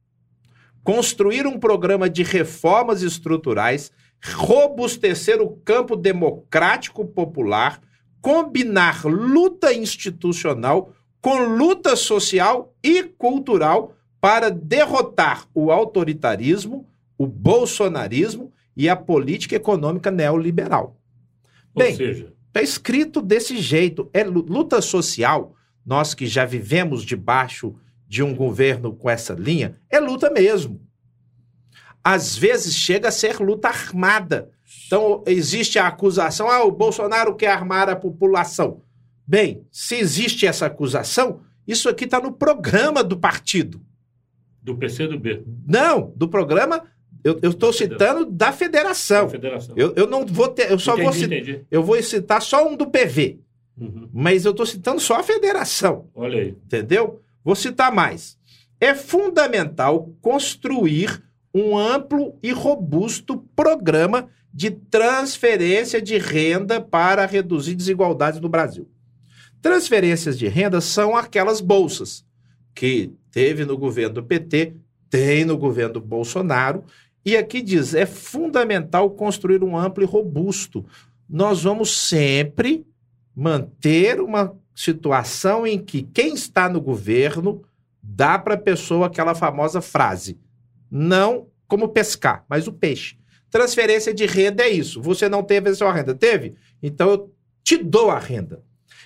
construir 0.88 1.46
um 1.46 1.60
programa 1.60 2.10
de 2.10 2.24
reformas 2.24 3.02
estruturais, 3.02 3.92
robustecer 4.36 5.42
o 5.42 5.50
campo 5.58 5.98
democrático 5.98 7.04
popular, 7.06 7.82
combinar 8.22 9.04
luta 9.04 9.74
institucional 9.74 10.94
com 11.20 11.40
luta 11.40 11.98
social 11.98 12.74
e 12.82 13.04
cultural 13.04 13.98
para 14.22 14.50
derrotar 14.50 15.46
o 15.54 15.74
autoritarismo, 15.74 16.88
o 17.18 17.28
bolsonarismo 17.28 18.54
e 18.74 18.88
a 18.88 18.96
política 18.96 19.58
econômica 19.58 20.10
neoliberal. 20.10 20.98
Ou 21.76 21.84
Bem, 21.84 21.98
seja, 21.98 22.34
Está 22.48 22.62
escrito 22.62 23.22
desse 23.22 23.58
jeito. 23.58 24.10
É 24.14 24.24
lu- 24.24 24.46
luta 24.48 24.82
social. 24.82 25.54
Nós 25.86 26.14
que 26.14 26.26
já 26.26 26.46
vivemos 26.46 27.04
debaixo 27.04 27.76
de 28.08 28.24
um 28.24 28.34
governo 28.34 28.96
com 28.96 29.10
essa 29.10 29.34
linha, 29.34 29.78
é 29.90 30.00
luta 30.00 30.30
mesmo. 30.30 30.82
Às 32.04 32.38
vezes 32.38 32.76
chega 32.76 33.10
a 33.10 33.12
ser 33.12 33.40
luta 33.40 33.68
armada. 33.68 34.50
Então 34.86 35.24
existe 35.28 35.78
a 35.78 35.88
acusação: 35.88 36.50
ah, 36.50 36.64
o 36.64 36.72
Bolsonaro 36.72 37.36
quer 37.36 37.52
armar 37.52 37.90
a 37.90 37.96
população. 37.96 38.82
Bem, 39.26 39.66
se 39.70 39.96
existe 39.96 40.48
essa 40.48 40.68
acusação, 40.68 41.42
isso 41.68 41.90
aqui 41.90 42.06
está 42.06 42.20
no 42.22 42.32
programa 42.32 43.04
do 43.04 43.18
partido. 43.18 43.82
do 44.62 44.78
PC 44.78 45.08
do 45.08 45.20
B. 45.20 45.44
Não, 45.68 46.14
do 46.16 46.30
programa 46.30 46.84
Eu 47.24 47.52
estou 47.52 47.74
citando 47.74 48.26
da 48.26 48.54
federação. 48.54 49.26
Da 49.26 49.32
federação. 49.32 49.76
Eu, 49.78 49.94
eu 49.98 50.08
não 50.08 50.26
vou 50.26 50.48
ter. 50.48 50.72
Eu 50.72 50.80
só 50.80 50.94
entendi, 50.94 51.04
vou 51.04 51.14
citar. 51.14 51.38
entendi. 51.38 51.66
Eu 51.70 51.84
vou 51.84 52.02
citar 52.02 52.42
só 52.42 52.66
um 52.66 52.78
do 52.78 52.88
PV. 52.88 53.40
Uhum. 53.78 54.10
Mas 54.14 54.46
eu 54.46 54.52
estou 54.52 54.66
citando 54.66 55.00
só 55.02 55.20
a 55.20 55.24
federação. 55.24 56.10
Olha 56.16 56.40
aí. 56.40 56.50
Entendeu? 56.50 57.22
Vou 57.48 57.56
citar 57.56 57.94
mais. 57.94 58.38
É 58.78 58.94
fundamental 58.94 60.14
construir 60.20 61.24
um 61.54 61.78
amplo 61.78 62.38
e 62.44 62.52
robusto 62.52 63.38
programa 63.56 64.28
de 64.54 64.70
transferência 64.70 66.02
de 66.02 66.18
renda 66.18 66.82
para 66.82 67.26
reduzir 67.26 67.74
desigualdades 67.74 68.42
no 68.42 68.50
Brasil. 68.50 68.90
Transferências 69.62 70.38
de 70.38 70.46
renda 70.50 70.82
são 70.82 71.16
aquelas 71.16 71.62
bolsas 71.62 72.26
que 72.76 73.14
teve 73.32 73.64
no 73.64 73.78
governo 73.78 74.16
do 74.16 74.24
PT, 74.26 74.76
tem 75.10 75.46
no 75.46 75.58
governo 75.58 75.94
do 75.94 76.02
Bolsonaro, 76.02 76.84
e 77.24 77.38
aqui 77.38 77.62
diz: 77.62 77.94
é 77.94 78.06
fundamental 78.06 79.10
construir 79.12 79.64
um 79.64 79.78
amplo 79.78 80.04
e 80.04 80.06
robusto. 80.06 80.86
Nós 81.30 81.64
vamos 81.64 81.98
sempre 81.98 82.86
manter 83.34 84.20
uma 84.20 84.54
situação 84.78 85.66
em 85.66 85.80
que 85.80 86.04
quem 86.04 86.36
está 86.36 86.70
no 86.70 86.80
governo 86.80 87.64
dá 88.02 88.38
para 88.38 88.54
a 88.54 88.60
pessoa 88.60 89.08
aquela 89.08 89.34
famosa 89.34 89.82
frase: 89.82 90.40
não 90.90 91.48
como 91.68 91.90
pescar, 91.90 92.46
mas 92.48 92.68
o 92.68 92.72
peixe. 92.72 93.18
Transferência 93.50 94.14
de 94.14 94.26
renda 94.28 94.64
é 94.64 94.70
isso. 94.70 95.02
Você 95.02 95.28
não 95.28 95.42
teve 95.42 95.72
a 95.72 95.76
sua 95.76 95.92
renda? 95.92 96.14
Teve? 96.14 96.54
Então 96.82 97.10
eu 97.10 97.34
te 97.64 97.76
dou 97.76 98.12
a 98.12 98.20
renda. 98.20 98.62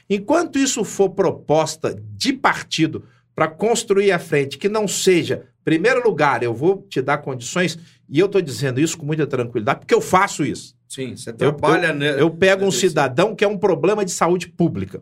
Enquanto 0.09 0.59
isso 0.59 0.83
for 0.83 1.11
proposta 1.11 1.97
de 2.17 2.33
partido 2.33 3.05
para 3.33 3.47
construir 3.47 4.11
a 4.11 4.19
frente 4.19 4.57
que 4.57 4.67
não 4.67 4.89
seja, 4.89 5.45
primeiro 5.63 6.03
lugar, 6.03 6.43
eu 6.43 6.53
vou 6.53 6.85
te 6.89 7.01
dar 7.01 7.19
condições, 7.19 7.79
e 8.09 8.19
eu 8.19 8.25
estou 8.25 8.41
dizendo 8.41 8.81
isso 8.81 8.97
com 8.97 9.05
muita 9.05 9.25
tranquilidade, 9.25 9.79
porque 9.79 9.93
eu 9.93 10.01
faço 10.01 10.43
isso. 10.43 10.75
Sim, 10.89 11.15
você 11.15 11.29
Eu, 11.29 11.35
trabalha, 11.35 11.87
eu, 11.87 11.95
né? 11.95 12.21
eu 12.21 12.29
pego 12.29 12.65
um 12.65 12.71
cidadão 12.71 13.33
que 13.33 13.45
é 13.45 13.47
um 13.47 13.57
problema 13.57 14.03
de 14.03 14.11
saúde 14.11 14.49
pública. 14.49 15.01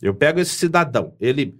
Eu 0.00 0.14
pego 0.14 0.40
esse 0.40 0.54
cidadão, 0.54 1.14
ele, 1.20 1.58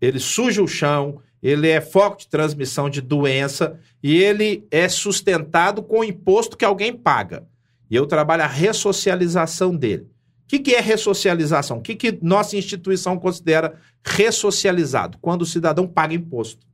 ele 0.00 0.18
suja 0.18 0.62
o 0.62 0.68
chão, 0.68 1.20
ele 1.42 1.68
é 1.68 1.80
foco 1.80 2.18
de 2.18 2.28
transmissão 2.28 2.90
de 2.90 3.00
doença 3.00 3.78
e 4.02 4.16
ele 4.16 4.66
é 4.70 4.88
sustentado 4.88 5.82
com 5.82 6.00
o 6.00 6.04
imposto 6.04 6.56
que 6.56 6.64
alguém 6.64 6.94
paga. 6.94 7.46
E 7.90 7.96
eu 7.96 8.06
trabalho 8.06 8.42
a 8.42 8.46
ressocialização 8.46 9.74
dele. 9.74 10.02
O 10.44 10.48
que, 10.50 10.58
que 10.58 10.74
é 10.74 10.80
ressocialização? 10.80 11.78
O 11.78 11.80
que, 11.80 11.94
que 11.94 12.18
nossa 12.22 12.56
instituição 12.56 13.18
considera 13.18 13.74
ressocializado? 14.04 15.18
Quando 15.20 15.42
o 15.42 15.46
cidadão 15.46 15.86
paga 15.86 16.14
imposto 16.14 16.66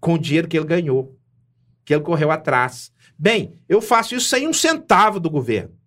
com 0.00 0.14
o 0.14 0.18
dinheiro 0.18 0.48
que 0.48 0.56
ele 0.56 0.66
ganhou, 0.66 1.16
que 1.84 1.94
ele 1.94 2.02
correu 2.02 2.30
atrás. 2.30 2.92
Bem, 3.18 3.54
eu 3.68 3.80
faço 3.80 4.14
isso 4.14 4.28
sem 4.28 4.46
um 4.46 4.52
centavo 4.52 5.18
do 5.18 5.30
governo. 5.30 5.77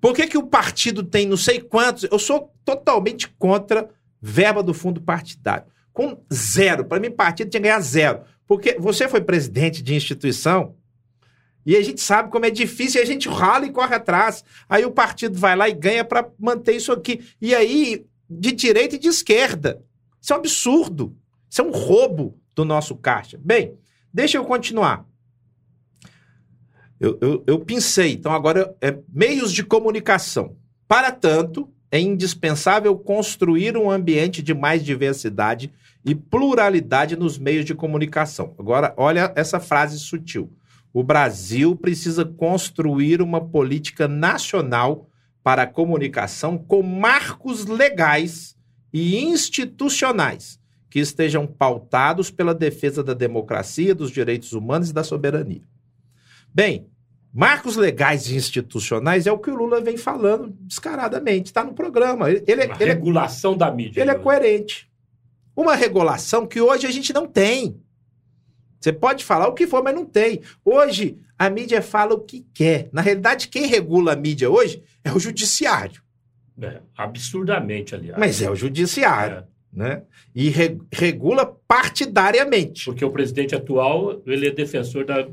Por 0.00 0.14
que, 0.14 0.26
que 0.26 0.38
o 0.38 0.46
partido 0.46 1.02
tem 1.02 1.26
não 1.26 1.36
sei 1.36 1.60
quantos? 1.60 2.04
Eu 2.04 2.18
sou 2.18 2.52
totalmente 2.64 3.28
contra 3.38 3.88
verba 4.20 4.62
do 4.62 4.74
fundo 4.74 5.00
partidário. 5.00 5.66
Com 5.92 6.22
zero. 6.32 6.84
Para 6.84 7.00
mim, 7.00 7.10
partido 7.10 7.50
tinha 7.50 7.60
que 7.60 7.68
ganhar 7.68 7.80
zero. 7.80 8.20
Porque 8.46 8.76
você 8.78 9.08
foi 9.08 9.20
presidente 9.20 9.82
de 9.82 9.94
instituição 9.94 10.74
e 11.66 11.76
a 11.76 11.82
gente 11.82 12.00
sabe 12.00 12.30
como 12.30 12.46
é 12.46 12.50
difícil 12.50 13.00
e 13.00 13.02
a 13.02 13.06
gente 13.06 13.28
rala 13.28 13.66
e 13.66 13.72
corre 13.72 13.96
atrás. 13.96 14.44
Aí 14.68 14.84
o 14.84 14.92
partido 14.92 15.36
vai 15.36 15.56
lá 15.56 15.68
e 15.68 15.74
ganha 15.74 16.04
para 16.04 16.30
manter 16.38 16.76
isso 16.76 16.92
aqui. 16.92 17.26
E 17.42 17.52
aí, 17.56 18.06
de 18.30 18.52
direita 18.52 18.94
e 18.94 18.98
de 18.98 19.08
esquerda. 19.08 19.82
Isso 20.22 20.32
é 20.32 20.36
um 20.36 20.38
absurdo. 20.38 21.16
Isso 21.50 21.60
é 21.60 21.64
um 21.64 21.72
roubo 21.72 22.38
do 22.54 22.64
nosso 22.64 22.94
caixa. 22.94 23.36
Bem, 23.42 23.76
deixa 24.14 24.38
eu 24.38 24.44
continuar. 24.44 25.04
Eu, 26.98 27.18
eu, 27.20 27.44
eu 27.46 27.58
pensei, 27.60 28.12
então 28.12 28.32
agora 28.32 28.74
é 28.80 28.96
meios 29.12 29.52
de 29.52 29.62
comunicação. 29.62 30.56
Para 30.88 31.10
tanto, 31.10 31.68
é 31.90 32.00
indispensável 32.00 32.96
construir 32.96 33.76
um 33.76 33.90
ambiente 33.90 34.42
de 34.42 34.54
mais 34.54 34.84
diversidade 34.84 35.70
e 36.04 36.14
pluralidade 36.14 37.16
nos 37.16 37.38
meios 37.38 37.64
de 37.64 37.74
comunicação. 37.74 38.54
Agora, 38.58 38.94
olha 38.96 39.32
essa 39.34 39.60
frase 39.60 39.98
sutil. 39.98 40.52
O 40.92 41.02
Brasil 41.02 41.76
precisa 41.76 42.24
construir 42.24 43.20
uma 43.20 43.40
política 43.40 44.08
nacional 44.08 45.08
para 45.42 45.62
a 45.62 45.66
comunicação 45.66 46.56
com 46.56 46.82
marcos 46.82 47.66
legais 47.66 48.56
e 48.92 49.18
institucionais 49.22 50.58
que 50.88 50.98
estejam 50.98 51.46
pautados 51.46 52.30
pela 52.30 52.54
defesa 52.54 53.02
da 53.02 53.12
democracia, 53.12 53.94
dos 53.94 54.10
direitos 54.10 54.52
humanos 54.54 54.90
e 54.90 54.94
da 54.94 55.04
soberania. 55.04 55.62
Bem, 56.56 56.86
marcos 57.34 57.76
legais 57.76 58.30
e 58.30 58.34
institucionais 58.34 59.26
é 59.26 59.30
o 59.32 59.36
que 59.38 59.50
o 59.50 59.54
Lula 59.54 59.78
vem 59.82 59.98
falando 59.98 60.56
descaradamente, 60.62 61.48
está 61.50 61.62
no 61.62 61.74
programa. 61.74 62.30
Ele, 62.30 62.42
ele, 62.46 62.64
Uma 62.64 62.74
ele 62.80 62.84
é 62.90 62.94
regulação 62.94 63.54
da 63.54 63.70
mídia. 63.70 64.00
ele 64.00 64.10
é 64.10 64.14
né? 64.14 64.18
coerente. 64.20 64.88
Uma 65.54 65.74
regulação 65.74 66.46
que 66.46 66.58
hoje 66.58 66.86
a 66.86 66.90
gente 66.90 67.12
não 67.12 67.26
tem. 67.26 67.78
Você 68.80 68.90
pode 68.90 69.22
falar 69.22 69.48
o 69.48 69.52
que 69.52 69.66
for, 69.66 69.82
mas 69.84 69.94
não 69.94 70.06
tem. 70.06 70.40
Hoje, 70.64 71.18
a 71.38 71.50
mídia 71.50 71.82
fala 71.82 72.14
o 72.14 72.20
que 72.20 72.46
quer. 72.54 72.88
Na 72.90 73.02
realidade, 73.02 73.48
quem 73.48 73.66
regula 73.66 74.14
a 74.14 74.16
mídia 74.16 74.48
hoje 74.50 74.82
é 75.04 75.12
o 75.12 75.18
judiciário. 75.18 76.00
É, 76.58 76.80
absurdamente, 76.96 77.94
aliás. 77.94 78.18
Mas 78.18 78.40
é 78.40 78.50
o 78.50 78.56
judiciário, 78.56 79.36
É, 79.38 79.44
né? 79.70 80.02
E 80.34 80.48
re- 80.48 80.78
regula 80.90 81.44
partidariamente. 81.68 82.86
porque 82.86 83.04
o 83.04 83.10
presidente 83.10 83.54
atual, 83.54 84.22
ele 84.26 84.48
é 84.48 84.50
defensor 84.50 85.04
da 85.04 85.26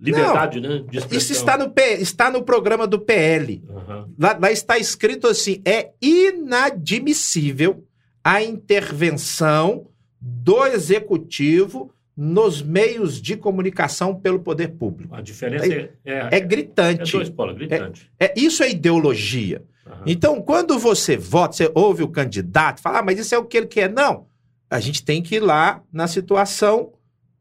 liberdade, 0.00 0.60
né? 0.60 0.84
De 0.88 0.98
expressão. 0.98 1.18
Isso 1.18 1.32
está 1.32 1.58
no, 1.58 1.70
P- 1.70 1.98
está 2.00 2.30
no 2.30 2.42
programa 2.42 2.86
do 2.86 2.98
PL. 2.98 3.62
Aham. 3.68 4.08
Lá, 4.18 4.38
lá 4.40 4.50
está 4.52 4.78
escrito 4.78 5.26
assim: 5.26 5.60
é 5.64 5.90
inadmissível 6.00 7.84
a 8.22 8.42
intervenção 8.42 9.86
do 10.20 10.66
executivo 10.66 11.92
nos 12.16 12.60
meios 12.60 13.22
de 13.22 13.36
comunicação 13.36 14.14
pelo 14.14 14.40
poder 14.40 14.68
público. 14.72 15.14
A 15.14 15.20
diferença 15.20 15.66
é, 15.72 15.90
é, 16.04 16.12
É 16.14 16.28
é 16.32 16.40
gritante. 16.40 17.12
dois 17.12 17.30
polos, 17.30 17.54
gritante. 17.56 18.10
É, 18.18 18.34
isso 18.36 18.62
é 18.62 18.70
ideologia. 18.70 19.62
Aham. 19.86 20.02
Então, 20.04 20.42
quando 20.42 20.78
você 20.78 21.16
vota, 21.16 21.54
você 21.56 21.70
ouve 21.74 22.02
o 22.02 22.08
candidato, 22.08 22.80
fala, 22.80 22.98
ah, 22.98 23.02
mas 23.02 23.18
isso 23.20 23.34
é 23.34 23.38
o 23.38 23.44
que 23.44 23.56
ele 23.56 23.66
quer. 23.66 23.88
Não. 23.90 24.26
A 24.68 24.80
gente 24.80 25.02
tem 25.04 25.22
que 25.22 25.36
ir 25.36 25.40
lá 25.40 25.80
na 25.92 26.06
situação 26.08 26.92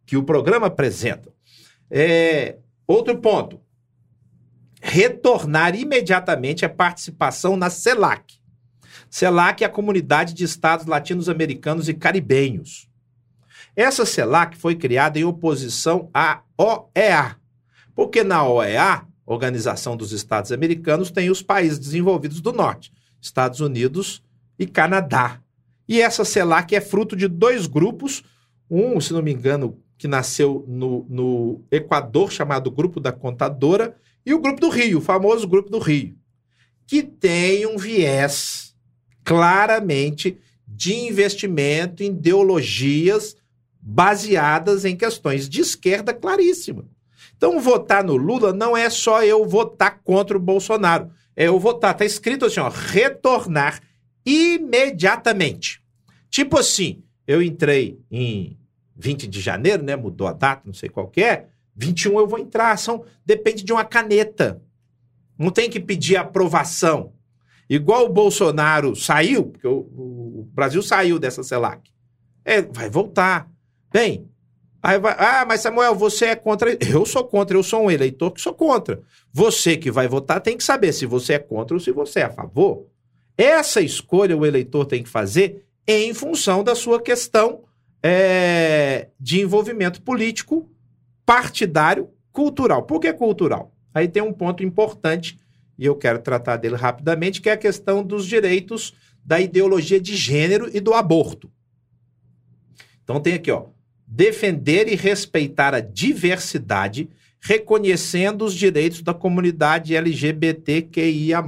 que 0.06 0.16
o 0.16 0.24
programa 0.24 0.68
apresenta. 0.68 1.34
É, 1.90 2.58
outro 2.86 3.18
ponto. 3.18 3.62
Retornar 4.82 5.76
imediatamente 5.76 6.66
a 6.66 6.70
participação 6.70 7.58
na 7.58 7.70
CELAC. 7.70 8.36
CELAC 9.10 9.64
é 9.64 9.68
a 9.68 9.70
Comunidade 9.70 10.34
de 10.34 10.44
Estados 10.44 10.86
Latino-Americanos 10.86 11.90
e 11.90 11.94
Caribenhos. 11.94 12.88
Essa 13.76 14.06
CELAC 14.06 14.58
foi 14.58 14.76
criada 14.76 15.20
em 15.20 15.24
oposição 15.24 16.10
à 16.14 16.42
OEA, 16.58 17.38
porque 17.96 18.24
na 18.24 18.44
OEA, 18.44 19.06
Organização 19.26 19.96
dos 19.96 20.12
Estados 20.12 20.52
Americanos, 20.52 21.12
tem 21.12 21.30
os 21.30 21.42
países 21.42 21.78
desenvolvidos 21.78 22.42
do 22.42 22.54
norte, 22.54 22.92
Estados 23.22 23.60
Unidos 23.60 24.24
e 24.58 24.66
Canadá. 24.66 25.42
E 25.88 26.02
essa 26.02 26.26
CELAC 26.26 26.76
é 26.76 26.82
fruto 26.82 27.16
de 27.16 27.28
dois 27.28 27.68
grupos, 27.68 28.24
um, 28.70 29.00
se 29.00 29.14
não 29.14 29.22
me 29.22 29.32
engano, 29.32 29.82
que 29.98 30.08
nasceu 30.08 30.64
no, 30.68 31.06
no 31.10 31.62
Equador, 31.72 32.32
chamado 32.32 32.70
Grupo 32.70 33.00
da 33.00 33.12
Contadora, 33.12 33.96
e 34.26 34.34
o 34.34 34.40
Grupo 34.40 34.62
do 34.62 34.70
Rio, 34.70 35.00
o 35.00 35.02
famoso 35.02 35.48
Grupo 35.48 35.70
do 35.70 35.80
Rio, 35.80 36.16
que 36.86 37.02
tem 37.02 37.66
um 37.66 37.78
viés 37.78 38.76
claramente 39.24 40.38
de 40.68 40.94
investimento 40.94 42.04
em 42.04 42.08
ideologias 42.08 43.36
baseadas 43.82 44.86
em 44.86 44.96
questões 44.96 45.48
de 45.48 45.62
esquerda 45.62 46.14
claríssima. 46.14 46.86
Então, 47.36 47.60
votar 47.60 48.04
no 48.04 48.18
Lula 48.18 48.52
não 48.52 48.76
é 48.76 48.90
só 48.90 49.24
eu 49.24 49.46
votar 49.48 50.02
contra 50.04 50.36
o 50.36 50.42
Bolsonaro. 50.42 51.12
É 51.36 51.48
eu 51.48 51.60
votar. 51.60 51.94
Está 51.94 52.04
escrito 52.04 52.46
assim, 52.46 52.60
ó, 52.60 52.70
retornar 52.70 53.82
imediatamente. 54.26 55.82
Tipo 56.30 56.58
assim, 56.58 57.04
eu 57.26 57.42
entrei 57.42 58.00
em 58.12 58.58
20 58.98 59.28
de 59.28 59.40
janeiro, 59.40 59.84
né? 59.84 59.96
Mudou 59.96 60.28
a 60.28 60.34
data, 60.34 60.64
não 60.66 60.74
sei 60.74 60.90
qual 60.90 61.08
que 61.08 61.22
é. 61.22 61.48
21 61.76 62.20
eu 62.20 62.28
vou 62.28 62.40
entrar. 62.40 62.78
São, 62.78 63.06
depende 63.26 63.64
de 63.64 63.72
uma 63.72 63.86
caneta. 63.86 64.62
Não 65.38 65.52
tem 65.52 65.70
que 65.70 65.80
pedir 65.80 66.18
aprovação. 66.18 67.14
Igual 67.70 68.06
o 68.06 68.14
Bolsonaro 68.14 68.96
saiu, 68.96 69.46
porque 69.46 69.68
o, 69.68 69.78
o 69.80 70.50
Brasil 70.54 70.82
saiu 70.82 71.20
dessa 71.20 71.44
CELAC. 71.44 71.92
É, 72.44 72.62
vai 72.62 72.90
voltar. 72.90 73.50
Bem, 73.92 74.28
aí 74.82 74.98
vai, 74.98 75.16
ah, 75.18 75.46
mas 75.48 75.62
Samuel, 75.62 75.94
você 75.94 76.28
é 76.28 76.36
contra. 76.36 76.76
Eu 76.92 77.06
sou 77.06 77.26
contra, 77.26 77.56
eu 77.56 77.64
sou 77.64 77.84
um 77.84 77.92
eleitor 77.92 78.32
que 78.32 78.42
sou 78.42 78.54
contra. 78.54 79.02
Você 79.32 79.78
que 79.78 79.92
vai 79.92 80.08
votar 80.08 80.42
tem 80.42 80.58
que 80.58 80.64
saber 80.64 80.94
se 80.94 81.06
você 81.06 81.34
é 81.34 81.40
contra 81.40 81.76
ou 81.76 81.80
se 81.80 81.92
você 81.92 82.22
é 82.22 82.24
a 82.24 82.32
favor. 82.32 82.88
Essa 83.38 83.82
escolha 83.82 84.36
o 84.36 84.46
eleitor 84.46 84.86
tem 84.86 85.04
que 85.04 85.10
fazer 85.10 85.66
em 85.86 86.14
função 86.14 86.64
da 86.64 86.74
sua 86.74 87.02
questão 87.02 87.64
é, 88.02 89.10
de 89.20 89.42
envolvimento 89.42 90.02
político, 90.02 90.70
partidário 91.26 92.10
cultural. 92.32 92.84
Por 92.84 93.00
que 93.00 93.12
cultural? 93.14 93.74
Aí 93.94 94.08
tem 94.08 94.22
um 94.22 94.34
ponto 94.34 94.64
importante, 94.64 95.40
e 95.78 95.86
eu 95.86 95.96
quero 95.96 96.20
tratar 96.20 96.58
dele 96.58 96.76
rapidamente, 96.76 97.42
que 97.42 97.50
é 97.50 97.54
a 97.54 97.58
questão 97.58 98.04
dos 98.04 98.26
direitos 98.26 98.94
da 99.26 99.40
ideologia 99.40 100.00
de 100.00 100.16
gênero 100.16 100.70
e 100.74 100.80
do 100.80 100.94
aborto. 100.94 101.52
Então 103.04 103.20
tem 103.20 103.34
aqui, 103.34 103.52
ó, 103.52 103.68
defender 104.06 104.88
e 104.88 104.96
respeitar 104.96 105.74
a 105.74 105.80
diversidade, 105.80 107.10
reconhecendo 107.40 108.46
os 108.46 108.54
direitos 108.54 109.02
da 109.02 109.14
comunidade 109.14 109.96
LGBTQIA+. 109.96 111.44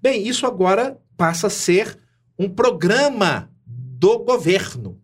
Bem, 0.00 0.26
isso 0.26 0.46
agora 0.46 0.98
passa 1.16 1.46
a 1.46 1.50
ser 1.50 1.98
um 2.38 2.48
programa 2.48 3.50
do 3.66 4.18
governo. 4.18 5.00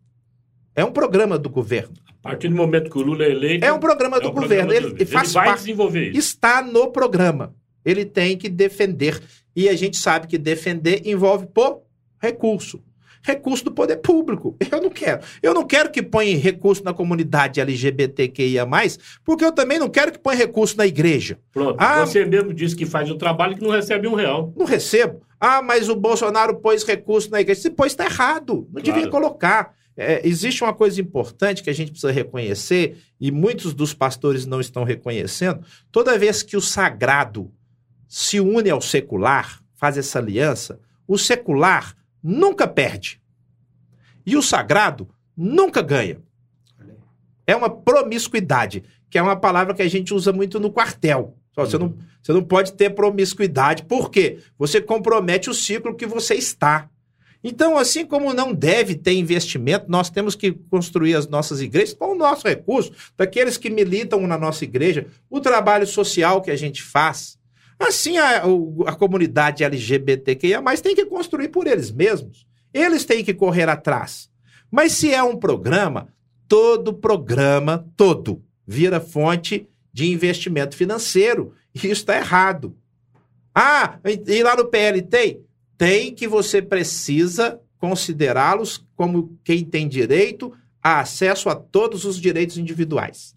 É 0.80 0.84
um 0.84 0.92
programa 0.92 1.38
do 1.38 1.48
governo. 1.50 1.92
A 2.22 2.28
partir 2.30 2.48
do 2.48 2.56
momento 2.56 2.90
que 2.90 2.98
o 2.98 3.02
Lula 3.02 3.24
é 3.24 3.30
eleito. 3.30 3.64
É 3.64 3.72
um 3.72 3.78
programa 3.78 4.16
é 4.18 4.20
do 4.20 4.28
um 4.28 4.32
governo. 4.32 4.68
programa 4.68 4.74
Ele, 4.94 5.04
do- 5.04 5.10
faz 5.10 5.28
ele 5.28 5.34
vai 5.34 5.44
parte- 5.46 5.58
desenvolver 5.60 6.08
isso. 6.10 6.18
Está 6.18 6.62
no 6.62 6.90
programa. 6.90 7.54
Ele 7.84 8.04
tem 8.04 8.36
que 8.36 8.48
defender. 8.48 9.20
E 9.56 9.68
a 9.68 9.74
gente 9.76 9.96
sabe 9.96 10.26
que 10.26 10.36
defender 10.38 11.02
envolve 11.06 11.46
por 11.46 11.80
recurso. 12.20 12.82
Recurso 13.22 13.64
do 13.64 13.72
poder 13.72 13.96
público. 13.96 14.56
Eu 14.72 14.80
não 14.80 14.90
quero. 14.90 15.20
Eu 15.42 15.52
não 15.54 15.66
quero 15.66 15.90
que 15.90 16.02
ponha 16.02 16.36
recurso 16.38 16.82
na 16.84 16.92
comunidade 16.94 17.60
LGBTQIA, 17.60 18.66
porque 19.24 19.44
eu 19.44 19.52
também 19.52 19.78
não 19.78 19.88
quero 19.90 20.12
que 20.12 20.18
ponha 20.18 20.36
recurso 20.38 20.76
na 20.78 20.86
igreja. 20.86 21.38
Pronto. 21.52 21.76
Ah, 21.78 22.06
Você 22.06 22.24
mesmo 22.24 22.54
disse 22.54 22.74
que 22.74 22.86
faz 22.86 23.10
o 23.10 23.16
trabalho 23.16 23.52
e 23.52 23.56
que 23.56 23.62
não 23.62 23.70
recebe 23.70 24.06
um 24.08 24.14
real. 24.14 24.52
Não 24.56 24.64
recebo. 24.64 25.20
Ah, 25.38 25.60
mas 25.62 25.88
o 25.88 25.96
Bolsonaro 25.96 26.56
pôs 26.60 26.82
recurso 26.84 27.30
na 27.30 27.40
igreja. 27.40 27.60
Se 27.60 27.70
pôs, 27.70 27.92
está 27.92 28.04
errado. 28.06 28.66
Não 28.72 28.80
devia 28.80 29.06
Claro. 29.06 29.10
colocar. 29.10 29.74
É, 30.02 30.26
existe 30.26 30.64
uma 30.64 30.72
coisa 30.72 30.98
importante 30.98 31.62
que 31.62 31.68
a 31.68 31.74
gente 31.74 31.90
precisa 31.90 32.10
reconhecer, 32.10 32.96
e 33.20 33.30
muitos 33.30 33.74
dos 33.74 33.92
pastores 33.92 34.46
não 34.46 34.60
estão 34.60 34.82
reconhecendo. 34.82 35.62
Toda 35.92 36.18
vez 36.18 36.42
que 36.42 36.56
o 36.56 36.60
sagrado 36.60 37.52
se 38.08 38.40
une 38.40 38.70
ao 38.70 38.80
secular, 38.80 39.62
faz 39.74 39.96
essa 39.96 40.18
aliança, 40.18 40.80
o 41.06 41.16
secular 41.16 41.94
nunca 42.22 42.66
perde. 42.66 43.20
E 44.26 44.36
o 44.36 44.42
sagrado 44.42 45.08
nunca 45.36 45.80
ganha. 45.80 46.18
É 47.46 47.54
uma 47.54 47.70
promiscuidade, 47.70 48.82
que 49.08 49.18
é 49.18 49.22
uma 49.22 49.36
palavra 49.36 49.74
que 49.74 49.82
a 49.82 49.88
gente 49.88 50.12
usa 50.14 50.32
muito 50.32 50.58
no 50.58 50.72
quartel. 50.72 51.36
Só 51.54 51.64
Você, 51.66 51.78
não, 51.78 51.94
você 52.22 52.32
não 52.32 52.42
pode 52.42 52.72
ter 52.72 52.90
promiscuidade, 52.90 53.84
por 53.84 54.10
quê? 54.10 54.38
Você 54.58 54.80
compromete 54.80 55.50
o 55.50 55.54
ciclo 55.54 55.94
que 55.94 56.06
você 56.06 56.34
está. 56.34 56.88
Então, 57.42 57.78
assim 57.78 58.04
como 58.04 58.34
não 58.34 58.52
deve 58.52 58.94
ter 58.94 59.14
investimento, 59.14 59.86
nós 59.88 60.10
temos 60.10 60.34
que 60.34 60.52
construir 60.52 61.14
as 61.14 61.26
nossas 61.26 61.60
igrejas 61.60 61.94
com 61.94 62.12
o 62.12 62.14
nosso 62.14 62.46
recurso, 62.46 62.92
daqueles 63.16 63.56
que 63.56 63.70
militam 63.70 64.26
na 64.26 64.36
nossa 64.36 64.64
igreja, 64.64 65.06
o 65.28 65.40
trabalho 65.40 65.86
social 65.86 66.42
que 66.42 66.50
a 66.50 66.56
gente 66.56 66.82
faz. 66.82 67.38
Assim, 67.78 68.18
a, 68.18 68.42
a 68.86 68.92
comunidade 68.94 69.64
LGBTQIA, 69.64 70.62
tem 70.82 70.94
que 70.94 71.06
construir 71.06 71.48
por 71.48 71.66
eles 71.66 71.90
mesmos. 71.90 72.46
Eles 72.74 73.06
têm 73.06 73.24
que 73.24 73.32
correr 73.32 73.68
atrás. 73.70 74.30
Mas 74.70 74.92
se 74.92 75.12
é 75.12 75.22
um 75.22 75.36
programa, 75.36 76.08
todo 76.46 76.92
programa, 76.92 77.86
todo, 77.96 78.44
vira 78.66 79.00
fonte 79.00 79.66
de 79.92 80.12
investimento 80.12 80.76
financeiro. 80.76 81.54
E 81.74 81.78
isso 81.78 81.86
está 81.88 82.16
errado. 82.16 82.76
Ah, 83.54 83.98
e 84.04 84.42
lá 84.42 84.54
no 84.54 84.66
PL 84.66 85.02
tem? 85.02 85.42
Tem 85.80 86.14
que 86.14 86.28
você 86.28 86.60
precisa 86.60 87.58
considerá-los 87.78 88.84
como 88.94 89.38
quem 89.42 89.64
tem 89.64 89.88
direito 89.88 90.52
a 90.82 91.00
acesso 91.00 91.48
a 91.48 91.54
todos 91.54 92.04
os 92.04 92.20
direitos 92.20 92.58
individuais. 92.58 93.34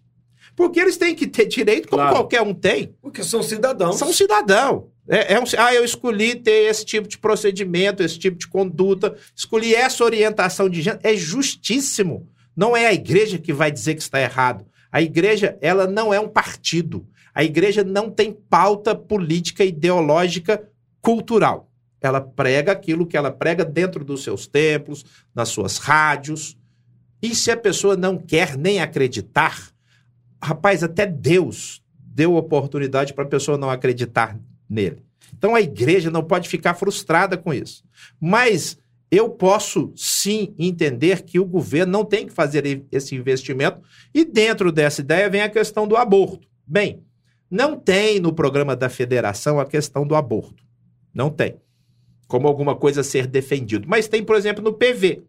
Porque 0.54 0.78
eles 0.78 0.98
têm 0.98 1.16
que 1.16 1.26
ter 1.26 1.46
direito 1.46 1.88
como 1.88 2.02
Claro. 2.02 2.18
qualquer 2.18 2.42
um 2.42 2.54
tem. 2.54 2.94
Porque 3.02 3.24
são 3.24 3.42
cidadãos. 3.42 3.96
São 3.96 4.12
cidadão. 4.12 4.90
É, 5.08 5.36
é 5.36 5.40
um, 5.40 5.46
ah, 5.58 5.74
eu 5.74 5.86
escolhi 5.86 6.36
ter 6.36 6.70
esse 6.70 6.84
tipo 6.84 7.08
de 7.08 7.18
procedimento, 7.18 8.04
esse 8.04 8.20
tipo 8.20 8.38
de 8.38 8.50
conduta, 8.50 9.16
escolhi 9.34 9.74
essa 9.74 10.04
orientação 10.04 10.68
de 10.68 10.82
gênero. 10.82 11.00
É 11.02 11.16
justíssimo. 11.16 12.28
Não 12.54 12.76
é 12.76 12.88
a 12.88 12.94
igreja 12.94 13.38
que 13.38 13.54
vai 13.54 13.72
dizer 13.72 13.96
que 13.96 14.02
está 14.02 14.20
errado. 14.20 14.66
A 14.92 15.02
igreja, 15.02 15.58
ela 15.62 15.88
não 15.88 16.14
é 16.14 16.20
um 16.20 16.28
partido. 16.28 17.08
A 17.34 17.42
igreja 17.42 17.86
não 17.86 18.12
tem 18.12 18.34
pauta 18.34 18.94
política, 18.94 19.64
ideológica, 19.64 20.62
cultural. 21.02 21.70
Ela 22.06 22.22
prega 22.22 22.72
aquilo 22.72 23.06
que 23.06 23.18
ela 23.18 23.32
prega 23.32 23.64
dentro 23.64 24.04
dos 24.04 24.24
seus 24.24 24.48
templos, 24.48 25.06
nas 25.34 25.50
suas 25.50 25.78
rádios. 25.78 26.58
E 27.22 27.34
se 27.34 27.50
a 27.50 27.58
pessoa 27.58 27.96
não 27.96 28.18
quer 28.18 28.58
nem 28.58 28.82
acreditar, 28.82 29.72
rapaz, 30.42 30.84
até 30.84 31.06
Deus 31.06 31.82
deu 31.98 32.36
oportunidade 32.36 33.14
para 33.14 33.24
a 33.24 33.28
pessoa 33.28 33.58
não 33.58 33.70
acreditar 33.70 34.38
nele. 34.70 35.02
Então 35.36 35.56
a 35.56 35.62
igreja 35.62 36.12
não 36.12 36.24
pode 36.24 36.48
ficar 36.48 36.74
frustrada 36.74 37.38
com 37.38 37.54
isso. 37.54 37.84
Mas 38.20 38.78
eu 39.10 39.30
posso 39.30 39.94
sim 39.96 40.54
entender 40.58 41.22
que 41.22 41.40
o 41.40 41.46
governo 41.46 41.92
não 41.92 42.04
tem 42.04 42.26
que 42.26 42.34
fazer 42.34 42.84
esse 42.92 43.16
investimento, 43.16 43.80
e 44.14 44.26
dentro 44.26 44.72
dessa 44.72 45.02
ideia 45.02 45.30
vem 45.30 45.42
a 45.42 45.50
questão 45.50 45.88
do 45.88 45.96
aborto. 45.96 46.48
Bem, 46.66 47.04
não 47.50 47.78
tem 47.78 48.20
no 48.20 48.34
programa 48.34 48.76
da 48.76 48.90
federação 48.90 49.60
a 49.60 49.66
questão 49.68 50.08
do 50.08 50.16
aborto. 50.16 50.64
Não 51.14 51.30
tem. 51.30 51.58
Como 52.28 52.48
alguma 52.48 52.76
coisa 52.76 53.02
a 53.02 53.04
ser 53.04 53.28
defendido. 53.28 53.88
Mas 53.88 54.08
tem, 54.08 54.24
por 54.24 54.36
exemplo, 54.36 54.64
no 54.64 54.74
PV. 54.74 55.22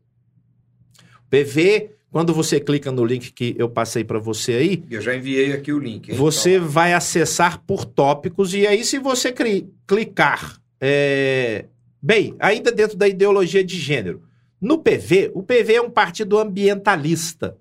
PV, 1.30 1.90
quando 2.10 2.32
você 2.32 2.60
clica 2.60 2.92
no 2.92 3.04
link 3.04 3.32
que 3.32 3.54
eu 3.58 3.68
passei 3.68 4.04
para 4.04 4.18
você 4.18 4.52
aí, 4.54 4.84
Eu 4.90 5.00
já 5.00 5.14
enviei 5.16 5.52
aqui 5.52 5.72
o 5.72 5.78
link. 5.78 6.10
hein? 6.10 6.16
você 6.16 6.56
Então, 6.56 6.68
vai 6.68 6.92
acessar 6.92 7.60
por 7.66 7.84
tópicos 7.84 8.54
e 8.54 8.66
aí 8.66 8.84
se 8.84 8.98
você 8.98 9.32
cri- 9.32 9.68
clicar, 9.86 10.60
é, 10.80 11.66
bem, 12.00 12.34
ainda 12.38 12.70
dentro 12.70 12.96
da 12.96 13.08
ideologia 13.08 13.64
de 13.64 13.76
gênero, 13.78 14.22
no 14.60 14.78
PV, 14.78 15.32
o 15.34 15.42
PV 15.42 15.74
é 15.74 15.82
um 15.82 15.90
partido 15.90 16.38
ambientalista. 16.38 17.56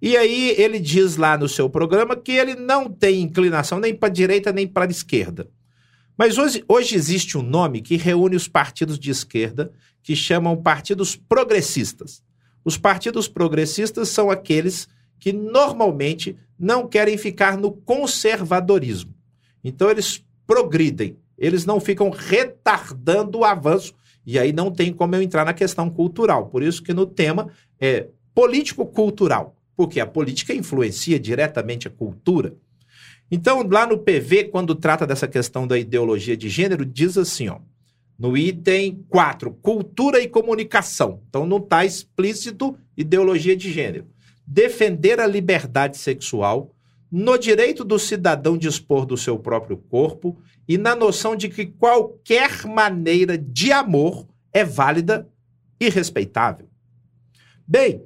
E 0.00 0.16
aí 0.16 0.54
ele 0.58 0.78
diz 0.80 1.16
lá 1.16 1.36
no 1.38 1.48
seu 1.48 1.68
programa 1.70 2.16
que 2.16 2.32
ele 2.32 2.54
não 2.54 2.88
tem 2.90 3.20
inclinação 3.22 3.78
nem 3.78 3.94
para 3.94 4.08
direita 4.08 4.52
nem 4.52 4.66
para 4.66 4.90
esquerda. 4.90 5.48
Mas 6.16 6.38
hoje, 6.38 6.64
hoje 6.68 6.94
existe 6.94 7.38
um 7.38 7.42
nome 7.42 7.80
que 7.80 7.96
reúne 7.96 8.36
os 8.36 8.48
partidos 8.48 8.98
de 8.98 9.10
esquerda, 9.10 9.72
que 10.02 10.14
chamam 10.14 10.56
partidos 10.56 11.16
progressistas. 11.16 12.22
Os 12.64 12.76
partidos 12.76 13.28
progressistas 13.28 14.08
são 14.08 14.30
aqueles 14.30 14.88
que 15.18 15.32
normalmente 15.32 16.36
não 16.58 16.86
querem 16.86 17.16
ficar 17.16 17.56
no 17.56 17.72
conservadorismo. 17.72 19.14
Então 19.64 19.90
eles 19.90 20.24
progridem, 20.46 21.16
eles 21.38 21.64
não 21.64 21.80
ficam 21.80 22.10
retardando 22.10 23.38
o 23.38 23.44
avanço. 23.44 23.94
E 24.24 24.38
aí 24.38 24.52
não 24.52 24.70
tem 24.70 24.92
como 24.92 25.16
eu 25.16 25.22
entrar 25.22 25.44
na 25.44 25.52
questão 25.52 25.90
cultural. 25.90 26.46
Por 26.46 26.62
isso 26.62 26.82
que 26.82 26.94
no 26.94 27.06
tema 27.06 27.48
é 27.80 28.06
político-cultural, 28.34 29.56
porque 29.76 29.98
a 29.98 30.06
política 30.06 30.54
influencia 30.54 31.18
diretamente 31.18 31.88
a 31.88 31.90
cultura. 31.90 32.54
Então, 33.34 33.66
lá 33.66 33.86
no 33.86 33.96
PV, 33.96 34.50
quando 34.50 34.74
trata 34.74 35.06
dessa 35.06 35.26
questão 35.26 35.66
da 35.66 35.78
ideologia 35.78 36.36
de 36.36 36.50
gênero, 36.50 36.84
diz 36.84 37.16
assim, 37.16 37.48
ó, 37.48 37.60
no 38.18 38.36
item 38.36 39.06
4, 39.08 39.50
cultura 39.54 40.20
e 40.20 40.28
comunicação. 40.28 41.22
Então, 41.30 41.46
não 41.46 41.56
está 41.56 41.82
explícito 41.82 42.76
ideologia 42.94 43.56
de 43.56 43.72
gênero. 43.72 44.06
Defender 44.46 45.18
a 45.18 45.26
liberdade 45.26 45.96
sexual, 45.96 46.74
no 47.10 47.38
direito 47.38 47.84
do 47.84 47.98
cidadão 47.98 48.58
dispor 48.58 49.06
do 49.06 49.16
seu 49.16 49.38
próprio 49.38 49.78
corpo 49.78 50.38
e 50.68 50.76
na 50.76 50.94
noção 50.94 51.34
de 51.34 51.48
que 51.48 51.64
qualquer 51.64 52.66
maneira 52.66 53.38
de 53.38 53.72
amor 53.72 54.26
é 54.52 54.62
válida 54.62 55.26
e 55.80 55.88
respeitável. 55.88 56.68
Bem, 57.66 58.04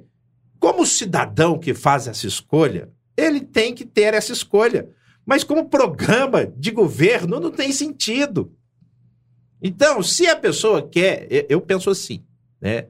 como 0.57 0.85
cidadão 0.85 1.59
que 1.59 1.73
faz 1.73 2.07
essa 2.07 2.25
escolha, 2.25 2.89
ele 3.17 3.41
tem 3.41 3.75
que 3.75 3.83
ter 3.83 4.13
essa 4.13 4.31
escolha. 4.31 4.87
Mas 5.27 5.43
como 5.43 5.67
programa 5.67 6.45
de 6.45 6.71
governo 6.71 7.37
não 7.37 7.51
tem 7.51 7.73
sentido. 7.73 8.53
Então, 9.61 10.01
se 10.01 10.25
a 10.25 10.37
pessoa 10.37 10.81
quer, 10.87 11.27
eu- 11.49 11.59
penso 11.59 11.89
assim, 11.89 12.23
né? 12.61 12.87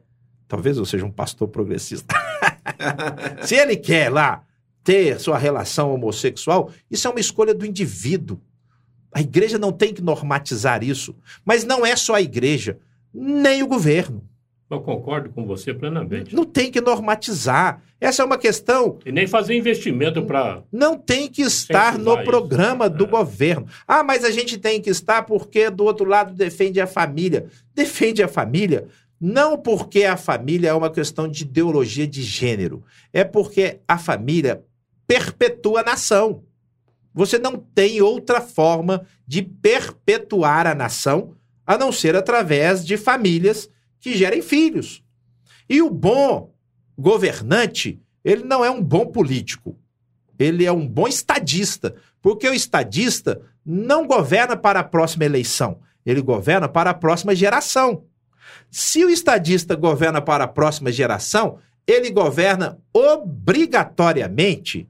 Talvez 0.47 0.77
eu 0.77 0.85
seja 0.85 1.03
um 1.03 1.11
pastor 1.11 1.47
progressista. 1.47 2.13
se 3.43 3.55
ele 3.55 3.75
quer 3.75 4.09
lá 4.11 4.43
ter 4.83 5.19
sua 5.19 5.37
relação 5.37 5.91
homossexual, 5.93 6.71
isso 6.91 7.07
é 7.07 7.11
uma 7.11 7.19
escolha 7.19 7.55
do 7.55 7.65
indivíduo. 7.65 8.39
A 9.11 9.19
igreja 9.19 9.57
não 9.57 9.71
tem 9.71 9.91
que 9.91 10.01
normatizar 10.01 10.83
isso. 10.83 11.15
Mas 11.43 11.63
não 11.63 11.83
é 11.83 11.95
só 11.95 12.13
a 12.13 12.21
igreja, 12.21 12.77
nem 13.11 13.63
o 13.63 13.67
governo. 13.67 14.23
Eu 14.69 14.81
concordo 14.81 15.29
com 15.29 15.45
você 15.45 15.73
plenamente. 15.73 16.35
Não 16.35 16.43
tem 16.43 16.69
que 16.69 16.81
normatizar. 16.81 17.81
Essa 18.01 18.21
é 18.21 18.25
uma 18.25 18.37
questão 18.37 18.99
E 19.05 19.11
nem 19.11 19.25
fazer 19.25 19.55
investimento 19.55 20.21
para. 20.23 20.61
não 20.71 20.97
tem 20.97 21.29
que 21.29 21.41
estar 21.41 21.93
no 21.93 22.11
Incentivar 22.11 22.21
isso. 22.21 22.29
programa 22.31 22.89
do 22.89 23.05
É. 23.05 23.07
governo. 23.07 23.65
Ah, 23.87 24.03
mas 24.03 24.23
a 24.25 24.29
gente 24.31 24.57
tem 24.57 24.81
que 24.81 24.89
estar 24.89 25.23
porque 25.23 25.69
do 25.69 25.85
outro 25.85 26.05
lado 26.07 26.33
defende 26.33 26.81
a 26.81 26.85
família. 26.87 27.47
Defende 27.73 28.21
a 28.21 28.27
família 28.27 28.87
não 29.19 29.57
porque 29.57 30.03
a 30.03 30.15
família 30.15 30.69
é 30.69 30.73
uma 30.73 30.91
questão 30.91 31.27
de 31.27 31.43
ideologia 31.43 32.05
de 32.05 32.21
gênero, 32.21 32.83
é 33.11 33.23
porque 33.23 33.79
a 33.87 33.97
família 33.97 34.63
perpetua 35.07 35.79
a 35.79 35.83
nação. 35.83 36.43
Você 37.15 37.39
não 37.39 37.55
tem 37.57 37.99
outra 37.99 38.41
forma 38.41 39.07
de 39.25 39.41
perpetuar 39.41 40.67
a 40.67 40.75
nação 40.75 41.33
a 41.65 41.77
não 41.77 41.91
ser 41.91 42.15
através 42.15 42.85
de 42.85 42.95
famílias 42.95 43.67
que 43.99 44.15
gerem 44.15 44.41
filhos. 44.41 45.03
E 45.69 45.81
o 45.81 45.89
bom 45.89 46.53
governante, 46.97 47.99
ele 48.23 48.43
não 48.43 48.63
é 48.63 48.71
um 48.71 48.81
bom 48.81 49.05
político. 49.05 49.77
Ele 50.39 50.65
é 50.65 50.71
um 50.71 50.87
bom 50.87 51.07
estadista, 51.07 51.95
porque 52.21 52.47
o 52.47 52.53
estadista 52.53 53.41
não 53.65 54.07
governa 54.07 54.55
para 54.55 54.79
a 54.79 54.83
próxima 54.83 55.25
eleição, 55.25 55.79
ele 56.05 56.21
governa 56.21 56.69
para 56.69 56.91
a 56.91 56.93
próxima 56.93 57.35
geração. 57.35 58.05
Se 58.71 59.03
o 59.03 59.09
estadista 59.09 59.75
governa 59.75 60.21
para 60.21 60.45
a 60.45 60.47
próxima 60.47 60.91
geração, 60.91 61.59
ele 61.85 62.09
governa 62.09 62.79
obrigatoriamente 62.93 64.87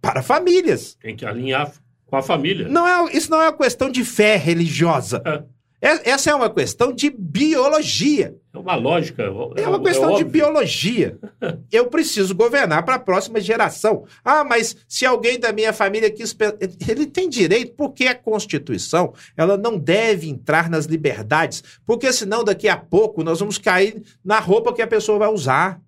para 0.00 0.22
famílias. 0.22 0.96
Tem 1.00 1.16
que 1.16 1.26
alinhar 1.26 1.72
com 2.06 2.16
a 2.16 2.22
família. 2.22 2.68
Não 2.68 2.86
é, 2.86 3.12
isso 3.12 3.30
não 3.30 3.40
é 3.40 3.48
uma 3.48 3.56
questão 3.56 3.90
de 3.90 4.04
fé 4.04 4.36
religiosa. 4.36 5.22
É, 5.24 5.42
essa 5.80 6.30
é 6.30 6.34
uma 6.34 6.50
questão 6.50 6.92
de 6.92 7.08
biologia. 7.08 8.34
É 8.52 8.58
uma 8.58 8.74
lógica. 8.74 9.22
É 9.22 9.68
uma 9.68 9.80
questão 9.80 10.16
de 10.16 10.24
biologia. 10.24 11.16
Eu 11.70 11.86
preciso 11.86 12.34
governar 12.34 12.84
para 12.84 12.96
a 12.96 12.98
próxima 12.98 13.40
geração. 13.40 14.04
Ah, 14.24 14.42
mas 14.42 14.76
se 14.88 15.06
alguém 15.06 15.38
da 15.38 15.52
minha 15.52 15.72
família 15.72 16.10
quis. 16.10 16.36
Ele 16.88 17.06
tem 17.06 17.28
direito, 17.28 17.74
porque 17.76 18.06
a 18.06 18.14
Constituição 18.14 19.14
ela 19.36 19.56
não 19.56 19.78
deve 19.78 20.28
entrar 20.28 20.68
nas 20.68 20.86
liberdades. 20.86 21.62
Porque 21.86 22.12
senão, 22.12 22.42
daqui 22.42 22.68
a 22.68 22.76
pouco, 22.76 23.22
nós 23.22 23.38
vamos 23.38 23.58
cair 23.58 24.02
na 24.24 24.40
roupa 24.40 24.72
que 24.72 24.82
a 24.82 24.86
pessoa 24.86 25.18
vai 25.18 25.28
usar. 25.28 25.80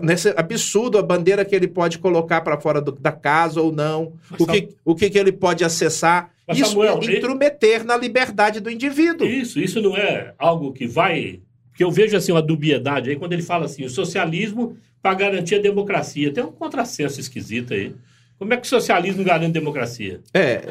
Nesse 0.00 0.28
absurdo, 0.36 0.96
a 0.96 1.02
bandeira 1.02 1.44
que 1.44 1.56
ele 1.56 1.66
pode 1.66 1.98
colocar 1.98 2.40
para 2.42 2.60
fora 2.60 2.80
do, 2.80 2.92
da 2.92 3.10
casa 3.10 3.60
ou 3.60 3.72
não, 3.72 4.12
o 4.38 4.46
que, 4.46 4.68
o 4.84 4.94
que, 4.94 5.10
que 5.10 5.18
ele 5.18 5.32
pode 5.32 5.64
acessar. 5.64 6.31
Mas, 6.46 6.58
isso 6.58 6.70
Samuel, 6.70 7.00
é 7.02 7.16
intrometer 7.16 7.84
na 7.84 7.96
liberdade 7.96 8.60
do 8.60 8.70
indivíduo. 8.70 9.26
Isso, 9.26 9.60
isso 9.60 9.80
não 9.80 9.96
é 9.96 10.34
algo 10.38 10.72
que 10.72 10.86
vai. 10.86 11.40
Porque 11.70 11.84
eu 11.84 11.90
vejo 11.90 12.16
assim 12.16 12.32
uma 12.32 12.42
dubiedade 12.42 13.10
aí 13.10 13.16
quando 13.16 13.32
ele 13.32 13.42
fala 13.42 13.66
assim: 13.66 13.84
o 13.84 13.90
socialismo 13.90 14.76
para 15.02 15.14
garantir 15.14 15.56
a 15.56 15.60
democracia. 15.60 16.32
Tem 16.32 16.44
um 16.44 16.52
contrassenso 16.52 17.18
esquisito 17.18 17.74
aí. 17.74 17.94
Como 18.38 18.52
é 18.54 18.56
que 18.56 18.66
o 18.66 18.68
socialismo 18.68 19.22
garante 19.22 19.52
democracia? 19.52 20.20
É, 20.34 20.62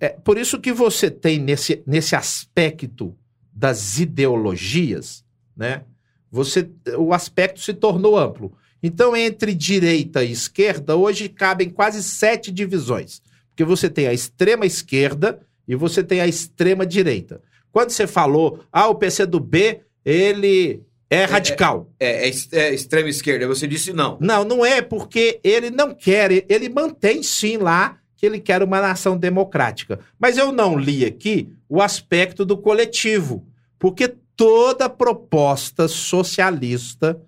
é 0.00 0.08
por 0.10 0.36
isso 0.38 0.60
que 0.60 0.72
você 0.72 1.10
tem 1.10 1.38
nesse, 1.38 1.82
nesse 1.86 2.14
aspecto 2.14 3.14
das 3.52 3.98
ideologias, 3.98 5.24
né? 5.56 5.82
Você, 6.30 6.68
o 6.98 7.14
aspecto 7.14 7.60
se 7.60 7.72
tornou 7.72 8.18
amplo. 8.18 8.52
Então, 8.82 9.16
entre 9.16 9.54
direita 9.54 10.22
e 10.22 10.30
esquerda, 10.30 10.96
hoje 10.96 11.28
cabem 11.28 11.70
quase 11.70 12.02
sete 12.02 12.52
divisões. 12.52 13.22
Porque 13.56 13.64
você 13.64 13.88
tem 13.88 14.06
a 14.06 14.12
extrema 14.12 14.66
esquerda 14.66 15.40
e 15.66 15.74
você 15.74 16.04
tem 16.04 16.20
a 16.20 16.26
extrema 16.26 16.84
direita. 16.84 17.40
Quando 17.72 17.88
você 17.88 18.06
falou, 18.06 18.60
ah, 18.70 18.86
o 18.88 18.96
PCdoB, 18.96 19.80
ele 20.04 20.82
é, 21.08 21.20
é 21.20 21.24
radical. 21.24 21.90
É, 21.98 22.28
é, 22.28 22.30
é, 22.30 22.58
é, 22.58 22.74
extrema 22.74 23.08
esquerda, 23.08 23.48
você 23.48 23.66
disse 23.66 23.94
não. 23.94 24.18
Não, 24.20 24.44
não 24.44 24.66
é 24.66 24.82
porque 24.82 25.40
ele 25.42 25.70
não 25.70 25.94
quer, 25.94 26.44
ele 26.50 26.68
mantém 26.68 27.22
sim 27.22 27.56
lá 27.56 27.96
que 28.14 28.26
ele 28.26 28.40
quer 28.40 28.62
uma 28.62 28.78
nação 28.78 29.16
democrática. 29.16 30.00
Mas 30.18 30.36
eu 30.36 30.52
não 30.52 30.78
li 30.78 31.06
aqui 31.06 31.48
o 31.66 31.80
aspecto 31.80 32.44
do 32.44 32.58
coletivo, 32.58 33.42
porque 33.78 34.06
toda 34.36 34.86
proposta 34.90 35.88
socialista, 35.88 37.18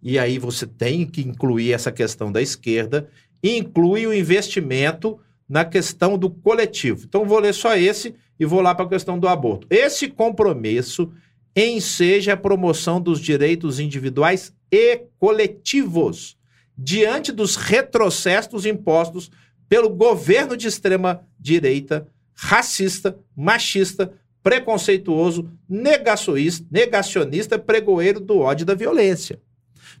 e 0.00 0.16
aí 0.16 0.38
você 0.38 0.64
tem 0.64 1.04
que 1.04 1.22
incluir 1.22 1.72
essa 1.72 1.90
questão 1.90 2.30
da 2.30 2.40
esquerda, 2.40 3.08
inclui 3.42 4.06
o 4.06 4.14
investimento 4.14 5.18
na 5.52 5.66
questão 5.66 6.16
do 6.16 6.30
coletivo. 6.30 7.04
Então, 7.06 7.26
vou 7.26 7.38
ler 7.38 7.52
só 7.52 7.76
esse 7.76 8.14
e 8.40 8.46
vou 8.46 8.62
lá 8.62 8.74
para 8.74 8.86
a 8.86 8.88
questão 8.88 9.18
do 9.18 9.28
aborto. 9.28 9.66
Esse 9.68 10.08
compromisso 10.08 11.12
enseja 11.54 12.32
a 12.32 12.38
promoção 12.38 12.98
dos 12.98 13.20
direitos 13.20 13.78
individuais 13.78 14.50
e 14.72 15.02
coletivos 15.18 16.38
diante 16.76 17.30
dos 17.30 17.56
retrocessos 17.56 18.64
impostos 18.64 19.30
pelo 19.68 19.90
governo 19.90 20.56
de 20.56 20.68
extrema 20.68 21.22
direita, 21.38 22.08
racista, 22.34 23.18
machista, 23.36 24.10
preconceituoso, 24.42 25.50
negacionista, 25.68 27.58
pregoeiro 27.58 28.20
do 28.20 28.38
ódio 28.38 28.64
e 28.64 28.66
da 28.66 28.74
violência. 28.74 29.38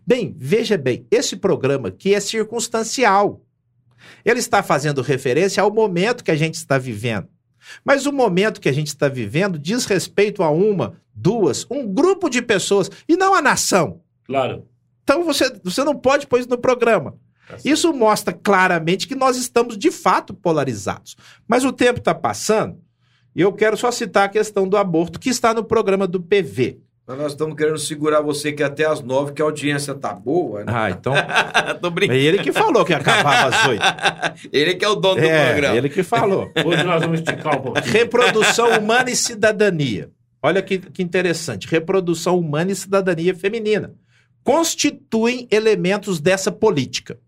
Bem, 0.06 0.34
veja 0.38 0.78
bem, 0.78 1.06
esse 1.10 1.36
programa 1.36 1.88
aqui 1.88 2.14
é 2.14 2.20
circunstancial. 2.20 3.42
Ele 4.24 4.38
está 4.38 4.62
fazendo 4.62 5.02
referência 5.02 5.62
ao 5.62 5.72
momento 5.72 6.24
que 6.24 6.30
a 6.30 6.36
gente 6.36 6.54
está 6.54 6.78
vivendo. 6.78 7.28
Mas 7.84 8.06
o 8.06 8.12
momento 8.12 8.60
que 8.60 8.68
a 8.68 8.72
gente 8.72 8.88
está 8.88 9.08
vivendo 9.08 9.58
diz 9.58 9.84
respeito 9.84 10.42
a 10.42 10.50
uma, 10.50 10.94
duas, 11.14 11.66
um 11.70 11.86
grupo 11.86 12.28
de 12.28 12.42
pessoas 12.42 12.90
e 13.08 13.16
não 13.16 13.34
a 13.34 13.42
nação. 13.42 14.00
Claro. 14.24 14.66
Então 15.02 15.24
você, 15.24 15.52
você 15.62 15.84
não 15.84 15.96
pode 15.96 16.26
pôr 16.26 16.40
isso 16.40 16.48
no 16.48 16.58
programa. 16.58 17.16
Tá 17.48 17.56
isso 17.64 17.92
mostra 17.92 18.32
claramente 18.32 19.06
que 19.06 19.14
nós 19.14 19.36
estamos 19.36 19.76
de 19.76 19.90
fato 19.90 20.32
polarizados. 20.32 21.16
Mas 21.46 21.64
o 21.64 21.72
tempo 21.72 21.98
está 21.98 22.14
passando 22.14 22.80
e 23.34 23.40
eu 23.40 23.52
quero 23.52 23.76
só 23.76 23.90
citar 23.90 24.24
a 24.24 24.28
questão 24.28 24.68
do 24.68 24.76
aborto 24.76 25.18
que 25.18 25.30
está 25.30 25.54
no 25.54 25.64
programa 25.64 26.06
do 26.06 26.20
PV. 26.20 26.80
Mas 27.12 27.18
nós 27.20 27.32
estamos 27.32 27.54
querendo 27.54 27.76
segurar 27.76 28.22
você 28.22 28.52
que 28.52 28.62
até 28.62 28.86
às 28.86 29.02
nove, 29.02 29.34
que 29.34 29.42
a 29.42 29.44
audiência 29.44 29.94
tá 29.94 30.14
boa. 30.14 30.64
Né? 30.64 30.72
Ah, 30.74 30.90
então. 30.90 31.12
Tô 31.78 31.90
brincando. 31.90 32.18
É 32.18 32.22
ele 32.22 32.38
que 32.38 32.50
falou 32.52 32.86
que 32.86 32.94
acabava 32.94 33.54
às 33.54 33.66
oito. 33.66 33.84
ele 34.50 34.74
que 34.76 34.84
é 34.84 34.88
o 34.88 34.94
dono 34.94 35.20
é, 35.20 35.22
do 35.22 35.50
programa. 35.50 35.76
Ele 35.76 35.88
que 35.90 36.02
falou. 36.02 36.50
Hoje 36.64 36.82
nós 36.82 37.02
vamos 37.02 37.20
esticar 37.20 37.58
um 37.58 37.62
pouquinho. 37.64 37.92
Reprodução 37.92 38.78
humana 38.78 39.10
e 39.10 39.16
cidadania. 39.16 40.10
Olha 40.42 40.62
que, 40.62 40.78
que 40.78 41.02
interessante. 41.02 41.68
Reprodução 41.68 42.38
humana 42.38 42.72
e 42.72 42.74
cidadania 42.74 43.34
feminina 43.34 43.92
constituem 44.42 45.46
elementos 45.50 46.18
dessa 46.18 46.50
política. 46.50 47.18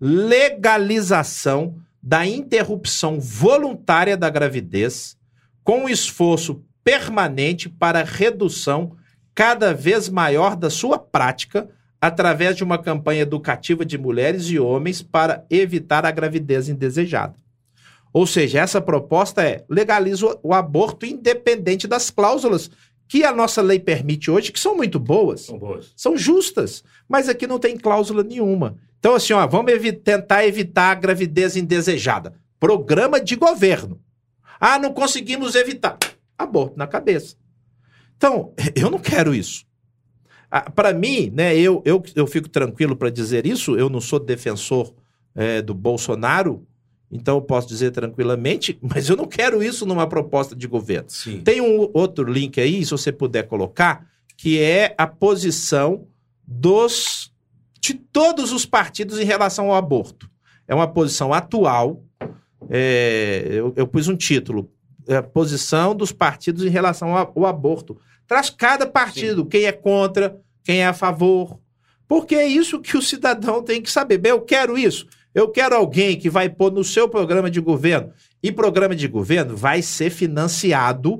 Legalização 0.00 1.76
da 2.02 2.26
interrupção 2.26 3.20
voluntária 3.20 4.16
da 4.16 4.30
gravidez, 4.30 5.18
com 5.62 5.86
esforço 5.86 6.64
permanente 6.82 7.68
para 7.68 8.02
redução 8.02 8.96
cada 9.34 9.72
vez 9.72 10.08
maior 10.08 10.56
da 10.56 10.70
sua 10.70 10.98
prática 10.98 11.68
através 12.00 12.56
de 12.56 12.64
uma 12.64 12.78
campanha 12.78 13.22
educativa 13.22 13.84
de 13.84 13.96
mulheres 13.96 14.46
e 14.46 14.58
homens 14.58 15.00
para 15.02 15.44
evitar 15.48 16.04
a 16.04 16.10
gravidez 16.10 16.68
indesejada. 16.68 17.34
Ou 18.12 18.26
seja, 18.26 18.60
essa 18.60 18.80
proposta 18.80 19.42
é 19.42 19.64
legaliza 19.68 20.38
o 20.42 20.52
aborto 20.52 21.06
independente 21.06 21.86
das 21.86 22.10
cláusulas 22.10 22.70
que 23.08 23.24
a 23.24 23.32
nossa 23.32 23.62
lei 23.62 23.78
permite 23.78 24.30
hoje, 24.30 24.52
que 24.52 24.58
são 24.58 24.76
muito 24.76 24.98
boas, 24.98 25.42
são, 25.42 25.58
boas. 25.58 25.92
são 25.96 26.16
justas, 26.16 26.82
mas 27.08 27.28
aqui 27.28 27.46
não 27.46 27.58
tem 27.58 27.76
cláusula 27.76 28.22
nenhuma. 28.22 28.76
Então, 28.98 29.14
assim, 29.14 29.32
ó, 29.32 29.46
vamos 29.46 29.72
evi 29.72 29.92
tentar 29.92 30.46
evitar 30.46 30.90
a 30.90 30.94
gravidez 30.94 31.56
indesejada. 31.56 32.34
Programa 32.58 33.20
de 33.20 33.36
governo. 33.36 34.00
Ah, 34.58 34.78
não 34.78 34.92
conseguimos 34.92 35.54
evitar 35.54 35.98
aborto 36.38 36.78
na 36.78 36.86
cabeça. 36.86 37.36
Então, 38.22 38.54
eu 38.76 38.88
não 38.88 39.00
quero 39.00 39.34
isso. 39.34 39.64
Ah, 40.48 40.70
para 40.70 40.94
mim, 40.94 41.32
né, 41.34 41.56
eu, 41.56 41.82
eu, 41.84 42.00
eu 42.14 42.26
fico 42.26 42.48
tranquilo 42.48 42.94
para 42.94 43.10
dizer 43.10 43.44
isso, 43.46 43.76
eu 43.76 43.88
não 43.88 44.00
sou 44.00 44.20
defensor 44.20 44.94
é, 45.34 45.60
do 45.60 45.74
Bolsonaro, 45.74 46.64
então 47.10 47.36
eu 47.38 47.42
posso 47.42 47.66
dizer 47.66 47.90
tranquilamente, 47.90 48.78
mas 48.80 49.08
eu 49.08 49.16
não 49.16 49.26
quero 49.26 49.60
isso 49.60 49.84
numa 49.84 50.06
proposta 50.06 50.54
de 50.54 50.68
governo. 50.68 51.10
Sim. 51.10 51.40
Tem 51.40 51.60
um 51.60 51.90
outro 51.92 52.30
link 52.30 52.60
aí, 52.60 52.84
se 52.84 52.92
você 52.92 53.10
puder 53.10 53.48
colocar, 53.48 54.06
que 54.36 54.60
é 54.60 54.94
a 54.96 55.06
posição 55.06 56.06
dos 56.46 57.32
de 57.80 57.94
todos 57.94 58.52
os 58.52 58.64
partidos 58.64 59.18
em 59.18 59.24
relação 59.24 59.70
ao 59.70 59.74
aborto. 59.74 60.30
É 60.68 60.74
uma 60.74 60.86
posição 60.86 61.32
atual. 61.32 62.04
É, 62.70 63.48
eu, 63.50 63.72
eu 63.74 63.86
pus 63.88 64.06
um 64.06 64.16
título: 64.16 64.70
é, 65.06 65.20
posição 65.20 65.94
dos 65.94 66.12
partidos 66.12 66.64
em 66.64 66.68
relação 66.68 67.16
ao, 67.16 67.46
aborto. 67.46 67.98
Traz 68.32 68.48
cada 68.48 68.86
partido, 68.86 69.42
Sim. 69.42 69.48
quem 69.50 69.64
é 69.66 69.72
contra, 69.72 70.40
quem 70.64 70.78
é 70.80 70.86
a 70.86 70.94
favor. 70.94 71.58
Porque 72.08 72.34
é 72.34 72.46
isso 72.46 72.80
que 72.80 72.96
o 72.96 73.02
cidadão 73.02 73.62
tem 73.62 73.82
que 73.82 73.90
saber. 73.90 74.16
Bem, 74.16 74.30
eu 74.30 74.40
quero 74.40 74.78
isso. 74.78 75.06
Eu 75.34 75.50
quero 75.50 75.74
alguém 75.74 76.18
que 76.18 76.30
vai 76.30 76.48
pôr 76.48 76.72
no 76.72 76.82
seu 76.82 77.10
programa 77.10 77.50
de 77.50 77.60
governo. 77.60 78.10
E 78.42 78.50
programa 78.50 78.96
de 78.96 79.06
governo 79.06 79.54
vai 79.54 79.82
ser 79.82 80.08
financiado 80.08 81.18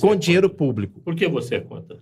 com 0.00 0.12
é 0.12 0.16
dinheiro 0.16 0.48
público. 0.48 1.00
Por 1.00 1.16
que 1.16 1.26
você 1.26 1.56
é 1.56 1.60
contra? 1.60 1.98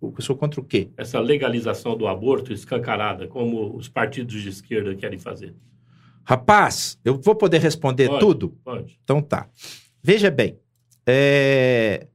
Eu 0.00 0.14
sou 0.20 0.36
contra 0.36 0.60
o 0.60 0.64
quê? 0.64 0.88
Essa 0.96 1.18
legalização 1.18 1.96
do 1.96 2.06
aborto 2.06 2.52
escancarada, 2.52 3.26
como 3.26 3.76
os 3.76 3.88
partidos 3.88 4.40
de 4.40 4.50
esquerda 4.50 4.94
querem 4.94 5.18
fazer. 5.18 5.52
Rapaz, 6.22 6.96
eu 7.04 7.20
vou 7.20 7.34
poder 7.34 7.58
responder 7.58 8.06
pode, 8.06 8.20
tudo? 8.20 8.56
Pode. 8.62 9.00
Então 9.02 9.20
tá. 9.20 9.48
Veja 10.00 10.30
bem, 10.30 10.56
é... 11.04 12.06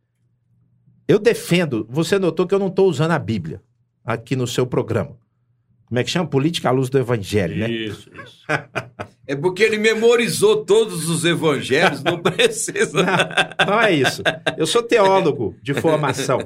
Eu 1.07 1.19
defendo. 1.19 1.85
Você 1.89 2.17
notou 2.17 2.47
que 2.47 2.53
eu 2.53 2.59
não 2.59 2.67
estou 2.67 2.87
usando 2.87 3.11
a 3.11 3.19
Bíblia 3.19 3.61
aqui 4.03 4.35
no 4.35 4.47
seu 4.47 4.65
programa. 4.65 5.17
Como 5.85 5.99
é 5.99 6.03
que 6.03 6.09
chama? 6.09 6.27
Política 6.27 6.69
à 6.69 6.71
luz 6.71 6.89
do 6.89 6.97
Evangelho, 6.97 7.57
né? 7.57 7.69
Isso, 7.69 8.09
isso. 8.13 8.45
É 9.27 9.35
porque 9.35 9.63
ele 9.63 9.77
memorizou 9.77 10.65
todos 10.65 11.07
os 11.07 11.23
evangelhos, 11.23 12.03
não 12.03 12.19
precisa. 12.19 13.01
Não, 13.01 13.65
não 13.65 13.79
é 13.79 13.93
isso. 13.93 14.21
Eu 14.57 14.67
sou 14.67 14.83
teólogo 14.83 15.55
de 15.61 15.73
formação. 15.73 16.39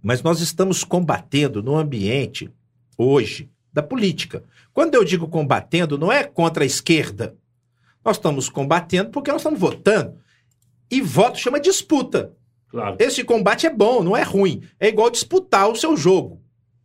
Mas 0.00 0.22
nós 0.22 0.40
estamos 0.40 0.84
combatendo 0.84 1.62
no 1.62 1.76
ambiente, 1.76 2.48
hoje, 2.96 3.50
da 3.72 3.82
política. 3.82 4.44
Quando 4.72 4.94
eu 4.94 5.04
digo 5.04 5.26
combatendo, 5.26 5.98
não 5.98 6.12
é 6.12 6.22
contra 6.22 6.62
a 6.62 6.66
esquerda. 6.66 7.34
Nós 8.04 8.16
estamos 8.16 8.48
combatendo 8.48 9.10
porque 9.10 9.30
nós 9.30 9.40
estamos 9.40 9.60
votando. 9.60 10.16
E 10.90 11.00
voto 11.00 11.38
chama 11.38 11.60
disputa. 11.60 12.32
Claro. 12.68 12.96
Esse 12.98 13.24
combate 13.24 13.66
é 13.66 13.70
bom, 13.70 14.02
não 14.02 14.16
é 14.16 14.22
ruim. 14.22 14.62
É 14.78 14.88
igual 14.88 15.10
disputar 15.10 15.68
o 15.68 15.76
seu 15.76 15.96
jogo, 15.96 16.40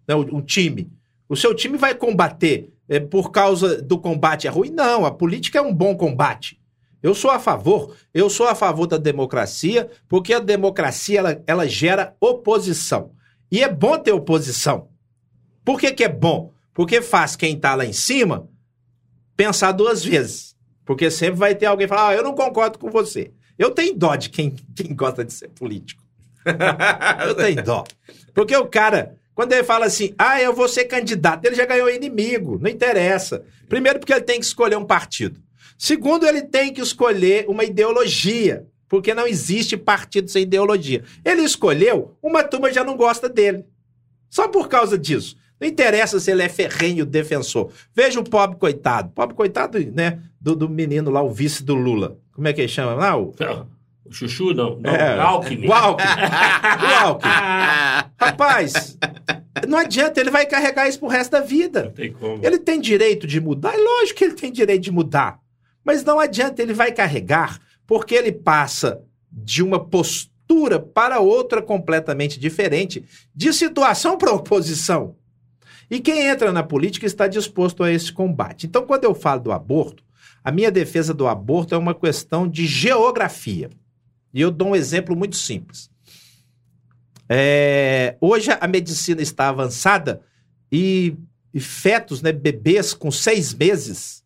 né, 0.07 0.15
um 0.15 0.41
time. 0.41 0.91
O 1.29 1.35
seu 1.35 1.53
time 1.55 1.77
vai 1.77 1.95
combater 1.95 2.71
é, 2.87 2.99
por 2.99 3.31
causa 3.31 3.81
do 3.81 3.97
combate 3.97 4.47
é 4.47 4.49
ruim? 4.49 4.69
Não, 4.69 5.05
a 5.05 5.11
política 5.11 5.59
é 5.59 5.61
um 5.61 5.73
bom 5.73 5.95
combate. 5.95 6.59
Eu 7.01 7.13
sou 7.13 7.29
a 7.29 7.39
favor, 7.39 7.95
eu 8.13 8.29
sou 8.29 8.47
a 8.47 8.55
favor 8.55 8.87
da 8.87 8.97
democracia, 8.97 9.89
porque 10.07 10.33
a 10.33 10.39
democracia 10.39 11.19
ela, 11.19 11.43
ela 11.45 11.67
gera 11.67 12.15
oposição. 12.19 13.11
E 13.51 13.63
é 13.63 13.71
bom 13.71 13.97
ter 13.97 14.11
oposição. 14.11 14.89
Por 15.63 15.79
que, 15.79 15.91
que 15.91 16.03
é 16.03 16.09
bom? 16.09 16.51
Porque 16.73 17.01
faz 17.01 17.35
quem 17.35 17.55
está 17.55 17.75
lá 17.75 17.85
em 17.85 17.93
cima 17.93 18.49
pensar 19.35 19.71
duas 19.71 20.03
vezes. 20.03 20.54
Porque 20.85 21.09
sempre 21.09 21.39
vai 21.39 21.55
ter 21.55 21.65
alguém 21.65 21.87
falar, 21.87 22.09
ah, 22.09 22.15
eu 22.15 22.23
não 22.23 22.35
concordo 22.35 22.77
com 22.77 22.91
você. 22.91 23.31
Eu 23.57 23.71
tenho 23.71 23.95
dó 23.95 24.15
de 24.15 24.29
quem, 24.29 24.55
quem 24.75 24.95
gosta 24.95 25.25
de 25.25 25.33
ser 25.33 25.49
político. 25.49 26.03
eu 27.25 27.35
tenho 27.35 27.63
dó. 27.63 27.83
Porque 28.33 28.55
o 28.55 28.67
cara, 28.67 29.17
quando 29.33 29.53
ele 29.53 29.63
fala 29.63 29.85
assim, 29.85 30.13
ah, 30.17 30.39
eu 30.41 30.53
vou 30.53 30.67
ser 30.67 30.85
candidato, 30.85 31.45
ele 31.45 31.55
já 31.55 31.65
ganhou 31.65 31.89
inimigo, 31.89 32.59
não 32.61 32.69
interessa. 32.69 33.43
Primeiro, 33.67 33.99
porque 33.99 34.13
ele 34.13 34.21
tem 34.21 34.39
que 34.39 34.45
escolher 34.45 34.77
um 34.77 34.85
partido. 34.85 35.41
Segundo, 35.77 36.25
ele 36.25 36.41
tem 36.41 36.71
que 36.71 36.81
escolher 36.81 37.45
uma 37.49 37.63
ideologia, 37.63 38.65
porque 38.87 39.13
não 39.13 39.27
existe 39.27 39.75
partido 39.75 40.29
sem 40.29 40.43
ideologia. 40.43 41.03
Ele 41.23 41.41
escolheu, 41.41 42.15
uma 42.21 42.43
turma 42.43 42.71
já 42.71 42.83
não 42.83 42.95
gosta 42.95 43.27
dele. 43.27 43.65
Só 44.29 44.47
por 44.47 44.69
causa 44.69 44.97
disso. 44.97 45.35
Não 45.59 45.67
interessa 45.67 46.19
se 46.19 46.31
ele 46.31 46.43
é 46.43 46.49
ferrenho 46.49 47.05
defensor. 47.05 47.71
Veja 47.93 48.19
o 48.19 48.23
pobre 48.23 48.57
coitado. 48.57 49.09
Pobre 49.11 49.35
coitado, 49.35 49.79
né? 49.93 50.19
Do, 50.39 50.55
do 50.55 50.69
menino 50.69 51.09
lá, 51.09 51.21
o 51.21 51.31
vice 51.31 51.63
do 51.63 51.75
Lula. 51.75 52.17
Como 52.33 52.47
é 52.47 52.53
que 52.53 52.61
ele 52.61 52.67
chama 52.67 52.93
lá? 52.93 53.17
O... 53.17 53.33
O 54.05 54.11
Chuchu, 54.11 54.53
não. 54.53 54.77
não 54.79 54.91
É, 54.91 55.19
Alckmin. 55.19 55.67
O 55.67 55.73
Alckmin. 55.73 56.11
O 56.11 57.05
Alckmin. 57.05 57.31
Rapaz, 58.19 58.97
não 59.67 59.79
adianta, 59.79 60.19
ele 60.19 60.29
vai 60.29 60.45
carregar 60.45 60.87
isso 60.87 60.99
pro 60.99 61.07
resto 61.07 61.31
da 61.31 61.41
vida. 61.41 61.85
Não 61.85 61.91
tem 61.91 62.13
como. 62.13 62.45
Ele 62.45 62.59
tem 62.59 62.79
direito 62.79 63.25
de 63.25 63.41
mudar? 63.41 63.73
É 63.73 63.77
lógico 63.77 64.19
que 64.19 64.25
ele 64.25 64.35
tem 64.35 64.51
direito 64.51 64.83
de 64.83 64.91
mudar. 64.91 65.39
Mas 65.83 66.03
não 66.03 66.19
adianta, 66.19 66.61
ele 66.61 66.73
vai 66.73 66.91
carregar, 66.91 67.59
porque 67.87 68.13
ele 68.13 68.31
passa 68.31 69.01
de 69.31 69.63
uma 69.63 69.83
postura 69.83 70.79
para 70.79 71.19
outra 71.19 71.59
completamente 71.59 72.39
diferente, 72.39 73.03
de 73.33 73.51
situação 73.53 74.17
para 74.17 74.31
oposição. 74.31 75.15
E 75.89 75.99
quem 75.99 76.27
entra 76.27 76.51
na 76.51 76.63
política 76.63 77.05
está 77.05 77.27
disposto 77.27 77.83
a 77.83 77.91
esse 77.91 78.11
combate. 78.11 78.65
Então, 78.65 78.85
quando 78.85 79.03
eu 79.03 79.13
falo 79.13 79.41
do 79.41 79.51
aborto, 79.51 80.03
a 80.43 80.51
minha 80.51 80.71
defesa 80.71 81.13
do 81.13 81.27
aborto 81.27 81.75
é 81.75 81.77
uma 81.77 81.93
questão 81.93 82.47
de 82.47 82.65
geografia. 82.65 83.69
E 84.33 84.41
eu 84.41 84.51
dou 84.51 84.69
um 84.69 84.75
exemplo 84.75 85.15
muito 85.15 85.35
simples. 85.35 85.89
É, 87.27 88.15
hoje 88.21 88.49
a 88.51 88.67
medicina 88.67 89.21
está 89.21 89.49
avançada 89.49 90.21
e, 90.71 91.15
e 91.53 91.59
fetos, 91.59 92.21
né, 92.21 92.31
bebês 92.31 92.93
com 92.93 93.09
seis 93.09 93.53
meses, 93.53 94.23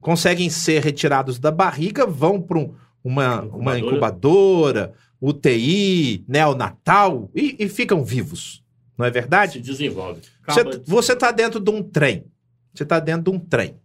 conseguem 0.00 0.48
ser 0.50 0.82
retirados 0.82 1.38
da 1.38 1.50
barriga, 1.50 2.06
vão 2.06 2.40
para 2.40 2.58
um, 2.58 2.74
uma, 3.02 3.40
uma 3.42 3.78
incubadora, 3.78 4.92
UTI, 5.20 6.24
neonatal 6.28 7.30
e, 7.34 7.56
e 7.58 7.68
ficam 7.68 8.04
vivos. 8.04 8.63
Não 8.96 9.04
é 9.06 9.10
verdade? 9.10 9.54
Se 9.54 9.60
desenvolve. 9.60 10.20
Você- 10.20 10.30
Acaba 10.60 10.78
de- 10.78 10.90
Você 10.90 11.12
está 11.12 11.30
dentro 11.30 11.58
de 11.60 11.70
um 11.70 11.82
trem. 11.82 12.24
Você 12.72 12.82
está 12.84 13.00
dentro 13.00 13.30
de 13.30 13.36
um 13.36 13.40
trem. 13.40 13.76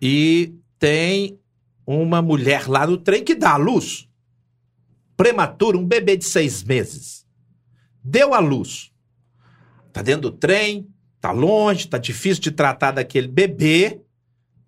E 0.00 0.54
tem 0.78 1.38
uma 1.86 2.20
mulher 2.22 2.68
lá 2.68 2.86
no 2.86 2.96
trem 2.96 3.22
que 3.24 3.34
dá 3.34 3.52
à 3.52 3.56
luz. 3.56 4.08
Prematuro, 5.16 5.78
um 5.78 5.86
bebê 5.86 6.16
de 6.16 6.24
seis 6.24 6.62
meses. 6.62 7.26
Deu 8.02 8.34
à 8.34 8.38
luz. 8.38 8.92
Está 9.88 10.02
dentro 10.02 10.22
do 10.22 10.32
trem, 10.32 10.88
está 11.16 11.30
longe, 11.30 11.80
está 11.84 11.98
difícil 11.98 12.42
de 12.42 12.50
tratar 12.50 12.90
daquele 12.90 13.28
bebê. 13.28 14.00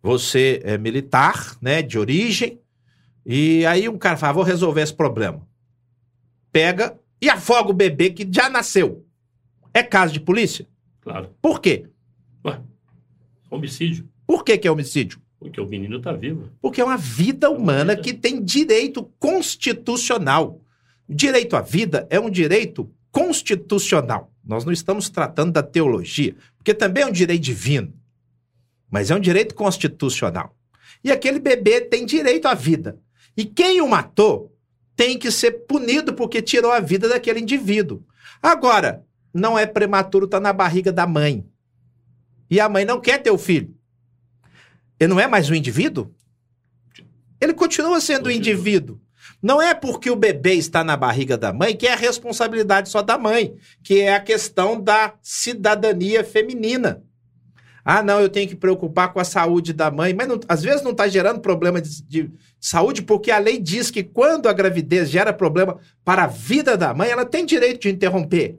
Você 0.02 0.60
é 0.64 0.78
militar, 0.78 1.56
né, 1.60 1.82
de 1.82 1.98
origem. 1.98 2.60
E 3.24 3.66
aí 3.66 3.88
um 3.88 3.98
cara 3.98 4.16
fala, 4.16 4.34
vou 4.34 4.44
resolver 4.44 4.82
esse 4.82 4.94
problema. 4.94 5.46
Pega 6.52 6.96
e 7.20 7.28
afoga 7.28 7.70
o 7.70 7.74
bebê 7.74 8.10
que 8.10 8.26
já 8.30 8.48
nasceu. 8.48 9.04
É 9.72 9.82
caso 9.82 10.12
de 10.12 10.20
polícia? 10.20 10.66
Claro. 11.00 11.30
Por 11.40 11.60
quê? 11.60 11.88
Ué, 12.44 12.60
homicídio. 13.50 14.08
Por 14.26 14.44
que, 14.44 14.58
que 14.58 14.66
é 14.66 14.70
homicídio? 14.70 15.20
Porque 15.38 15.60
o 15.60 15.66
menino 15.66 16.00
tá 16.00 16.12
vivo. 16.12 16.50
Porque 16.60 16.80
é 16.80 16.84
uma 16.84 16.96
vida 16.96 17.50
humana 17.50 17.94
vida. 17.94 18.02
que 18.02 18.14
tem 18.14 18.42
direito 18.42 19.04
constitucional. 19.18 20.60
Direito 21.08 21.54
à 21.54 21.60
vida 21.60 22.06
é 22.10 22.18
um 22.18 22.30
direito 22.30 22.90
constitucional. 23.12 24.32
Nós 24.44 24.64
não 24.64 24.72
estamos 24.72 25.08
tratando 25.08 25.52
da 25.52 25.62
teologia, 25.62 26.34
porque 26.56 26.74
também 26.74 27.02
é 27.02 27.06
um 27.06 27.12
direito 27.12 27.42
divino, 27.42 27.92
mas 28.90 29.10
é 29.10 29.14
um 29.14 29.20
direito 29.20 29.54
constitucional. 29.54 30.54
E 31.02 31.10
aquele 31.10 31.38
bebê 31.38 31.80
tem 31.80 32.04
direito 32.04 32.46
à 32.46 32.54
vida. 32.54 32.98
E 33.36 33.44
quem 33.44 33.80
o 33.80 33.88
matou 33.88 34.55
tem 34.96 35.18
que 35.18 35.30
ser 35.30 35.66
punido 35.66 36.14
porque 36.14 36.40
tirou 36.40 36.72
a 36.72 36.80
vida 36.80 37.08
daquele 37.08 37.40
indivíduo. 37.40 38.02
Agora, 38.42 39.04
não 39.32 39.58
é 39.58 39.66
prematuro, 39.66 40.24
está 40.24 40.40
na 40.40 40.52
barriga 40.52 40.90
da 40.90 41.06
mãe. 41.06 41.46
E 42.50 42.58
a 42.58 42.68
mãe 42.68 42.84
não 42.84 43.00
quer 43.00 43.22
ter 43.22 43.30
o 43.30 43.38
filho. 43.38 43.74
Ele 44.98 45.12
não 45.12 45.20
é 45.20 45.26
mais 45.26 45.50
um 45.50 45.54
indivíduo? 45.54 46.14
Ele 47.40 47.52
continua 47.52 48.00
sendo 48.00 48.28
um 48.28 48.32
indivíduo. 48.32 48.98
Não 49.42 49.60
é 49.60 49.74
porque 49.74 50.10
o 50.10 50.16
bebê 50.16 50.54
está 50.54 50.82
na 50.82 50.96
barriga 50.96 51.36
da 51.36 51.52
mãe 51.52 51.76
que 51.76 51.86
é 51.86 51.92
a 51.92 51.96
responsabilidade 51.96 52.88
só 52.88 53.02
da 53.02 53.18
mãe, 53.18 53.54
que 53.82 54.00
é 54.00 54.14
a 54.14 54.20
questão 54.20 54.80
da 54.80 55.14
cidadania 55.20 56.24
feminina. 56.24 57.04
Ah, 57.88 58.02
não, 58.02 58.20
eu 58.20 58.28
tenho 58.28 58.48
que 58.48 58.56
preocupar 58.56 59.12
com 59.12 59.20
a 59.20 59.24
saúde 59.24 59.72
da 59.72 59.92
mãe, 59.92 60.12
mas 60.12 60.26
não- 60.26 60.40
às 60.48 60.60
vezes 60.62 60.82
não 60.82 60.90
está 60.90 61.06
gerando 61.06 61.38
problema 61.38 61.80
de, 61.80 62.02
de 62.02 62.30
saúde, 62.60 63.00
porque 63.02 63.30
a 63.30 63.38
lei 63.38 63.60
diz 63.60 63.92
que 63.92 64.02
quando 64.02 64.48
a 64.48 64.52
gravidez 64.52 65.08
gera 65.08 65.32
problema 65.32 65.78
para 66.04 66.24
a 66.24 66.26
vida 66.26 66.76
da 66.76 66.92
mãe, 66.92 67.10
ela 67.10 67.24
tem 67.24 67.46
direito 67.46 67.82
de 67.82 67.90
interromper. 67.90 68.58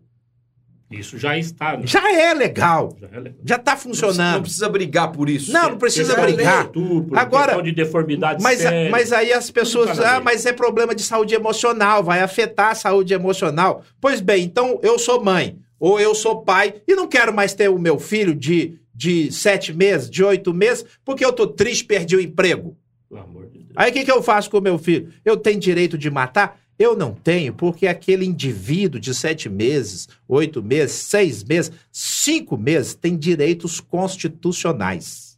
Isso 0.89 1.17
já 1.17 1.37
está. 1.37 1.75
né? 1.75 1.81
Já 1.85 2.09
é 2.17 2.33
legal, 2.33 2.95
Já 3.01 3.07
é 3.11 3.19
legal. 3.19 3.39
já 3.43 3.55
está 3.57 3.73
Não 3.73 3.77
funcionando. 3.77 4.41
precisa 4.43 4.69
brigar 4.69 5.11
por 5.11 5.29
isso. 5.29 5.51
Não, 5.51 5.71
não 5.71 5.77
precisa 5.77 6.15
brigar. 6.15 6.67
estupro, 6.67 7.19
Agora- 7.19 7.61
de 7.61 7.73
deformidade 7.73 8.41
Mas, 8.41 8.59
séria. 8.59 8.89
mas 8.89 9.11
aí 9.11 9.33
as 9.33 9.51
pessoas 9.51 9.99
ah, 9.99 10.21
mas 10.21 10.45
é 10.45 10.53
problema 10.53 10.95
de 10.95 11.03
saúde 11.03 11.35
emocional, 11.35 12.01
vai 12.01 12.21
afetar 12.21 12.71
a 12.71 12.75
saúde 12.75 13.13
emocional. 13.13 13.83
Pois 13.99 14.21
bem, 14.21 14.45
então 14.45 14.79
eu 14.81 14.97
sou 14.97 15.21
mãe, 15.21 15.57
ou 15.77 15.99
eu 15.99 16.15
sou 16.15 16.41
pai, 16.43 16.75
e 16.87 16.95
não 16.95 17.05
quero 17.05 17.33
mais 17.33 17.53
ter 17.53 17.69
o 17.69 17.77
meu 17.77 17.99
filho 17.99 18.33
de, 18.33 18.79
de 18.97 19.31
sete 19.31 19.71
meses, 19.71 20.09
de 20.09 20.23
oito 20.23 20.51
meses, 20.51 20.83
porque 21.05 21.23
eu 21.23 21.31
tô 21.31 21.45
triste, 21.45 21.85
perdi 21.85 22.15
o 22.15 22.19
emprego. 22.19 22.75
Pelo 23.07 23.21
amor 23.21 23.45
de 23.45 23.59
Deus. 23.59 23.71
Aí 23.75 23.91
o 23.91 23.93
que, 23.93 24.03
que 24.03 24.11
eu 24.11 24.23
faço 24.23 24.49
com 24.49 24.57
o 24.57 24.61
meu 24.61 24.79
filho? 24.79 25.13
Eu 25.23 25.37
tenho 25.37 25.59
direito 25.59 25.99
de 25.99 26.09
matar? 26.09 26.59
Eu 26.79 26.97
não 26.97 27.13
tenho, 27.13 27.53
porque 27.53 27.85
aquele 27.85 28.25
indivíduo 28.25 28.99
de 28.99 29.13
sete 29.13 29.49
meses, 29.49 30.09
oito 30.27 30.63
meses, 30.63 30.95
seis 30.95 31.43
meses, 31.43 31.71
cinco 31.91 32.57
meses 32.57 32.95
tem 32.95 33.15
direitos 33.15 33.79
constitucionais. 33.79 35.37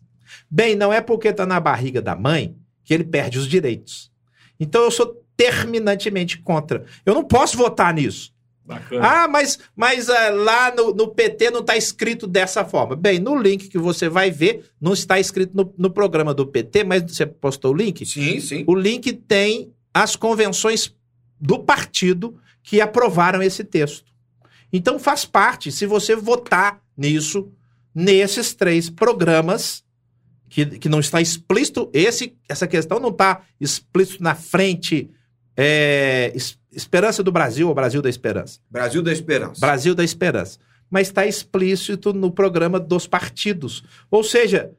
Bem, 0.50 0.74
não 0.74 0.94
é 0.94 1.02
porque 1.02 1.28
está 1.28 1.46
na 1.46 1.60
barriga 1.60 2.02
da 2.02 2.16
mãe 2.16 2.56
que 2.86 2.94
ele 2.94 3.04
perde 3.04 3.38
os 3.38 3.48
direitos. 3.48 4.10
Então 4.58 4.84
eu 4.84 4.92
sou 4.92 5.22
terminantemente 5.36 6.40
contra. 6.40 6.86
Eu 7.06 7.14
não 7.14 7.26
posso 7.26 7.58
votar 7.58 7.94
nisso. 7.94 8.34
Bacana. 8.70 9.04
Ah, 9.04 9.28
mas, 9.28 9.58
mas 9.76 10.12
ah, 10.12 10.30
lá 10.30 10.72
no, 10.76 10.94
no 10.94 11.08
PT 11.08 11.50
não 11.50 11.62
está 11.62 11.76
escrito 11.76 12.28
dessa 12.28 12.64
forma. 12.64 12.96
Bem, 12.96 13.18
no 13.18 13.36
link 13.36 13.68
que 13.68 13.80
você 13.80 14.08
vai 14.08 14.30
ver, 14.30 14.70
não 14.80 14.94
está 14.94 15.20
escrito 15.20 15.58
no, 15.58 15.74
no 15.76 15.90
programa 15.90 16.36
do 16.36 16.46
PT, 16.46 16.84
mas 16.84 17.02
você 17.02 17.26
postou 17.26 17.74
o 17.74 17.76
link? 17.76 18.06
Sim, 18.06 18.40
sim. 18.40 18.64
O 18.68 18.76
link 18.76 19.12
tem 19.12 19.74
as 19.92 20.16
convenções 20.16 20.96
do 21.42 21.58
partido 21.58 22.38
que 22.62 22.80
aprovaram 22.80 23.42
esse 23.42 23.64
texto. 23.64 24.06
Então 24.72 25.00
faz 25.00 25.26
parte, 25.26 25.72
se 25.72 25.88
você 25.88 26.16
votar 26.16 26.80
nisso, 26.96 27.52
nesses 27.96 28.54
três 28.54 28.88
programas, 28.88 29.84
que, 30.48 30.64
que 30.78 30.88
não 30.90 31.00
está 31.00 31.20
explícito, 31.20 31.90
esse, 31.92 32.36
essa 32.48 32.68
questão 32.68 33.00
não 33.00 33.10
está 33.10 33.42
explícito 33.60 34.22
na 34.22 34.36
frente. 34.36 35.10
é, 35.58 36.32
Es- 36.36 36.59
Esperança 36.72 37.24
do 37.24 37.32
Brasil 37.32 37.68
ou 37.68 37.74
Brasil 37.74 38.02
da 38.02 38.10
Esperança? 38.10 38.60
Brasil 38.70 39.02
da 39.02 39.12
Esperança. 39.12 39.60
Brasil 39.60 39.96
da 39.96 40.04
Esperança. 40.04 40.60
mas 40.90 41.08
está 41.08 41.26
explícito 41.26 42.14
no 42.14 42.32
programa 42.32 42.80
dos 42.80 43.06
partidos. 43.06 43.84
Ou 44.10 44.24
seja, 44.24 44.72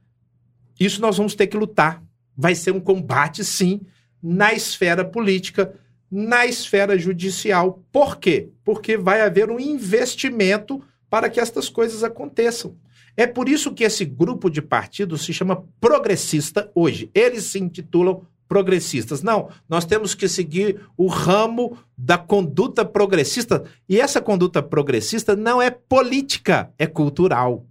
isso 0.79 1.01
nós 1.01 1.17
vamos 1.17 1.35
ter 1.35 1.47
que 1.47 1.57
lutar. 1.57 2.03
Vai 2.37 2.55
ser 2.55 2.73
um 2.73 2.81
combate, 2.81 3.45
sim, 3.45 3.81
na 4.23 4.53
esfera 4.53 5.05
política, 5.05 5.73
na 6.11 6.47
esfera 6.47 6.99
judicial. 6.99 7.83
Por 7.93 8.19
quê? 8.19 8.49
Porque 8.65 8.97
vai 8.97 9.21
haver 9.21 9.51
um 9.51 9.61
investimento 9.61 10.83
para 11.09 11.29
que 11.29 11.39
estas 11.39 11.69
coisas 11.69 12.03
aconteçam. 12.03 12.77
É 13.17 13.27
por 13.27 13.49
isso 13.49 13.73
que 13.73 13.85
esse 13.85 14.05
grupo 14.05 14.49
de 14.49 14.63
partidos 14.63 15.25
se 15.25 15.33
chama 15.33 15.65
progressista 15.81 16.71
hoje. 16.75 17.11
Eles 17.15 17.45
se 17.45 17.59
intitulam 17.59 18.23
progressistas. 18.51 19.23
Não, 19.23 19.49
nós 19.69 19.85
temos 19.85 20.13
que 20.13 20.29
seguir 20.29 20.81
o 20.97 21.07
ramo 21.07 21.79
da 21.97 22.19
conduta 22.19 22.85
progressista. 22.85 23.63
E 23.89 24.01
essa 24.01 24.21
conduta 24.21 24.61
progressista 24.61 25.37
não 25.37 25.63
é 25.63 25.71
política, 25.71 26.69
é 26.77 26.85
cultural. 26.85 27.65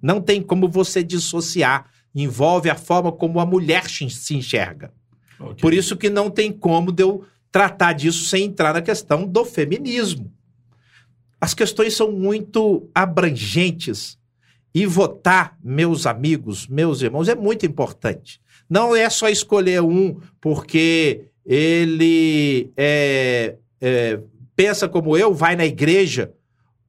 Não 0.00 0.22
tem 0.22 0.40
como 0.40 0.70
você 0.70 1.04
dissociar. 1.04 1.90
Envolve 2.14 2.70
a 2.70 2.74
forma 2.74 3.12
como 3.12 3.38
a 3.38 3.44
mulher 3.44 3.84
se 3.86 4.34
enxerga. 4.34 4.90
Okay. 5.38 5.56
Por 5.56 5.74
isso 5.74 5.98
que 5.98 6.08
não 6.08 6.30
tem 6.30 6.50
como 6.50 6.90
de 6.90 7.02
eu 7.02 7.26
tratar 7.52 7.92
disso 7.92 8.24
sem 8.24 8.44
entrar 8.44 8.72
na 8.72 8.80
questão 8.80 9.28
do 9.28 9.44
feminismo. 9.44 10.32
As 11.38 11.52
questões 11.52 11.94
são 11.94 12.10
muito 12.10 12.88
abrangentes. 12.94 14.18
E 14.74 14.86
votar, 14.86 15.56
meus 15.62 16.06
amigos, 16.06 16.66
meus 16.66 17.02
irmãos, 17.02 17.28
é 17.28 17.34
muito 17.34 17.66
importante. 17.66 18.40
Não 18.68 18.94
é 18.94 19.08
só 19.10 19.28
escolher 19.28 19.82
um 19.82 20.18
porque 20.40 21.26
ele 21.44 22.72
é, 22.76 23.56
é, 23.80 24.20
pensa 24.56 24.88
como 24.88 25.16
eu, 25.16 25.34
vai 25.34 25.56
na 25.56 25.66
igreja, 25.66 26.32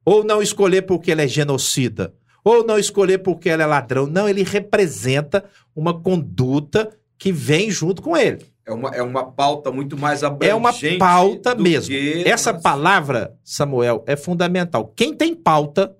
ou 0.04 0.24
não 0.24 0.40
escolher 0.40 0.82
porque 0.82 1.10
ele 1.10 1.22
é 1.22 1.28
genocida, 1.28 2.14
ou 2.44 2.64
não 2.64 2.78
escolher 2.78 3.18
porque 3.18 3.48
ele 3.48 3.62
é 3.62 3.66
ladrão. 3.66 4.06
Não, 4.06 4.28
ele 4.28 4.42
representa 4.42 5.44
uma 5.74 6.00
conduta 6.00 6.90
que 7.18 7.32
vem 7.32 7.70
junto 7.70 8.00
com 8.00 8.16
ele. 8.16 8.46
É 8.64 8.72
uma, 8.72 8.90
é 8.90 9.02
uma 9.02 9.30
pauta 9.30 9.70
muito 9.70 9.96
mais 9.96 10.24
abrangente. 10.24 10.50
É 10.50 10.54
uma 10.54 10.98
pauta 10.98 11.54
mesmo. 11.54 11.94
Essa 12.24 12.52
palavra, 12.52 13.32
Samuel, 13.44 14.02
é 14.06 14.16
fundamental. 14.16 14.92
Quem 14.96 15.14
tem 15.14 15.34
pauta 15.34 15.94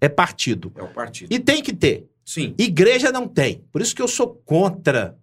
é 0.00 0.08
partido. 0.08 0.72
É 0.76 0.82
o 0.82 0.88
partido. 0.88 1.32
E 1.32 1.38
tem 1.38 1.62
que 1.62 1.72
ter. 1.72 2.08
Sim. 2.26 2.54
Igreja 2.58 3.12
não 3.12 3.28
tem. 3.28 3.64
Por 3.70 3.80
isso 3.80 3.94
que 3.94 4.02
eu 4.02 4.08
sou 4.08 4.34
contra, 4.44 5.16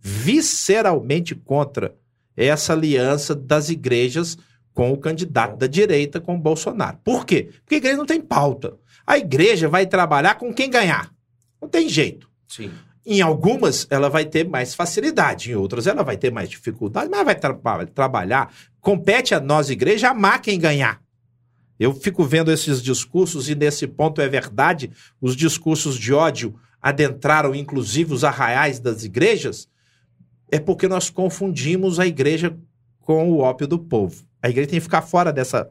visceralmente 0.00 1.32
contra, 1.34 1.94
essa 2.36 2.72
aliança 2.72 3.36
das 3.36 3.68
igrejas 3.68 4.36
com 4.74 4.92
o 4.92 4.98
candidato 4.98 5.56
da 5.56 5.68
direita, 5.68 6.20
com 6.20 6.34
o 6.34 6.38
Bolsonaro. 6.38 6.98
Por 7.04 7.24
quê? 7.24 7.50
Porque 7.60 7.76
a 7.76 7.78
igreja 7.78 7.96
não 7.96 8.04
tem 8.04 8.20
pauta. 8.20 8.76
A 9.06 9.16
igreja 9.16 9.68
vai 9.68 9.86
trabalhar 9.86 10.34
com 10.34 10.52
quem 10.52 10.68
ganhar. 10.68 11.14
Não 11.62 11.68
tem 11.68 11.88
jeito. 11.88 12.28
Sim. 12.48 12.72
Em 13.06 13.20
algumas, 13.20 13.86
ela 13.88 14.08
vai 14.08 14.24
ter 14.24 14.48
mais 14.48 14.74
facilidade, 14.74 15.52
em 15.52 15.54
outras, 15.54 15.86
ela 15.86 16.02
vai 16.02 16.16
ter 16.16 16.32
mais 16.32 16.48
dificuldade, 16.48 17.08
mas 17.10 17.24
vai 17.24 17.34
tra 17.34 17.54
trabalhar. 17.94 18.52
Compete 18.80 19.34
a 19.34 19.40
nós, 19.40 19.70
igreja, 19.70 20.10
amar 20.10 20.40
quem 20.40 20.58
ganhar. 20.58 21.03
Eu 21.78 21.92
fico 21.92 22.24
vendo 22.24 22.52
esses 22.52 22.82
discursos 22.82 23.48
e 23.48 23.54
nesse 23.54 23.86
ponto 23.86 24.20
é 24.20 24.28
verdade, 24.28 24.90
os 25.20 25.34
discursos 25.34 25.96
de 25.96 26.12
ódio 26.12 26.54
adentraram 26.80 27.54
inclusive 27.54 28.12
os 28.12 28.24
arraiais 28.24 28.78
das 28.78 29.04
igrejas, 29.04 29.68
é 30.50 30.58
porque 30.58 30.86
nós 30.86 31.10
confundimos 31.10 31.98
a 31.98 32.06
igreja 32.06 32.56
com 33.00 33.30
o 33.30 33.38
ópio 33.38 33.66
do 33.66 33.78
povo. 33.78 34.24
A 34.42 34.48
igreja 34.48 34.70
tem 34.70 34.78
que 34.78 34.84
ficar 34.84 35.02
fora 35.02 35.32
dessa 35.32 35.70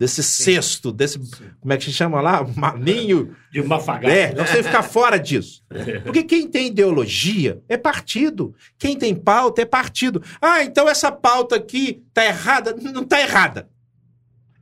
desse 0.00 0.22
Sim. 0.22 0.44
cesto, 0.44 0.90
desse 0.90 1.22
Sim. 1.22 1.50
como 1.60 1.74
é 1.74 1.76
que 1.76 1.84
se 1.84 1.92
chama 1.92 2.22
lá, 2.22 2.42
maninho 2.56 3.36
de 3.52 3.62
mafagada. 3.62 4.14
É, 4.14 4.32
nós 4.34 4.48
temos 4.48 4.66
que 4.66 4.72
ficar 4.72 4.82
fora 4.82 5.18
disso. 5.18 5.62
Porque 6.02 6.22
quem 6.22 6.48
tem 6.48 6.68
ideologia 6.68 7.60
é 7.68 7.76
partido. 7.76 8.54
Quem 8.78 8.96
tem 8.96 9.14
pauta 9.14 9.60
é 9.60 9.66
partido. 9.66 10.22
Ah, 10.40 10.64
então 10.64 10.88
essa 10.88 11.12
pauta 11.12 11.56
aqui 11.56 12.02
tá 12.14 12.24
errada? 12.24 12.74
Não 12.74 13.04
tá 13.04 13.20
errada. 13.20 13.68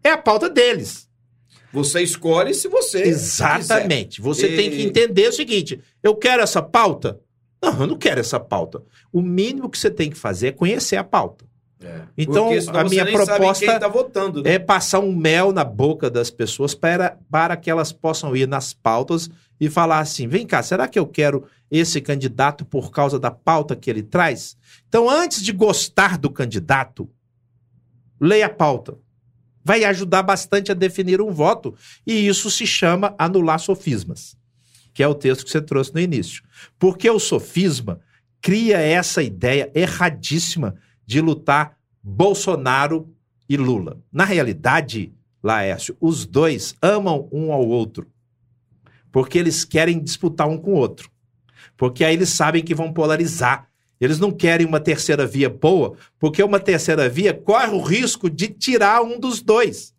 É 0.08 0.12
a 0.12 0.16
pauta 0.16 0.48
deles. 0.48 1.06
Você 1.70 2.02
escolhe 2.02 2.54
se 2.54 2.66
você. 2.66 3.02
Exatamente. 3.02 4.16
Quiser. 4.16 4.22
Você 4.22 4.48
e... 4.48 4.56
tem 4.56 4.70
que 4.70 4.82
entender 4.82 5.28
o 5.28 5.32
seguinte: 5.32 5.78
eu 6.02 6.16
quero 6.16 6.42
essa 6.42 6.62
pauta? 6.62 7.20
Não, 7.62 7.82
eu 7.82 7.86
não 7.86 7.98
quero 7.98 8.18
essa 8.18 8.40
pauta. 8.40 8.82
O 9.12 9.20
mínimo 9.20 9.68
que 9.68 9.76
você 9.76 9.90
tem 9.90 10.08
que 10.08 10.16
fazer 10.16 10.48
é 10.48 10.52
conhecer 10.52 10.96
a 10.96 11.04
pauta. 11.04 11.44
É. 11.80 12.02
Então, 12.16 12.48
a 12.74 12.84
minha 12.84 13.04
proposta 13.04 13.78
tá 13.78 13.86
votando, 13.86 14.42
né? 14.42 14.54
é 14.54 14.58
passar 14.58 14.98
um 14.98 15.14
mel 15.14 15.52
na 15.52 15.62
boca 15.62 16.10
das 16.10 16.30
pessoas 16.30 16.74
para, 16.74 17.18
para 17.30 17.56
que 17.56 17.70
elas 17.70 17.92
possam 17.92 18.34
ir 18.34 18.48
nas 18.48 18.72
pautas 18.72 19.28
e 19.60 19.68
falar 19.68 19.98
assim: 19.98 20.26
vem 20.26 20.46
cá, 20.46 20.62
será 20.62 20.88
que 20.88 20.98
eu 20.98 21.06
quero 21.06 21.44
esse 21.70 22.00
candidato 22.00 22.64
por 22.64 22.90
causa 22.90 23.18
da 23.18 23.30
pauta 23.30 23.76
que 23.76 23.90
ele 23.90 24.02
traz? 24.02 24.56
Então, 24.88 25.10
antes 25.10 25.42
de 25.42 25.52
gostar 25.52 26.16
do 26.16 26.30
candidato, 26.30 27.06
leia 28.18 28.46
a 28.46 28.50
pauta 28.50 28.96
vai 29.68 29.84
ajudar 29.84 30.22
bastante 30.22 30.72
a 30.72 30.74
definir 30.74 31.20
um 31.20 31.30
voto. 31.30 31.74
E 32.06 32.26
isso 32.26 32.50
se 32.50 32.66
chama 32.66 33.14
anular 33.18 33.60
sofismas, 33.60 34.34
que 34.94 35.02
é 35.02 35.06
o 35.06 35.14
texto 35.14 35.44
que 35.44 35.50
você 35.50 35.60
trouxe 35.60 35.92
no 35.92 36.00
início. 36.00 36.42
Porque 36.78 37.10
o 37.10 37.18
sofisma 37.18 38.00
cria 38.40 38.78
essa 38.78 39.22
ideia 39.22 39.70
erradíssima 39.74 40.74
de 41.04 41.20
lutar 41.20 41.76
Bolsonaro 42.02 43.14
e 43.46 43.58
Lula. 43.58 44.00
Na 44.10 44.24
realidade, 44.24 45.12
Laércio, 45.42 45.94
os 46.00 46.24
dois 46.24 46.74
amam 46.80 47.28
um 47.30 47.52
ao 47.52 47.68
outro. 47.68 48.06
Porque 49.12 49.38
eles 49.38 49.66
querem 49.66 50.02
disputar 50.02 50.48
um 50.48 50.56
com 50.56 50.72
o 50.72 50.78
outro. 50.78 51.10
Porque 51.76 52.02
aí 52.02 52.14
eles 52.14 52.30
sabem 52.30 52.64
que 52.64 52.74
vão 52.74 52.90
polarizar 52.90 53.67
eles 54.00 54.18
não 54.18 54.30
querem 54.30 54.66
uma 54.66 54.80
terceira 54.80 55.26
via 55.26 55.48
boa, 55.48 55.96
porque 56.18 56.42
uma 56.42 56.60
terceira 56.60 57.08
via 57.08 57.34
corre 57.34 57.72
o 57.72 57.80
risco 57.80 58.30
de 58.30 58.48
tirar 58.48 59.02
um 59.02 59.18
dos 59.18 59.40
dois. 59.40 59.94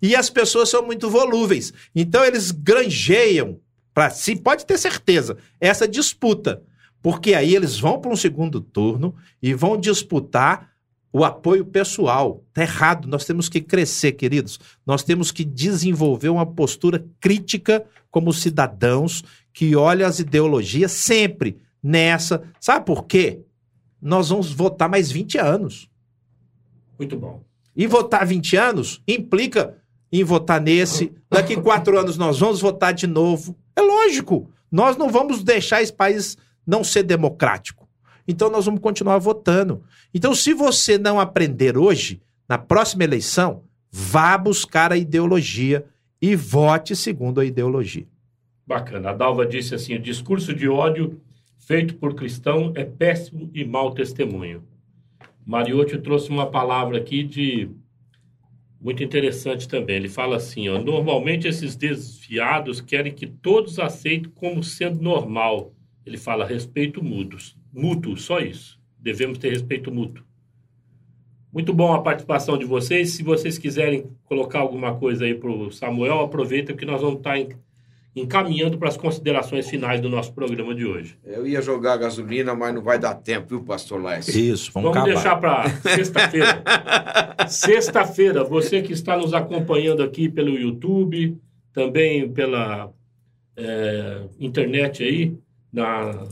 E 0.00 0.14
as 0.14 0.28
pessoas 0.28 0.68
são 0.68 0.84
muito 0.84 1.08
volúveis. 1.08 1.72
Então 1.94 2.24
eles 2.24 2.50
granjeiam 2.50 3.58
para 3.94 4.10
si, 4.10 4.36
pode 4.36 4.66
ter 4.66 4.78
certeza, 4.78 5.36
essa 5.60 5.88
disputa. 5.88 6.62
Porque 7.02 7.34
aí 7.34 7.54
eles 7.54 7.78
vão 7.78 8.00
para 8.00 8.10
um 8.10 8.16
segundo 8.16 8.60
turno 8.60 9.14
e 9.40 9.54
vão 9.54 9.78
disputar 9.78 10.70
o 11.12 11.24
apoio 11.24 11.64
pessoal. 11.64 12.42
Está 12.48 12.62
errado. 12.62 13.08
Nós 13.08 13.24
temos 13.24 13.48
que 13.48 13.60
crescer, 13.60 14.12
queridos. 14.12 14.58
Nós 14.84 15.02
temos 15.02 15.30
que 15.30 15.44
desenvolver 15.44 16.28
uma 16.28 16.44
postura 16.44 17.06
crítica 17.20 17.86
como 18.10 18.32
cidadãos 18.32 19.22
que 19.52 19.74
olham 19.76 20.06
as 20.06 20.18
ideologias 20.18 20.92
sempre 20.92 21.56
nessa. 21.86 22.42
Sabe 22.60 22.84
por 22.84 23.04
quê? 23.04 23.42
Nós 24.02 24.28
vamos 24.28 24.52
votar 24.52 24.88
mais 24.88 25.10
20 25.10 25.38
anos. 25.38 25.88
Muito 26.98 27.16
bom. 27.16 27.42
E 27.76 27.86
votar 27.86 28.26
20 28.26 28.56
anos 28.56 29.02
implica 29.06 29.76
em 30.10 30.24
votar 30.24 30.60
nesse. 30.60 31.12
Daqui 31.30 31.54
quatro 31.60 31.98
anos 31.98 32.16
nós 32.16 32.40
vamos 32.40 32.60
votar 32.60 32.92
de 32.92 33.06
novo. 33.06 33.56
É 33.76 33.80
lógico. 33.80 34.50
Nós 34.70 34.96
não 34.96 35.08
vamos 35.08 35.44
deixar 35.44 35.80
esse 35.80 35.92
país 35.92 36.36
não 36.66 36.82
ser 36.82 37.04
democrático. 37.04 37.88
Então 38.26 38.50
nós 38.50 38.64
vamos 38.66 38.80
continuar 38.80 39.18
votando. 39.18 39.84
Então, 40.12 40.34
se 40.34 40.52
você 40.52 40.98
não 40.98 41.20
aprender 41.20 41.78
hoje, 41.78 42.20
na 42.48 42.58
próxima 42.58 43.04
eleição, 43.04 43.62
vá 43.90 44.36
buscar 44.36 44.90
a 44.90 44.96
ideologia 44.96 45.84
e 46.20 46.34
vote 46.34 46.96
segundo 46.96 47.40
a 47.40 47.44
ideologia. 47.44 48.06
Bacana. 48.66 49.10
A 49.10 49.12
Dalva 49.12 49.46
disse 49.46 49.76
assim: 49.76 49.94
o 49.94 50.02
discurso 50.02 50.52
de 50.52 50.68
ódio 50.68 51.20
feito 51.66 51.96
por 51.96 52.14
cristão 52.14 52.72
é 52.76 52.84
péssimo 52.84 53.50
e 53.52 53.64
mau 53.64 53.92
testemunho. 53.92 54.62
Mariotti 55.44 55.98
trouxe 55.98 56.30
uma 56.30 56.46
palavra 56.46 56.96
aqui 56.96 57.24
de 57.24 57.68
muito 58.80 59.02
interessante 59.02 59.66
também. 59.66 59.96
Ele 59.96 60.08
fala 60.08 60.36
assim, 60.36 60.68
ó, 60.68 60.80
normalmente 60.80 61.48
esses 61.48 61.74
desviados 61.74 62.80
querem 62.80 63.12
que 63.12 63.26
todos 63.26 63.80
aceitem 63.80 64.30
como 64.30 64.62
sendo 64.62 65.02
normal. 65.02 65.74
Ele 66.04 66.16
fala 66.16 66.46
respeito 66.46 67.02
mútuo, 67.02 67.40
mútuo, 67.72 68.16
só 68.16 68.38
isso. 68.38 68.80
Devemos 68.96 69.38
ter 69.38 69.50
respeito 69.50 69.92
mútuo. 69.92 70.24
Muito 71.52 71.72
bom 71.74 71.92
a 71.92 72.02
participação 72.02 72.56
de 72.56 72.64
vocês. 72.64 73.10
Se 73.10 73.24
vocês 73.24 73.58
quiserem 73.58 74.08
colocar 74.24 74.60
alguma 74.60 74.94
coisa 74.94 75.24
aí 75.24 75.34
para 75.34 75.50
o 75.50 75.72
Samuel, 75.72 76.20
aproveita 76.20 76.74
que 76.74 76.84
nós 76.84 77.00
vamos 77.00 77.18
estar 77.18 77.36
em 77.38 77.48
encaminhando 78.16 78.78
para 78.78 78.88
as 78.88 78.96
considerações 78.96 79.68
finais 79.68 80.00
do 80.00 80.08
nosso 80.08 80.32
programa 80.32 80.74
de 80.74 80.86
hoje. 80.86 81.18
Eu 81.22 81.46
ia 81.46 81.60
jogar 81.60 81.98
gasolina, 81.98 82.54
mas 82.54 82.74
não 82.74 82.80
vai 82.82 82.98
dar 82.98 83.14
tempo, 83.14 83.48
viu, 83.50 83.62
pastor 83.62 84.02
Laércio? 84.02 84.40
Isso, 84.40 84.72
vamos, 84.72 84.94
vamos 84.94 85.12
deixar 85.12 85.36
para 85.36 85.68
sexta-feira. 85.68 86.64
sexta-feira, 87.46 88.42
você 88.42 88.80
que 88.80 88.94
está 88.94 89.18
nos 89.18 89.34
acompanhando 89.34 90.02
aqui 90.02 90.30
pelo 90.30 90.58
YouTube, 90.58 91.36
também 91.74 92.26
pela 92.32 92.90
é, 93.54 94.22
internet 94.40 95.04
aí, 95.04 95.36
na, 95.70 96.26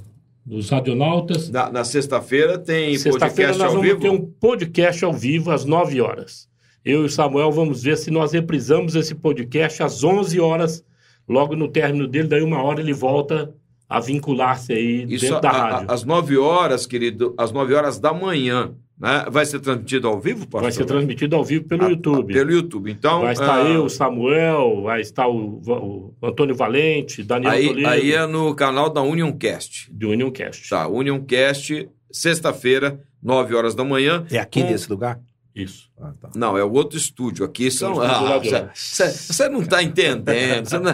nos 0.46 0.70
radionautas. 0.70 1.50
Na, 1.50 1.70
na 1.70 1.84
sexta-feira 1.84 2.58
tem 2.58 2.96
sexta 2.96 3.20
podcast 3.20 3.62
ao 3.62 3.78
vivo? 3.78 4.00
Ter 4.00 4.08
um 4.08 4.24
podcast 4.24 5.04
ao 5.04 5.12
vivo 5.12 5.50
às 5.50 5.66
9 5.66 6.00
horas. 6.00 6.48
Eu 6.82 7.02
e 7.02 7.04
o 7.04 7.10
Samuel 7.10 7.52
vamos 7.52 7.82
ver 7.82 7.98
se 7.98 8.10
nós 8.10 8.32
reprisamos 8.32 8.94
esse 8.94 9.14
podcast 9.14 9.82
às 9.82 10.02
11 10.02 10.40
horas, 10.40 10.82
logo 11.28 11.54
no 11.56 11.68
término 11.68 12.06
dele, 12.06 12.28
daí 12.28 12.42
uma 12.42 12.62
hora 12.62 12.80
ele 12.80 12.92
volta 12.92 13.54
a 13.88 14.00
vincular-se 14.00 14.72
aí 14.72 15.04
Isso 15.08 15.26
dentro 15.26 15.40
da 15.40 15.50
a- 15.50 15.52
a- 15.56 15.70
rádio. 15.72 15.90
às 15.92 16.04
9 16.04 16.36
horas, 16.38 16.86
querido, 16.86 17.34
às 17.38 17.52
9 17.52 17.74
horas 17.74 17.98
da 17.98 18.12
manhã. 18.12 18.74
Né? 18.98 19.26
Vai 19.28 19.44
ser 19.44 19.58
transmitido 19.58 20.06
ao 20.06 20.20
vivo, 20.20 20.42
pastor? 20.46 20.62
Vai 20.62 20.72
ser 20.72 20.84
transmitido 20.84 21.34
ao 21.34 21.44
vivo 21.44 21.64
pelo 21.64 21.84
Ah, 21.84 21.88
YouTube. 21.90 22.32
Pelo 22.32 22.52
YouTube. 22.52 22.90
Então, 22.92 23.22
vai 23.22 23.32
estar 23.32 23.56
ah, 23.64 23.68
eu, 23.68 23.84
o 23.84 23.90
Samuel, 23.90 24.82
vai 24.84 25.00
estar 25.00 25.26
o, 25.26 25.60
o 25.66 26.14
Antônio 26.22 26.54
Valente, 26.54 27.22
Daniel 27.24 27.50
aí, 27.52 27.66
Toledo, 27.66 27.88
aí 27.88 28.12
é 28.12 28.24
no 28.26 28.54
canal 28.54 28.88
da 28.88 29.02
Unioncast. 29.02 29.90
do 29.92 30.10
Unioncast. 30.10 30.68
Tá, 30.70 30.86
Unioncast, 30.86 31.88
sexta-feira, 32.10 33.00
9 33.22 33.54
horas 33.54 33.74
da 33.74 33.82
manhã. 33.84 34.24
É 34.30 34.38
aqui 34.38 34.62
Com- 34.62 34.70
nesse 34.70 34.88
lugar? 34.88 35.18
Isso. 35.54 35.88
Ah, 36.00 36.10
tá. 36.20 36.30
Não, 36.34 36.58
é 36.58 36.64
o 36.64 36.72
outro 36.72 36.98
estúdio. 36.98 37.44
Aqui 37.44 37.70
são. 37.70 38.00
Ah, 38.02 38.40
você- 38.74 39.48
não 39.48 39.62
está 39.62 39.80
entendendo. 39.82 40.66
Você 40.68 40.78
não, 40.80 40.90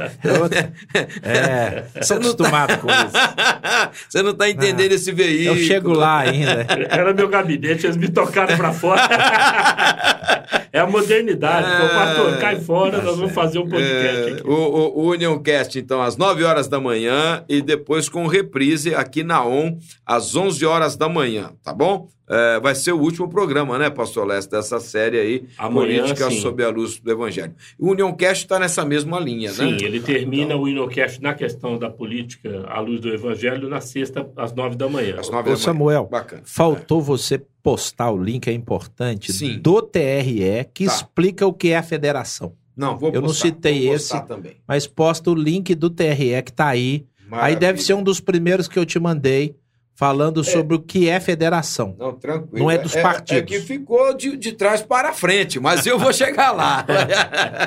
É, 1.23 1.85
sou 2.03 2.03
Você 2.03 2.15
não 2.15 2.21
tá- 2.21 2.27
acostumado 2.47 2.79
com 2.79 2.89
isso. 2.89 3.97
você 4.11 4.23
não 4.23 4.33
está 4.33 4.51
entendendo 4.51 4.93
esse 4.93 5.11
veículo. 5.13 5.59
Eu 5.59 5.65
chego 5.65 5.93
lá 5.93 6.19
ainda. 6.21 6.67
Era 6.91 7.15
meu 7.15 7.29
gabinete, 7.29 7.87
eles 7.87 7.97
me 7.97 8.09
tocaram 8.11 8.55
pra 8.57 8.71
fora. 8.73 9.01
é 10.73 10.79
a 10.79 10.87
modernidade. 10.87 11.67
Ah, 11.67 11.89
pastor, 11.89 12.39
cai 12.39 12.61
fora, 12.61 13.01
nós 13.03 13.17
vamos 13.17 13.33
fazer 13.33 13.59
um 13.61 13.69
podcast 13.69 14.31
É, 14.31 14.33
aqui. 14.35 14.43
o, 14.47 14.53
o, 14.53 14.99
o 15.07 15.11
Unioncast, 15.11 15.79
então, 15.79 16.03
às 16.03 16.19
9 16.19 16.45
horas 16.45 16.69
da 16.69 16.79
manhã 16.79 17.43
e 17.49 17.63
depois 17.63 18.11
com 18.11 18.27
reprise 18.27 18.95
aqui 18.95 19.23
na 19.23 19.43
ON, 19.45 19.79
às 20.05 20.37
11 20.37 20.67
horas 20.67 20.97
da 20.97 21.09
manhã, 21.09 21.53
tá 21.65 21.73
bom? 21.73 22.09
É, 22.33 22.61
vai 22.61 22.77
ser 22.77 22.93
o 22.93 22.99
último 23.01 23.29
programa, 23.29 23.77
né, 23.77 23.91
Pastor 23.91 24.25
Leste, 24.25 24.51
dessa 24.53 24.79
série 24.79 25.19
aí, 25.19 25.45
Amanhã, 25.59 26.03
Política 26.05 26.31
sim. 26.31 26.41
sob 26.41 26.63
a 26.63 26.69
Luz 26.69 27.01
do 27.01 27.11
Evangelho. 27.11 27.53
O 27.77 27.91
Unioncast 27.91 28.45
está 28.45 28.57
nessa 28.59 28.85
mesma 28.85 29.19
linha, 29.19 29.51
Sim, 29.51 29.73
né? 29.73 29.79
ele 29.81 29.99
termina 29.99 30.55
o 30.57 30.69
Inocast 30.69 31.21
na 31.21 31.35
questão 31.35 31.77
da 31.77 31.91
política 31.91 32.65
à 32.69 32.79
luz 32.79 33.01
do 33.01 33.09
Evangelho 33.13 33.69
na 33.69 33.81
sexta, 33.81 34.31
às 34.37 34.55
nove 34.55 34.77
da 34.77 34.89
manhã. 34.89 35.17
Às 35.19 35.29
9 35.29 35.39
Ô, 35.41 35.43
da 35.43 35.51
manhã. 35.51 35.57
Samuel, 35.57 36.07
Bacana. 36.11 36.43
faltou 36.45 37.03
você 37.03 37.43
postar 37.63 38.11
o 38.13 38.23
link, 38.23 38.47
é 38.49 38.53
importante, 38.53 39.33
Sim. 39.33 39.59
do 39.61 39.83
TRE, 39.83 40.65
que 40.73 40.87
Tá. 40.87 40.95
explica 40.95 41.47
o 41.47 41.53
que 41.53 41.71
é 41.71 41.77
a 41.79 41.83
federação. 41.83 42.53
Não, 42.77 42.97
vou 42.97 43.11
Eu 43.13 43.21
não 43.21 43.31
citei 43.31 43.89
esse. 43.89 44.11
postar 44.11 44.21
também. 44.23 44.53
Mas 44.69 44.87
posta 44.87 45.31
o 45.31 45.35
link 45.35 45.75
do 45.75 45.91
TRE 45.91 46.41
que 46.45 46.53
tá 46.53 46.69
aí. 46.69 47.05
Aí 47.25 47.29
Maravilha. 47.31 47.59
deve 47.61 47.83
ser 47.83 47.95
um 47.95 48.03
dos 48.03 48.21
primeiros 48.21 48.67
que 48.67 48.79
eu 48.79 48.87
te 48.87 48.99
mandei, 48.99 49.55
falando 50.01 50.43
sobre 50.43 50.75
o 50.75 50.81
que 50.81 51.11
é 51.11 51.21
federação. 51.21 51.95
Não, 51.99 52.15
tranquilo. 52.15 52.59
Não 52.59 52.71
é 52.71 52.79
dos 52.79 52.97
É, 52.97 53.03
partidos. 53.03 53.55
que 53.55 53.61
ficou 53.61 54.17
de, 54.17 54.35
de 54.35 54.53
trás 54.53 54.81
para 54.81 55.13
frente, 55.13 55.61
mas 55.61 55.85
eu 55.85 55.99
vou 55.99 56.11
chegar 56.11 56.53
lá. 56.53 56.87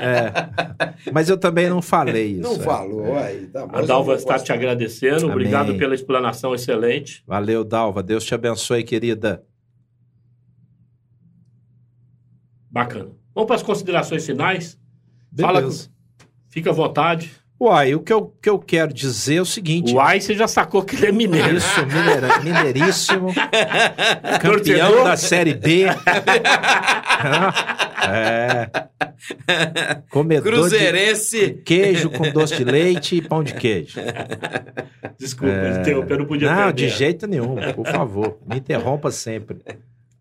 É. 0.03 1.11
Mas 1.11 1.29
eu 1.29 1.37
também 1.37 1.69
não 1.69 1.81
falei 1.81 2.39
isso. 2.39 2.41
Não 2.41 2.55
é. 2.55 2.59
falou 2.59 3.15
aí, 3.17 3.45
tá 3.47 3.67
bom. 3.67 3.77
A 3.77 3.81
Dalva 3.83 4.15
está 4.15 4.39
te 4.39 4.51
agradecendo. 4.51 5.25
Amém. 5.25 5.31
Obrigado 5.31 5.75
pela 5.77 5.93
explanação 5.93 6.55
excelente. 6.55 7.23
Valeu, 7.27 7.63
Dalva. 7.63 8.01
Deus 8.01 8.23
te 8.25 8.33
abençoe, 8.33 8.83
querida. 8.83 9.43
Bacana. 12.71 13.11
Vamos 13.35 13.47
para 13.47 13.55
as 13.57 13.63
considerações 13.63 14.25
finais? 14.25 14.79
Fala 15.39 15.61
Beleza. 15.61 15.89
Fica 16.49 16.71
à 16.71 16.73
vontade. 16.73 17.31
Uai, 17.63 17.95
o 17.95 18.01
que 18.01 18.11
eu, 18.11 18.33
que 18.41 18.49
eu 18.49 18.59
quero 18.59 18.93
dizer 18.93 19.35
é 19.35 19.41
o 19.41 19.45
seguinte. 19.45 19.93
O 19.93 19.99
Ai, 20.01 20.19
você 20.19 20.33
já 20.33 20.47
sacou 20.49 20.83
que 20.83 20.95
ele 20.97 21.07
é 21.07 21.11
mineiro. 21.13 21.55
Isso, 21.55 21.85
mineira, 21.85 22.39
mineiríssimo, 22.39 23.33
campeão 24.41 25.03
da 25.05 25.15
Série 25.15 25.53
B. 25.53 25.85
é. 28.09 28.69
Comedor 30.09 30.51
Cruzeirense. 30.51 31.47
de 31.47 31.53
queijo 31.61 32.09
com 32.09 32.29
doce 32.31 32.57
de 32.57 32.63
leite 32.65 33.15
e 33.15 33.21
pão 33.21 33.43
de 33.43 33.53
queijo. 33.53 33.99
Desculpa, 35.17 35.53
interromper, 35.79 36.13
eu 36.13 36.19
não 36.19 36.25
podia 36.25 36.49
Não, 36.49 36.63
perder. 36.65 36.73
de 36.73 36.89
jeito 36.89 37.27
nenhum, 37.27 37.55
por 37.75 37.87
favor. 37.87 38.37
Me 38.45 38.57
interrompa 38.57 39.09
sempre. 39.11 39.59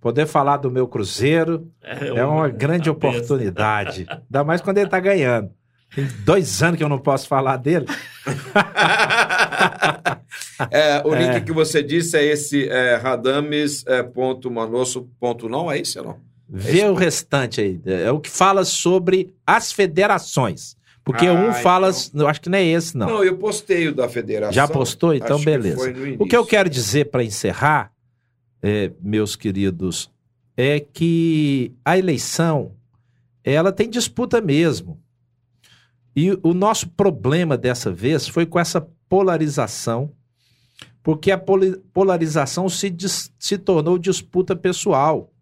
Poder 0.00 0.26
falar 0.26 0.56
do 0.58 0.70
meu 0.70 0.86
Cruzeiro 0.88 1.68
é 1.82 2.24
uma 2.24 2.48
grande 2.48 2.90
uma 2.90 2.96
benção. 2.96 3.10
oportunidade. 3.18 4.06
Ainda 4.08 4.44
mais 4.44 4.60
quando 4.60 4.78
ele 4.78 4.88
tá 4.88 4.98
ganhando. 5.00 5.50
Tem 5.94 6.06
dois 6.24 6.62
anos 6.62 6.78
que 6.78 6.84
eu 6.84 6.88
não 6.88 6.98
posso 6.98 7.28
falar 7.28 7.56
dele. 7.56 7.86
É, 10.70 11.02
o 11.04 11.14
link 11.14 11.44
que 11.44 11.52
você 11.52 11.82
disse 11.82 12.16
é 12.16 12.24
esse 12.24 12.68
é, 12.68 12.96
radames 12.96 13.84
é, 13.86 14.02
não, 15.48 15.70
é 15.70 15.78
isso 15.78 15.98
ou 15.98 16.04
não? 16.04 16.16
Vê 16.48 16.84
o 16.84 16.94
restante 16.94 17.60
aí. 17.60 17.80
É 17.84 18.10
o 18.10 18.20
que 18.20 18.30
fala 18.30 18.64
sobre 18.64 19.34
as 19.46 19.72
federações. 19.72 20.76
Porque 21.04 21.26
Ah, 21.26 21.32
um 21.32 21.52
fala. 21.52 21.90
então. 21.90 22.20
Eu 22.20 22.28
acho 22.28 22.40
que 22.40 22.48
não 22.48 22.58
é 22.58 22.64
esse, 22.64 22.96
não. 22.96 23.08
Não, 23.08 23.24
eu 23.24 23.36
postei 23.36 23.88
o 23.88 23.94
da 23.94 24.08
federação. 24.08 24.52
Já 24.52 24.68
postou? 24.68 25.14
Então, 25.14 25.36
Acho 25.36 25.44
que 25.44 25.50
beleza. 25.50 25.92
no 25.92 26.22
O 26.22 26.26
que 26.26 26.36
eu 26.36 26.46
quero 26.46 26.70
dizer 26.70 27.06
para 27.06 27.24
encerrar, 27.24 27.90
é, 28.62 28.90
meus 29.00 29.34
queridos, 29.34 30.10
é 30.56 30.78
que 30.78 31.72
a 31.84 31.98
eleição 31.98 32.72
ela 33.42 33.72
tem 33.72 33.90
disputa 33.90 34.40
mesmo. 34.40 35.01
E 36.14 36.38
o 36.42 36.52
nosso 36.52 36.88
problema 36.90 37.56
dessa 37.56 37.90
vez 37.90 38.28
foi 38.28 38.44
com 38.44 38.58
essa 38.58 38.86
polarização, 39.08 40.12
porque 41.02 41.30
a 41.30 41.42
polarização 41.92 42.68
se, 42.68 42.94
se 43.38 43.58
tornou 43.58 43.98
disputa 43.98 44.54
pessoal. 44.54 45.32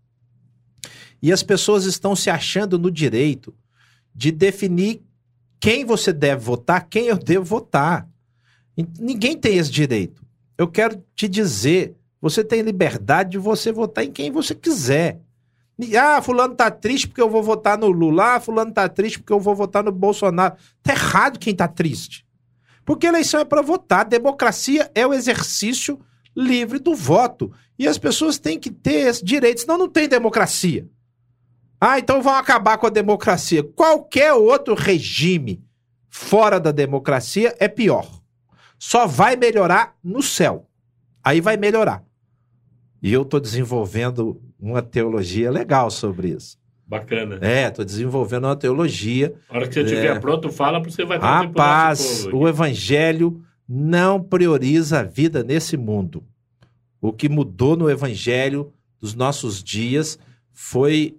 E 1.23 1.33
as 1.33 1.43
pessoas 1.43 1.85
estão 1.85 2.16
se 2.16 2.31
achando 2.31 2.79
no 2.79 2.91
direito 2.91 3.55
de 4.14 4.33
definir 4.33 5.03
quem 5.59 5.85
você 5.85 6.12
deve 6.12 6.43
votar, 6.43 6.89
quem 6.89 7.07
eu 7.07 7.18
devo 7.18 7.45
votar. 7.45 8.09
Ninguém 8.99 9.37
tem 9.37 9.59
esse 9.59 9.71
direito. 9.71 10.25
Eu 10.57 10.68
quero 10.68 11.05
te 11.14 11.29
dizer, 11.29 11.95
você 12.21 12.43
tem 12.43 12.62
liberdade 12.62 13.33
de 13.33 13.39
você 13.39 13.71
votar 13.71 14.05
em 14.05 14.11
quem 14.11 14.31
você 14.31 14.55
quiser. 14.55 15.21
Ah, 15.97 16.20
fulano 16.22 16.55
tá 16.55 16.70
triste 16.70 17.09
porque 17.09 17.20
eu 17.20 17.31
vou 17.31 17.43
votar 17.43 17.78
no 17.78 17.89
Lula. 17.89 18.37
Ah, 18.37 18.41
fulano 18.41 18.72
tá 18.72 18.89
triste 18.89 19.18
porque 19.18 19.33
eu 19.33 19.41
vou 19.41 19.55
votar 19.55 19.83
no 19.83 19.93
Bolsonaro. 19.93 20.57
Tá 20.83 20.93
errado 20.93 21.39
quem 21.39 21.55
tá 21.55 21.68
triste. 21.68 22.26
Porque 22.85 23.07
eleição 23.07 23.41
é 23.41 23.45
para 23.45 23.62
votar. 23.62 24.05
Democracia 24.05 24.91
é 24.95 25.07
o 25.07 25.14
exercício 25.14 25.99
livre 26.37 26.78
do 26.78 26.95
voto. 26.95 27.53
E 27.78 27.87
as 27.87 27.99
pessoas 27.99 28.39
têm 28.39 28.59
que 28.59 28.70
ter 28.70 29.09
esse 29.09 29.24
direito, 29.24 29.61
senão 29.62 29.78
não 29.78 29.89
tem 29.89 30.09
democracia. 30.09 30.89
Ah, 31.81 31.99
então 31.99 32.20
vão 32.20 32.35
acabar 32.35 32.76
com 32.76 32.87
a 32.87 32.91
democracia. 32.91 33.62
Qualquer 33.62 34.35
outro 34.35 34.74
regime 34.74 35.64
fora 36.11 36.61
da 36.61 36.72
democracia 36.72 37.55
é 37.59 37.68
pior. 37.68 38.20
Só 38.78 39.07
vai 39.07 39.37
melhorar 39.37 39.97
no 40.03 40.22
céu. 40.22 40.68
Aí 41.24 41.41
vai 41.41 41.57
melhorar. 41.57 42.05
E 43.03 43.12
eu 43.12 43.22
estou 43.22 43.40
desenvolvendo 43.40 44.40
uma 44.59 44.82
teologia 44.82 45.51
legal 45.51 45.90
sobre 45.90 46.28
isso. 46.28 46.59
Bacana. 46.86 47.38
É, 47.40 47.68
estou 47.68 47.84
desenvolvendo 47.84 48.44
uma 48.44 48.57
teologia. 48.57 49.34
A 49.48 49.57
hora 49.57 49.68
que 49.68 49.74
você 49.74 49.82
estiver 49.82 50.20
pronto, 50.20 50.51
fala 50.51 50.80
para 50.80 50.90
você 50.90 51.05
vai 51.05 51.18
nosso 51.18 51.46
Rapaz, 51.46 52.24
povo 52.24 52.38
o 52.38 52.48
evangelho 52.48 53.41
não 53.68 54.20
prioriza 54.20 54.99
a 54.99 55.03
vida 55.04 55.45
nesse 55.45 55.76
mundo. 55.76 56.25
O 57.00 57.12
que 57.12 57.29
mudou 57.29 57.76
no 57.76 57.88
evangelho 57.88 58.72
dos 59.00 59.14
nossos 59.14 59.62
dias 59.62 60.18
foi 60.53 61.16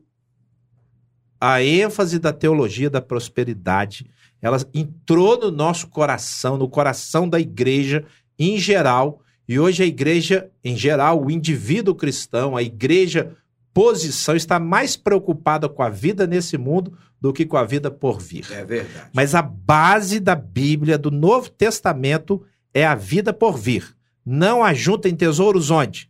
a 1.39 1.63
ênfase 1.63 2.19
da 2.19 2.33
teologia 2.33 2.89
da 2.89 3.01
prosperidade. 3.01 4.05
Ela 4.41 4.57
entrou 4.73 5.39
no 5.39 5.49
nosso 5.49 5.87
coração, 5.87 6.57
no 6.57 6.67
coração 6.67 7.27
da 7.27 7.39
igreja 7.39 8.03
em 8.37 8.57
geral. 8.57 9.21
E 9.51 9.59
hoje 9.59 9.83
a 9.83 9.85
igreja, 9.85 10.49
em 10.63 10.77
geral, 10.77 11.21
o 11.21 11.29
indivíduo 11.29 11.93
cristão, 11.93 12.55
a 12.55 12.63
igreja 12.63 13.35
posição, 13.73 14.33
está 14.33 14.57
mais 14.57 14.95
preocupada 14.95 15.67
com 15.67 15.83
a 15.83 15.89
vida 15.89 16.25
nesse 16.25 16.57
mundo 16.57 16.97
do 17.19 17.33
que 17.33 17.45
com 17.45 17.57
a 17.57 17.65
vida 17.65 17.91
por 17.91 18.21
vir. 18.21 18.45
É 18.49 18.63
verdade. 18.63 19.09
Mas 19.13 19.35
a 19.35 19.41
base 19.41 20.21
da 20.21 20.35
Bíblia, 20.35 20.97
do 20.97 21.11
Novo 21.11 21.49
Testamento, 21.49 22.41
é 22.73 22.85
a 22.85 22.95
vida 22.95 23.33
por 23.33 23.57
vir. 23.57 23.93
Não 24.25 24.63
ajuntem 24.63 25.13
tesouros 25.13 25.69
onde? 25.69 26.09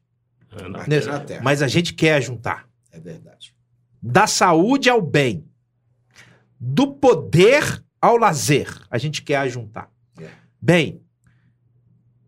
Aqui 0.76 0.88
Nesse- 0.88 1.08
na 1.08 1.20
terra. 1.20 1.42
Mas 1.44 1.64
a 1.64 1.68
gente 1.68 1.96
quer 1.96 2.22
juntar. 2.22 2.70
É 2.92 3.00
verdade. 3.00 3.56
Da 4.00 4.28
saúde 4.28 4.88
ao 4.88 5.02
bem. 5.02 5.44
Do 6.60 6.94
poder 6.94 7.84
ao 8.00 8.18
lazer. 8.18 8.68
A 8.92 9.00
gente 9.00 9.24
quer 9.24 9.38
ajuntar. 9.38 9.90
É. 10.20 10.28
Bem, 10.62 11.02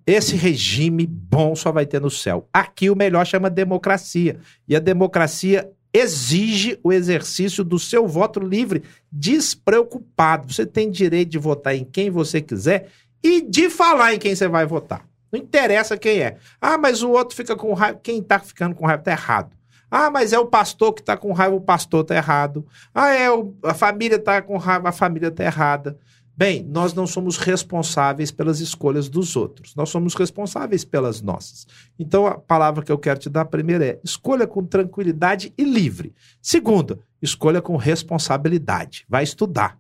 esse 0.06 0.36
regime 0.36 1.08
bom 1.08 1.56
só 1.56 1.72
vai 1.72 1.86
ter 1.86 2.02
no 2.02 2.10
céu. 2.10 2.48
Aqui 2.54 2.90
o 2.90 2.96
melhor 2.96 3.26
chama 3.26 3.50
democracia. 3.50 4.38
E 4.68 4.76
a 4.76 4.80
democracia 4.80 5.70
exige 5.94 6.80
o 6.84 6.92
exercício 6.92 7.64
do 7.64 7.78
seu 7.78 8.08
voto 8.08 8.40
livre, 8.40 8.84
despreocupado. 9.12 10.52
Você 10.52 10.66
tem 10.66 10.90
direito 10.90 11.30
de 11.30 11.38
votar 11.38 11.76
em 11.76 11.86
quem 11.86 12.10
você 12.10 12.42
quiser 12.42 12.90
e 13.24 13.42
de 13.42 13.70
falar 13.70 14.14
em 14.14 14.20
quem 14.20 14.36
você 14.36 14.48
vai 14.48 14.66
votar. 14.66 15.08
Não 15.32 15.40
interessa 15.40 15.98
quem 15.98 16.20
é. 16.20 16.38
Ah, 16.60 16.78
mas 16.78 17.02
o 17.02 17.12
outro 17.12 17.36
fica 17.36 17.56
com 17.56 17.74
raiva. 17.74 18.00
Quem 18.04 18.22
tá 18.22 18.40
ficando 18.40 18.76
com 18.76 18.86
raiva 18.86 19.04
tá 19.04 19.12
errado. 19.12 19.56
Ah, 19.90 20.10
mas 20.10 20.34
é 20.34 20.40
o 20.40 20.48
pastor 20.48 20.92
que 20.94 21.02
está 21.02 21.16
com 21.16 21.32
raiva, 21.32 21.56
o 21.56 21.62
pastor 21.62 22.02
está 22.02 22.16
errado. 22.16 22.66
Ah, 22.94 23.10
é 23.14 23.32
o, 23.32 23.54
a 23.64 23.76
família 23.76 24.16
está 24.16 24.42
com 24.42 24.58
raiva, 24.58 24.90
a 24.90 24.92
família 24.92 25.28
está 25.28 25.44
errada. 25.44 25.98
Bem, 26.36 26.64
nós 26.64 26.96
não 26.96 27.06
somos 27.06 27.38
responsáveis 27.38 28.32
pelas 28.32 28.60
escolhas 28.60 29.08
dos 29.08 29.36
outros, 29.36 29.76
nós 29.76 29.90
somos 29.90 30.16
responsáveis 30.16 30.84
pelas 30.84 31.22
nossas. 31.22 31.68
Então, 32.00 32.26
a 32.26 32.40
palavra 32.40 32.84
que 32.84 32.92
eu 32.92 32.98
quero 32.98 33.20
te 33.20 33.30
dar 33.30 33.46
primeiro 33.46 33.84
é: 33.84 34.00
escolha 34.04 34.48
com 34.48 34.66
tranquilidade 34.66 35.54
e 35.56 35.64
livre. 35.64 36.12
Segunda, 36.42 36.98
escolha 37.22 37.62
com 37.62 37.78
responsabilidade. 37.78 39.06
Vai 39.08 39.24
estudar. 39.24 39.78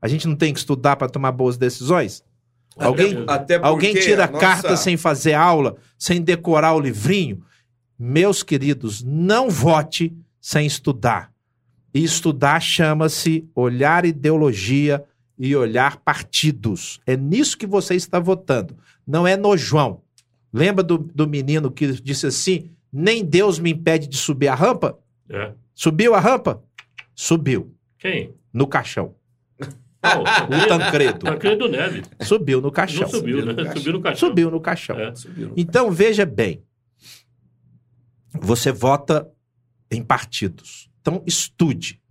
A 0.00 0.08
gente 0.08 0.28
não 0.28 0.36
tem 0.36 0.52
que 0.52 0.58
estudar 0.58 0.96
para 0.96 1.08
tomar 1.08 1.32
boas 1.32 1.56
decisões? 1.56 2.22
Alguém, 2.76 3.24
Até 3.26 3.56
alguém 3.56 3.94
tira 3.94 4.24
a 4.24 4.26
nossa- 4.26 4.40
carta 4.40 4.76
sem 4.76 4.96
fazer 4.96 5.34
aula, 5.34 5.76
sem 5.98 6.20
decorar 6.20 6.74
o 6.74 6.80
livrinho? 6.80 7.42
Meus 7.98 8.42
queridos, 8.42 9.02
não 9.02 9.48
vote 9.48 10.14
sem 10.40 10.66
estudar. 10.66 11.30
E 11.94 12.02
estudar 12.02 12.60
chama-se 12.60 13.46
olhar 13.54 14.04
ideologia 14.04 15.04
e 15.44 15.56
olhar 15.56 15.96
partidos. 15.96 17.00
É 17.04 17.16
nisso 17.16 17.58
que 17.58 17.66
você 17.66 17.96
está 17.96 18.20
votando. 18.20 18.78
Não 19.04 19.26
é 19.26 19.36
no 19.36 19.56
João. 19.56 20.00
Lembra 20.52 20.84
do, 20.84 20.96
do 20.98 21.26
menino 21.26 21.68
que 21.68 22.00
disse 22.00 22.28
assim: 22.28 22.70
nem 22.92 23.24
Deus 23.24 23.58
me 23.58 23.72
impede 23.72 24.06
de 24.06 24.16
subir 24.16 24.46
a 24.46 24.54
rampa? 24.54 24.96
É. 25.28 25.52
Subiu 25.74 26.14
a 26.14 26.20
rampa? 26.20 26.62
Subiu. 27.12 27.74
Quem? 27.98 28.32
No 28.52 28.68
caixão. 28.68 29.16
Ah, 30.04 30.18
o 30.18 30.56
O 30.56 30.66
Tancredo. 30.66 31.20
Tancredo 31.20 31.68
Neves. 31.68 32.02
Subiu 32.22 32.60
no 32.60 32.72
caixão. 32.72 33.02
Não 33.02 33.08
subiu, 33.08 33.38
Subiu 33.38 33.46
no 33.46 33.52
né? 33.52 33.62
caixão. 33.62 33.76
Subiu 33.76 33.92
no 33.92 34.00
caixão. 34.00 34.28
Subiu 34.28 34.50
no 34.50 34.60
caixão. 34.60 34.98
É. 34.98 35.14
Subiu. 35.14 35.52
Então 35.56 35.90
veja 35.92 36.26
bem, 36.26 36.64
você 38.32 38.72
vota 38.72 39.30
em 39.88 40.02
partidos. 40.02 40.90
Então 41.00 41.22
estude. 41.24 42.01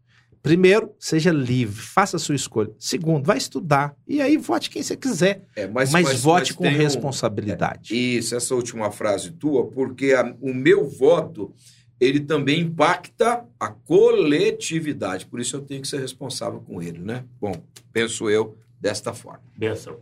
Primeiro, 0.41 0.91
seja 0.97 1.31
livre, 1.31 1.79
faça 1.79 2.17
a 2.17 2.19
sua 2.19 2.33
escolha. 2.35 2.71
Segundo, 2.79 3.25
vai 3.25 3.37
estudar. 3.37 3.95
E 4.07 4.19
aí 4.21 4.37
vote 4.37 4.69
quem 4.71 4.81
você 4.81 4.97
quiser. 4.97 5.45
É, 5.55 5.67
Mas, 5.67 5.91
mas, 5.91 6.21
vote 6.23 6.49
mas 6.49 6.51
com 6.53 6.63
tem 6.63 6.73
um- 6.75 6.77
responsabilidade. 6.79 7.93
Isso, 7.95 8.35
essa 8.35 8.55
última 8.55 8.89
frase 8.91 9.31
tua, 9.31 9.67
porque 9.67 10.13
a- 10.13 10.35
o 10.41 10.51
meu 10.53 10.87
voto 10.89 11.53
ele 11.99 12.19
também 12.19 12.61
impacta 12.61 13.45
a 13.59 13.69
coletividade. 13.69 15.27
Por 15.27 15.39
isso 15.39 15.55
eu 15.55 15.61
tenho 15.61 15.81
que 15.81 15.87
ser 15.87 15.99
responsável 15.99 16.59
com 16.59 16.81
ele, 16.81 16.97
né? 16.97 17.23
Bom, 17.39 17.53
penso 17.93 18.27
eu 18.27 18.57
desta 18.79 19.13
forma. 19.13 19.43
Benção. 19.55 19.99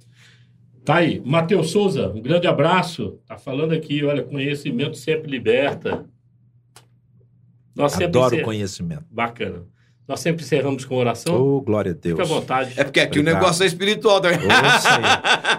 Tá 0.86 0.96
aí. 0.96 1.22
Matheus 1.26 1.72
Souza, 1.72 2.08
um 2.14 2.22
grande 2.22 2.48
abraço. 2.48 3.20
Tá 3.28 3.38
falando 3.38 3.74
aqui, 3.74 4.06
olha, 4.06 4.24
conhecimento 4.24 4.96
sempre 4.96 5.30
liberta. 5.30 6.06
Nós 7.76 7.92
sempre 7.92 8.06
Adoro 8.06 8.36
encer- 8.36 8.46
conhecimento. 8.46 9.06
Bacana. 9.12 9.66
Nós 10.10 10.22
sempre 10.22 10.44
encerramos 10.44 10.86
com 10.86 10.96
oração. 10.96 11.40
Oh, 11.40 11.62
glória 11.62 11.92
a 11.92 11.94
Deus. 11.94 12.20
Fica 12.20 12.24
à 12.24 12.26
vontade. 12.40 12.74
É 12.76 12.84
porque 12.84 13.00
aqui 13.00 13.20
o 13.20 13.22
Obrigado. 13.22 13.42
negócio 13.44 13.64
é 13.64 13.68
espiritual 13.68 14.20
também. 14.20 14.40
Senhor. 14.40 15.02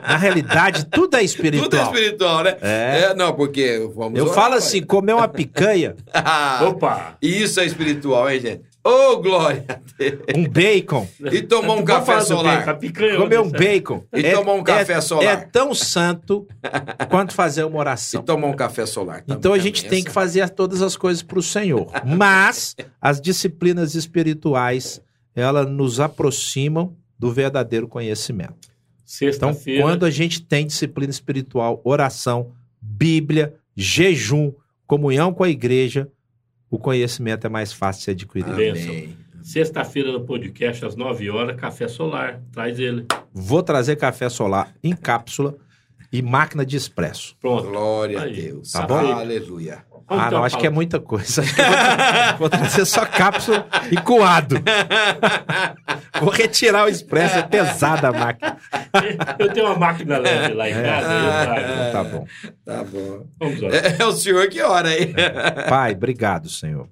Na 0.08 0.16
realidade, 0.16 0.86
tudo 0.86 1.16
é 1.16 1.22
espiritual. 1.22 1.70
Tudo 1.70 1.76
é 1.78 1.82
espiritual, 1.84 2.42
né? 2.42 2.56
É. 2.60 3.14
não, 3.14 3.32
porque 3.32 3.88
vamos 3.94 4.18
Eu 4.18 4.24
orar, 4.24 4.34
falo 4.34 4.48
pai. 4.50 4.58
assim, 4.58 4.82
comer 4.82 5.12
uma 5.12 5.28
picanha, 5.28 5.94
Opa! 6.66 7.16
Isso 7.22 7.60
é 7.60 7.64
espiritual, 7.64 8.28
hein, 8.28 8.40
gente? 8.40 8.62
Ô, 8.82 9.18
glória 9.18 9.64
a 9.68 9.78
Deus. 9.98 10.20
um 10.34 10.48
bacon, 10.48 11.06
E 11.30 11.42
tomar 11.42 11.74
um 11.74 11.84
café 11.84 12.20
solar. 12.22 12.58
bacon, 12.58 12.70
a 12.70 12.74
picanha, 12.74 13.16
comer 13.18 13.38
um 13.38 13.48
Odessa. 13.48 13.58
bacon. 13.64 14.04
E 14.12 14.22
tomar 14.32 14.52
um 14.54 14.62
café 14.64 14.92
é, 14.94 15.00
solar. 15.02 15.24
É 15.24 15.36
tão 15.36 15.74
santo 15.74 16.48
quanto 17.10 17.34
fazer 17.34 17.64
uma 17.64 17.76
E 17.76 17.80
oração. 17.80 18.22
tomar 18.22 18.46
um 18.48 18.54
café 18.54 18.86
solar. 18.86 19.22
Então 19.28 19.52
a 19.52 19.58
gente 19.58 19.86
tem 19.86 20.02
que 20.02 20.10
fazer 20.10 20.48
todas 20.48 20.80
as 20.80 20.96
coisas 20.96 21.22
para 21.22 21.38
o 21.38 21.42
Senhor. 21.42 21.86
Mas 22.06 22.74
as 23.00 23.20
disciplinas 23.20 23.94
espirituais, 23.94 25.00
elas 25.34 25.68
nos 25.68 26.00
aproximam 26.00 26.96
do 27.18 27.30
verdadeiro 27.30 27.86
conhecimento. 27.86 28.70
Então, 29.20 29.54
quando 29.82 30.06
a 30.06 30.10
gente 30.10 30.40
tem 30.40 30.66
disciplina 30.66 31.10
espiritual, 31.10 31.80
oração, 31.84 32.52
Bíblia, 32.80 33.54
jejum, 33.76 34.52
comunhão 34.86 35.34
com 35.34 35.44
a 35.44 35.50
igreja, 35.50 36.08
o 36.70 36.78
conhecimento 36.78 37.46
é 37.46 37.50
mais 37.50 37.72
fácil 37.72 38.00
de 38.00 38.04
ser 38.04 38.10
adquirido. 38.12 38.52
Amém. 38.52 39.16
Sexta-feira 39.42 40.12
no 40.12 40.20
podcast, 40.24 40.84
às 40.84 40.94
9 40.94 41.30
horas, 41.30 41.56
Café 41.56 41.88
Solar. 41.88 42.40
Traz 42.52 42.78
ele. 42.78 43.06
Vou 43.32 43.62
trazer 43.62 43.96
café 43.96 44.28
solar 44.28 44.74
em 44.82 44.94
cápsula 44.94 45.56
e 46.12 46.22
máquina 46.22 46.64
de 46.66 46.76
expresso. 46.76 47.36
Pronto. 47.40 47.68
Glória 47.68 48.20
Aí, 48.22 48.30
a 48.32 48.42
Deus. 48.52 48.72
tá 48.72 48.86
bom? 48.86 49.12
Aleluia. 49.12 49.84
Vamos 50.08 50.24
ah, 50.24 50.30
não, 50.32 50.42
acho 50.44 50.58
que 50.58 50.66
é 50.66 50.70
muita 50.70 50.98
coisa. 50.98 51.40
Acho 51.42 51.54
que 51.54 51.60
eu 51.60 51.66
vou, 51.66 51.74
tra- 51.76 52.36
vou 52.36 52.50
trazer 52.50 52.84
só 52.84 53.06
cápsula 53.06 53.64
e 53.92 53.96
coado. 53.96 54.56
Vou 56.20 56.30
retirar 56.30 56.84
o 56.84 56.88
expresso, 56.88 57.38
é 57.38 57.42
pesada 57.42 58.08
a 58.08 58.12
máquina. 58.12 58.56
Eu 59.38 59.52
tenho 59.52 59.66
uma 59.66 59.76
máquina 59.78 60.18
leve 60.18 60.52
lá 60.54 60.68
em 60.68 60.72
É. 60.72 60.82
casa. 60.82 61.60
Então 61.88 61.92
tá 61.92 62.04
bom. 62.04 62.26
Tá 62.64 62.84
bom. 62.84 63.26
Vamos 63.38 63.60
lá. 63.62 63.68
É, 63.70 63.96
é 64.00 64.04
o 64.04 64.12
senhor 64.12 64.48
que 64.48 64.60
ora 64.60 64.88
aí. 64.88 65.14
Pai, 65.68 65.92
obrigado, 65.92 66.48
Senhor. 66.50 66.88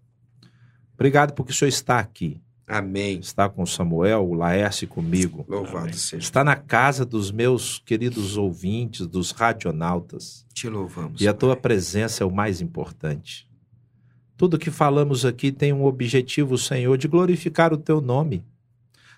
Obrigado 0.95 1.35
porque 1.35 1.53
o 1.53 1.55
Senhor 1.55 1.69
está 1.69 1.99
aqui. 1.99 2.40
Amém. 2.69 3.19
Está 3.19 3.49
com 3.49 3.65
Samuel, 3.65 4.28
o 4.28 4.35
Laércio 4.35 4.85
e 4.85 4.89
comigo. 4.89 5.45
Louvado 5.49 5.78
Amém. 5.78 5.95
seja. 5.95 6.23
Está 6.23 6.45
na 6.45 6.55
casa 6.55 7.05
dos 7.05 7.31
meus 7.31 7.78
queridos 7.78 8.36
ouvintes, 8.36 9.07
dos 9.07 9.31
radionautas. 9.31 10.47
Te 10.53 10.69
louvamos. 10.69 11.20
E 11.20 11.27
a 11.27 11.32
tua 11.32 11.57
Pai. 11.57 11.62
presença 11.62 12.23
é 12.23 12.27
o 12.27 12.31
mais 12.31 12.61
importante. 12.61 13.49
Tudo 14.36 14.59
que 14.59 14.70
falamos 14.70 15.24
aqui 15.24 15.51
tem 15.51 15.73
um 15.73 15.85
objetivo, 15.85 16.59
Senhor, 16.59 16.99
de 16.99 17.09
glorificar 17.09 17.73
o 17.73 17.78
teu 17.78 18.01
nome. 18.01 18.45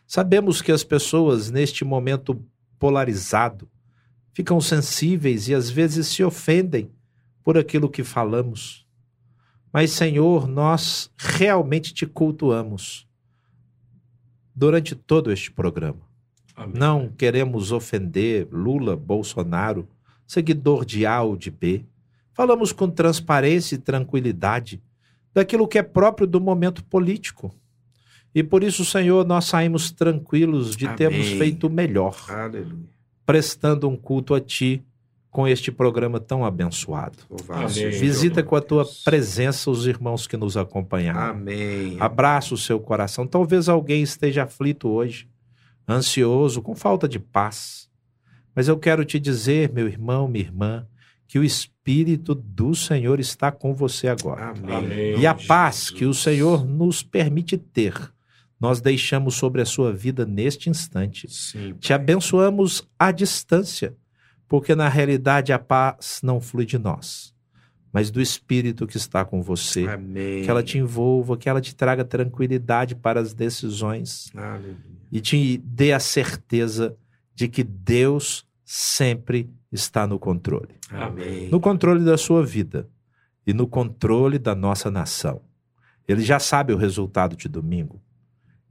Sabemos 0.07 0.63
que 0.63 0.73
as 0.73 0.85
pessoas, 0.85 1.51
neste 1.51 1.85
momento 1.85 2.41
polarizado, 2.79 3.69
ficam 4.33 4.61
sensíveis 4.61 5.49
e 5.49 5.55
às 5.55 5.69
vezes 5.69 6.07
se 6.07 6.23
ofendem 6.23 6.91
por 7.43 7.59
aquilo 7.59 7.91
que 7.91 8.05
falamos. 8.05 8.87
Mas, 9.73 9.91
Senhor, 9.91 10.49
nós 10.49 11.11
realmente 11.19 11.93
te 11.93 12.07
cultuamos 12.07 13.10
durante 14.61 14.95
todo 14.95 15.33
este 15.33 15.51
programa. 15.51 16.01
Amém. 16.55 16.75
Não 16.79 17.09
queremos 17.09 17.73
ofender 17.73 18.47
Lula, 18.53 18.95
Bolsonaro, 18.95 19.89
seguidor 20.27 20.85
de 20.85 21.07
A 21.07 21.23
ou 21.23 21.35
de 21.35 21.51
B. 21.51 21.83
Falamos 22.35 22.71
com 22.71 22.91
transparência 22.91 23.77
e 23.77 23.79
tranquilidade 23.79 24.79
daquilo 25.33 25.67
que 25.67 25.79
é 25.79 25.83
próprio 25.83 26.27
do 26.27 26.39
momento 26.39 26.85
político. 26.85 27.55
E 28.35 28.43
por 28.43 28.63
isso, 28.63 28.85
Senhor, 28.85 29.27
nós 29.27 29.47
saímos 29.47 29.91
tranquilos 29.91 30.77
de 30.77 30.85
Amém. 30.85 30.97
termos 30.99 31.27
feito 31.31 31.67
o 31.67 31.71
melhor, 31.71 32.15
Aleluia. 32.29 32.91
prestando 33.25 33.89
um 33.89 33.97
culto 33.97 34.35
a 34.35 34.41
Ti 34.43 34.85
com 35.31 35.47
este 35.47 35.71
programa 35.71 36.19
tão 36.19 36.45
abençoado. 36.45 37.19
Amém. 37.49 37.91
Visita 37.91 38.43
com 38.43 38.57
a 38.57 38.61
Tua 38.61 38.83
Deus. 38.83 39.03
presença 39.05 39.71
os 39.71 39.87
irmãos 39.87 40.27
que 40.27 40.37
nos 40.37 40.57
acompanharam. 40.57 41.21
Amém. 41.21 41.97
Abraça 42.01 42.53
o 42.53 42.59
seu 42.59 42.81
coração. 42.81 43.27
Talvez 43.27 43.69
alguém 43.69 44.03
esteja 44.03 44.43
aflito 44.43 44.89
hoje, 44.89 45.29
ansioso, 45.89 46.61
com 46.61 46.75
falta 46.75 47.09
de 47.09 47.21
paz. 47.21 47.89
Mas 48.55 48.67
eu 48.67 48.77
quero 48.77 49.05
te 49.05 49.21
dizer, 49.21 49.73
meu 49.73 49.87
irmão, 49.87 50.27
minha 50.27 50.45
irmã, 50.45 50.87
que 51.29 51.39
o 51.39 51.45
Espírito 51.45 52.35
do 52.35 52.75
Senhor 52.75 53.21
está 53.21 53.53
com 53.53 53.73
você 53.73 54.09
agora. 54.09 54.51
Amém. 54.51 54.75
Amém. 54.75 55.19
E 55.21 55.27
a 55.29 55.35
paz 55.35 55.89
que 55.89 56.05
o 56.05 56.13
Senhor 56.13 56.67
nos 56.67 57.05
permite 57.05 57.57
ter, 57.57 57.95
nós 58.59 58.81
deixamos 58.81 59.37
sobre 59.37 59.63
a 59.63 59.65
sua 59.65 59.93
vida 59.93 60.27
neste 60.27 60.69
instante. 60.69 61.29
Sim. 61.31 61.75
Te 61.75 61.93
abençoamos 61.93 62.87
à 62.99 63.13
distância, 63.13 63.97
porque 64.51 64.75
na 64.75 64.89
realidade 64.89 65.53
a 65.53 65.61
paz 65.61 66.19
não 66.25 66.41
flui 66.41 66.67
de 66.67 66.77
nós, 66.77 67.33
mas 67.93 68.11
do 68.11 68.21
Espírito 68.21 68.85
que 68.85 68.97
está 68.97 69.25
com 69.25 69.41
você 69.41 69.87
Amém. 69.87 70.43
que 70.43 70.51
ela 70.51 70.61
te 70.61 70.77
envolva, 70.77 71.37
que 71.37 71.49
ela 71.49 71.61
te 71.61 71.73
traga 71.73 72.05
tranquilidade 72.05 72.97
para 72.97 73.21
as 73.21 73.33
decisões 73.33 74.29
Aleluia. 74.35 74.77
e 75.13 75.21
te 75.21 75.57
dê 75.59 75.93
a 75.93 76.01
certeza 76.01 76.97
de 77.33 77.47
que 77.47 77.63
Deus 77.63 78.45
sempre 78.65 79.49
está 79.71 80.05
no 80.05 80.19
controle 80.19 80.75
Amém. 80.91 81.49
no 81.49 81.61
controle 81.61 82.05
da 82.05 82.19
sua 82.19 82.45
vida 82.45 82.89
e 83.47 83.55
no 83.55 83.69
controle 83.69 84.37
da 84.37 84.55
nossa 84.55 84.91
nação. 84.91 85.43
Ele 86.09 86.23
já 86.23 86.41
sabe 86.41 86.73
o 86.73 86.77
resultado 86.77 87.37
de 87.37 87.49
domingo. 87.49 88.03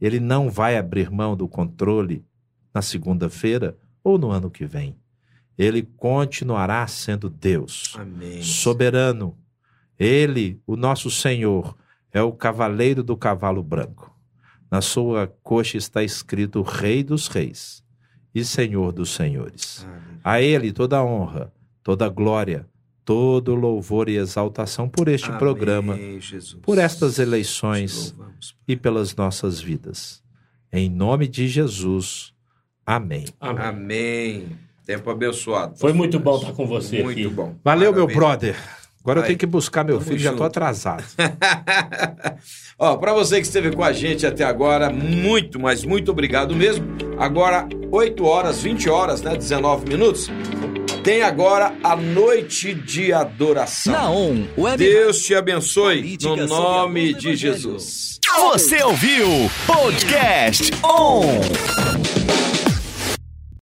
Ele 0.02 0.20
não 0.20 0.50
vai 0.50 0.78
abrir 0.78 1.10
mão 1.10 1.38
do 1.38 1.48
controle 1.48 2.26
na 2.74 2.82
segunda-feira 2.82 3.78
ou 4.04 4.18
no 4.18 4.30
ano 4.30 4.52
que 4.52 4.66
vem. 4.66 4.98
Ele 5.60 5.84
continuará 5.98 6.88
sendo 6.88 7.30
Deus 7.30 7.94
Amém. 7.99 8.41
soberano. 8.41 9.38
Ele, 9.99 10.61
o 10.65 10.77
nosso 10.77 11.11
Senhor, 11.11 11.76
é 12.14 12.22
o 12.22 12.31
cavaleiro 12.31 13.03
do 13.03 13.18
cavalo 13.18 13.61
branco. 13.61 14.18
Na 14.72 14.80
sua 14.80 15.27
coxa 15.44 15.77
está 15.77 16.02
escrito 16.02 16.61
Rei 16.61 17.03
dos 17.03 17.27
Reis 17.27 17.84
e 18.34 18.45
Senhor 18.45 18.94
dos 18.94 19.10
Senhores. 19.10 19.86
Aleluia. 19.86 20.19
A 20.23 20.41
Ele 20.41 20.72
toda 20.72 20.98
a 20.98 21.03
honra, 21.03 21.52
toda 21.84 22.06
a 22.06 22.10
glória, 22.10 22.65
todo 23.03 23.53
louvor 23.53 24.07
e 24.07 24.15
exaltação 24.15 24.88
por 24.88 25.10
este 25.10 25.27
Amém, 25.27 25.40
programa, 25.40 25.98
Jesus. 26.22 26.61
por 26.61 26.77
estas 26.77 27.19
eleições 27.19 28.14
louvamos. 28.18 28.56
e 28.65 28.77
pelas 28.77 29.14
nossas 29.14 29.60
vidas. 29.60 30.23
Em 30.72 30.90
nome 30.90 31.27
de 31.27 31.48
Jesus. 31.49 32.31
Amém. 32.86 33.26
Amém. 33.41 33.65
Amém. 33.65 34.69
Tempo 34.90 35.07
abençoado. 35.11 35.78
Foi 35.78 35.94
muito 35.94 36.20
bom 36.20 36.38
estar 36.38 36.52
com 36.53 36.66
você 36.66 37.03
Muito 37.03 37.20
aqui. 37.20 37.28
bom. 37.30 37.53
Valeu, 37.64 37.94
meu 37.94 38.07
Parabéns. 38.07 38.18
brother. 38.18 38.56
Agora 39.03 39.20
eu 39.20 39.22
Vai. 39.22 39.28
tenho 39.28 39.38
que 39.38 39.45
buscar 39.45 39.84
meu 39.86 39.99
Tamo 39.99 40.07
filho, 40.07 40.20
já 40.20 40.32
tô 40.32 40.38
junto. 40.38 40.45
atrasado. 40.48 41.03
Ó, 42.80 42.95
para 42.98 43.14
você 43.14 43.36
que 43.36 43.45
esteve 43.45 43.72
com 43.72 43.84
a 43.84 43.94
gente 43.94 44.26
até 44.26 44.44
agora, 44.44 44.90
muito, 44.90 45.60
mas 45.60 45.84
muito 45.86 46.10
obrigado 46.10 46.56
mesmo. 46.56 46.88
Agora, 47.20 47.68
8 47.91 48.26
horas, 48.26 48.64
20 48.64 48.90
horas, 48.90 49.22
né? 49.22 49.36
19 49.36 49.88
minutos. 49.88 50.28
Tem 51.03 51.22
agora 51.22 51.72
a 51.84 51.95
noite 51.95 52.74
de 52.74 53.14
adoração. 53.14 53.94
Naon 53.94 54.44
Web 54.57 54.78
Deus 54.84 55.22
te 55.22 55.36
abençoe 55.36 56.18
no 56.24 56.36
nome 56.48 57.14
de 57.14 57.28
Evangelho. 57.30 57.38
Jesus. 57.38 58.20
Você 58.53 58.82
ouviu 58.84 59.28
Podcast 59.68 60.72
On! 60.84 62.49